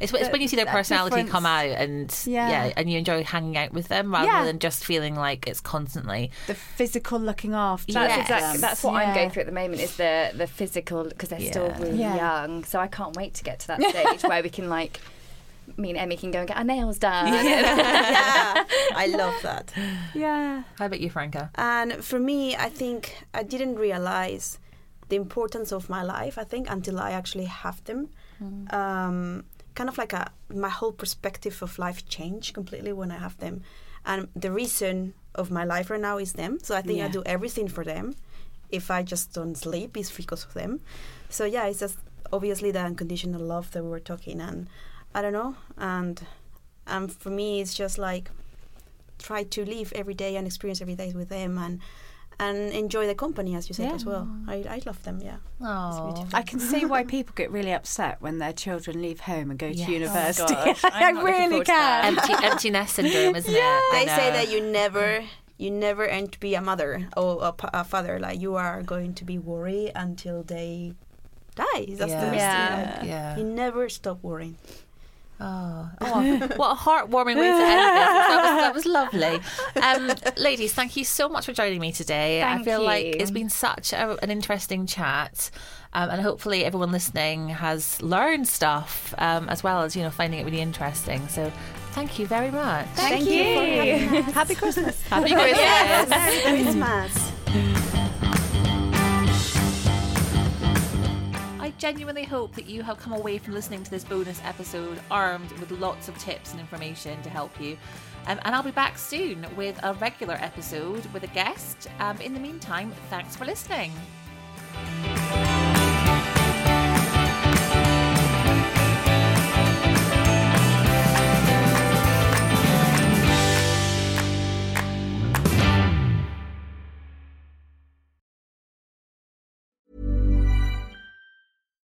It's, 0.00 0.12
it's 0.14 0.30
when 0.30 0.40
you 0.40 0.48
see 0.48 0.56
their 0.56 0.66
personality 0.66 1.16
difference. 1.16 1.30
come 1.30 1.46
out 1.46 1.66
and 1.66 2.22
yeah. 2.26 2.48
Yeah. 2.66 2.72
and 2.76 2.90
you 2.90 2.98
enjoy 2.98 3.22
hanging 3.22 3.56
out 3.58 3.72
with 3.72 3.88
them 3.88 4.10
rather 4.12 4.26
Yeah. 4.26 4.44
than 4.44 4.58
just 4.58 4.84
feeling 4.84 5.14
like 5.14 5.46
it's 5.46 5.60
constantly 5.60 6.30
the 6.46 6.54
physical 6.54 7.18
looking 7.20 7.52
after. 7.54 7.92
That's 7.92 8.16
Yes. 8.16 8.20
exactly 8.28 8.60
that's 8.60 8.82
what 8.82 8.94
I'm 8.94 9.14
going 9.14 9.30
through 9.30 9.40
at 9.42 9.46
the 9.46 9.52
moment 9.52 9.82
is 9.82 9.96
the 9.96 10.32
the 10.34 10.46
physical 10.46 11.04
because 11.04 11.28
they're 11.28 11.40
still 11.40 11.70
really 11.78 11.98
Yeah. 11.98 12.16
young. 12.16 12.64
So 12.64 12.80
I 12.80 12.86
can't 12.88 13.14
wait 13.16 13.34
to 13.34 13.44
get 13.44 13.60
to 13.60 13.66
that 13.68 13.82
stage 13.90 14.22
where 14.22 14.42
we 14.42 14.48
can 14.50 14.68
like 14.68 15.00
me 15.76 15.90
and 15.90 15.98
Emmy 15.98 16.16
can 16.16 16.30
go 16.32 16.40
and 16.40 16.48
get 16.48 16.56
our 16.56 16.64
nails 16.64 16.98
done. 16.98 17.28
yeah, 17.32 18.64
I 18.96 19.06
love 19.06 19.34
that. 19.42 19.72
Yeah. 20.14 20.64
how 20.78 20.86
about 20.86 20.98
you 21.00 21.10
Franca 21.10 21.50
And 21.54 22.02
for 22.04 22.18
me, 22.18 22.56
I 22.56 22.68
think 22.68 23.24
I 23.32 23.42
didn't 23.44 23.76
realize 23.76 24.58
the 25.10 25.16
importance 25.16 25.70
of 25.72 25.88
my 25.88 26.02
life. 26.02 26.38
I 26.38 26.44
think 26.44 26.68
until 26.70 26.98
I 26.98 27.10
actually 27.12 27.44
have 27.44 27.84
them, 27.84 28.08
um, 28.70 29.44
kind 29.74 29.88
of 29.88 29.98
like 29.98 30.12
a 30.12 30.30
my 30.48 30.68
whole 30.68 30.92
perspective 30.92 31.62
of 31.62 31.78
life 31.78 32.08
changed 32.08 32.54
completely 32.54 32.92
when 32.92 33.10
I 33.10 33.18
have 33.18 33.36
them. 33.38 33.62
And 34.04 34.28
the 34.34 34.50
reason 34.50 35.14
of 35.34 35.50
my 35.50 35.64
life 35.64 35.90
right 35.90 36.00
now 36.00 36.18
is 36.18 36.32
them. 36.32 36.58
So 36.62 36.74
I 36.74 36.82
think 36.82 37.02
I 37.02 37.08
do 37.08 37.22
everything 37.26 37.68
for 37.68 37.84
them. 37.84 38.14
If 38.70 38.90
I 38.90 39.02
just 39.02 39.32
don't 39.32 39.56
sleep, 39.56 39.96
it's 39.96 40.10
because 40.10 40.44
of 40.44 40.54
them. 40.54 40.80
So 41.28 41.44
yeah, 41.44 41.66
it's 41.66 41.80
just 41.80 41.98
obviously 42.32 42.70
the 42.70 42.80
unconditional 42.80 43.40
love 43.40 43.70
that 43.72 43.82
we 43.82 43.90
were 43.90 44.00
talking, 44.00 44.40
and 44.40 44.68
I 45.14 45.22
don't 45.22 45.32
know, 45.32 45.56
and 45.76 46.24
and 46.86 47.12
for 47.12 47.30
me, 47.30 47.60
it's 47.60 47.74
just 47.74 47.98
like 47.98 48.30
try 49.18 49.42
to 49.44 49.64
live 49.64 49.92
every 49.94 50.14
day 50.14 50.36
and 50.36 50.46
experience 50.46 50.80
every 50.80 50.94
day 50.94 51.12
with 51.12 51.28
them 51.28 51.58
and 51.58 51.80
and 52.46 52.58
enjoy 52.82 53.04
the 53.06 53.14
company 53.24 53.54
as 53.58 53.68
you 53.68 53.74
said 53.74 53.86
Yeah. 53.90 53.94
as 54.00 54.04
well 54.10 54.24
I, 54.48 54.56
I 54.76 54.78
love 54.86 55.00
them 55.06 55.18
yeah 55.28 55.38
oh 55.60 56.26
I 56.40 56.42
can 56.50 56.58
see 56.70 56.82
why 56.92 57.00
people 57.04 57.32
get 57.36 57.50
really 57.50 57.72
upset 57.80 58.14
when 58.24 58.38
their 58.42 58.52
children 58.64 58.94
leave 59.06 59.20
home 59.30 59.50
and 59.50 59.58
go 59.58 59.66
Yes. 59.68 59.78
to 59.86 59.92
Oh, 59.92 59.98
university. 60.00 60.54
gosh, 60.54 60.84
I 60.84 60.88
I'm 61.08 61.14
not 61.16 61.24
looking 61.24 61.40
really 61.40 61.48
forward 61.50 61.66
to 61.66 61.72
that. 61.72 62.02
can. 62.02 62.18
empty 62.18 62.34
empty 62.48 62.70
nest 62.70 62.94
syndrome 62.96 63.36
isn't 63.36 63.54
it 63.54 63.60
I 63.60 63.90
they 63.92 64.06
say 64.20 64.26
that 64.36 64.46
you 64.52 64.58
never 64.80 65.08
you 65.64 65.70
never 65.70 66.04
end 66.06 66.32
to 66.32 66.40
be 66.40 66.54
a 66.54 66.62
mother 66.70 66.92
or 67.16 67.30
a, 67.48 67.52
a 67.80 67.84
father 67.84 68.18
like 68.26 68.40
you 68.40 68.52
are 68.64 68.82
going 68.82 69.12
to 69.20 69.24
be 69.32 69.36
worried 69.38 69.92
until 69.94 70.42
they 70.54 70.94
die 71.56 71.86
that's 71.98 72.10
Yeah. 72.12 72.24
the 72.30 72.36
Yeah. 72.36 73.04
yeah. 73.04 73.04
Yeah. 73.12 73.36
you 73.38 73.44
never 73.44 73.88
stop 73.98 74.18
worrying 74.22 74.56
Oh, 75.40 75.88
oh, 76.02 76.48
what 76.56 76.72
a 76.72 76.74
heartwarming 76.74 77.36
way 77.36 77.48
to 77.48 77.64
end 77.64 77.96
this. 77.96 78.10
That 78.10 78.40
was, 78.42 78.62
that 78.62 78.74
was 78.74 78.86
lovely. 78.86 79.40
Um, 79.82 80.34
ladies, 80.36 80.74
thank 80.74 80.96
you 80.96 81.04
so 81.04 81.28
much 81.28 81.46
for 81.46 81.52
joining 81.52 81.80
me 81.80 81.92
today. 81.92 82.40
Thank 82.40 82.50
I 82.50 82.54
Thank 82.56 82.64
feel 82.66 82.82
like 82.82 83.06
it's 83.06 83.30
been 83.30 83.48
such 83.48 83.92
a, 83.92 84.18
an 84.22 84.30
interesting 84.30 84.86
chat. 84.86 85.50
Um, 85.92 86.10
and 86.10 86.22
hopefully 86.22 86.64
everyone 86.64 86.92
listening 86.92 87.48
has 87.48 88.00
learned 88.00 88.46
stuff 88.46 89.12
um, 89.18 89.48
as 89.48 89.64
well 89.64 89.82
as 89.82 89.96
you 89.96 90.02
know 90.02 90.10
finding 90.10 90.38
it 90.40 90.44
really 90.44 90.60
interesting. 90.60 91.26
So 91.28 91.50
thank 91.92 92.18
you 92.18 92.26
very 92.26 92.50
much. 92.50 92.86
Thank, 92.94 93.28
you. 93.28 94.22
Happy 94.32 94.54
Christmas. 94.54 95.02
Happy 95.08 95.32
Christmas. 95.32 96.08
Merry 96.08 96.40
Christmas 96.42 97.39
genuinely 101.80 102.24
hope 102.24 102.54
that 102.54 102.66
you 102.66 102.82
have 102.82 102.98
come 102.98 103.14
away 103.14 103.38
from 103.38 103.54
listening 103.54 103.82
to 103.82 103.90
this 103.90 104.04
bonus 104.04 104.40
episode 104.44 105.00
armed 105.10 105.50
with 105.52 105.70
lots 105.72 106.08
of 106.08 106.18
tips 106.18 106.52
and 106.52 106.60
information 106.60 107.20
to 107.22 107.30
help 107.30 107.58
you. 107.58 107.76
Um, 108.26 108.38
and 108.44 108.54
I'll 108.54 108.62
be 108.62 108.70
back 108.70 108.98
soon 108.98 109.46
with 109.56 109.80
a 109.82 109.94
regular 109.94 110.34
episode 110.34 111.06
with 111.14 111.22
a 111.22 111.28
guest. 111.28 111.88
Um, 111.98 112.18
in 112.18 112.34
the 112.34 112.40
meantime, 112.40 112.92
thanks 113.08 113.34
for 113.34 113.46
listening. 113.46 113.92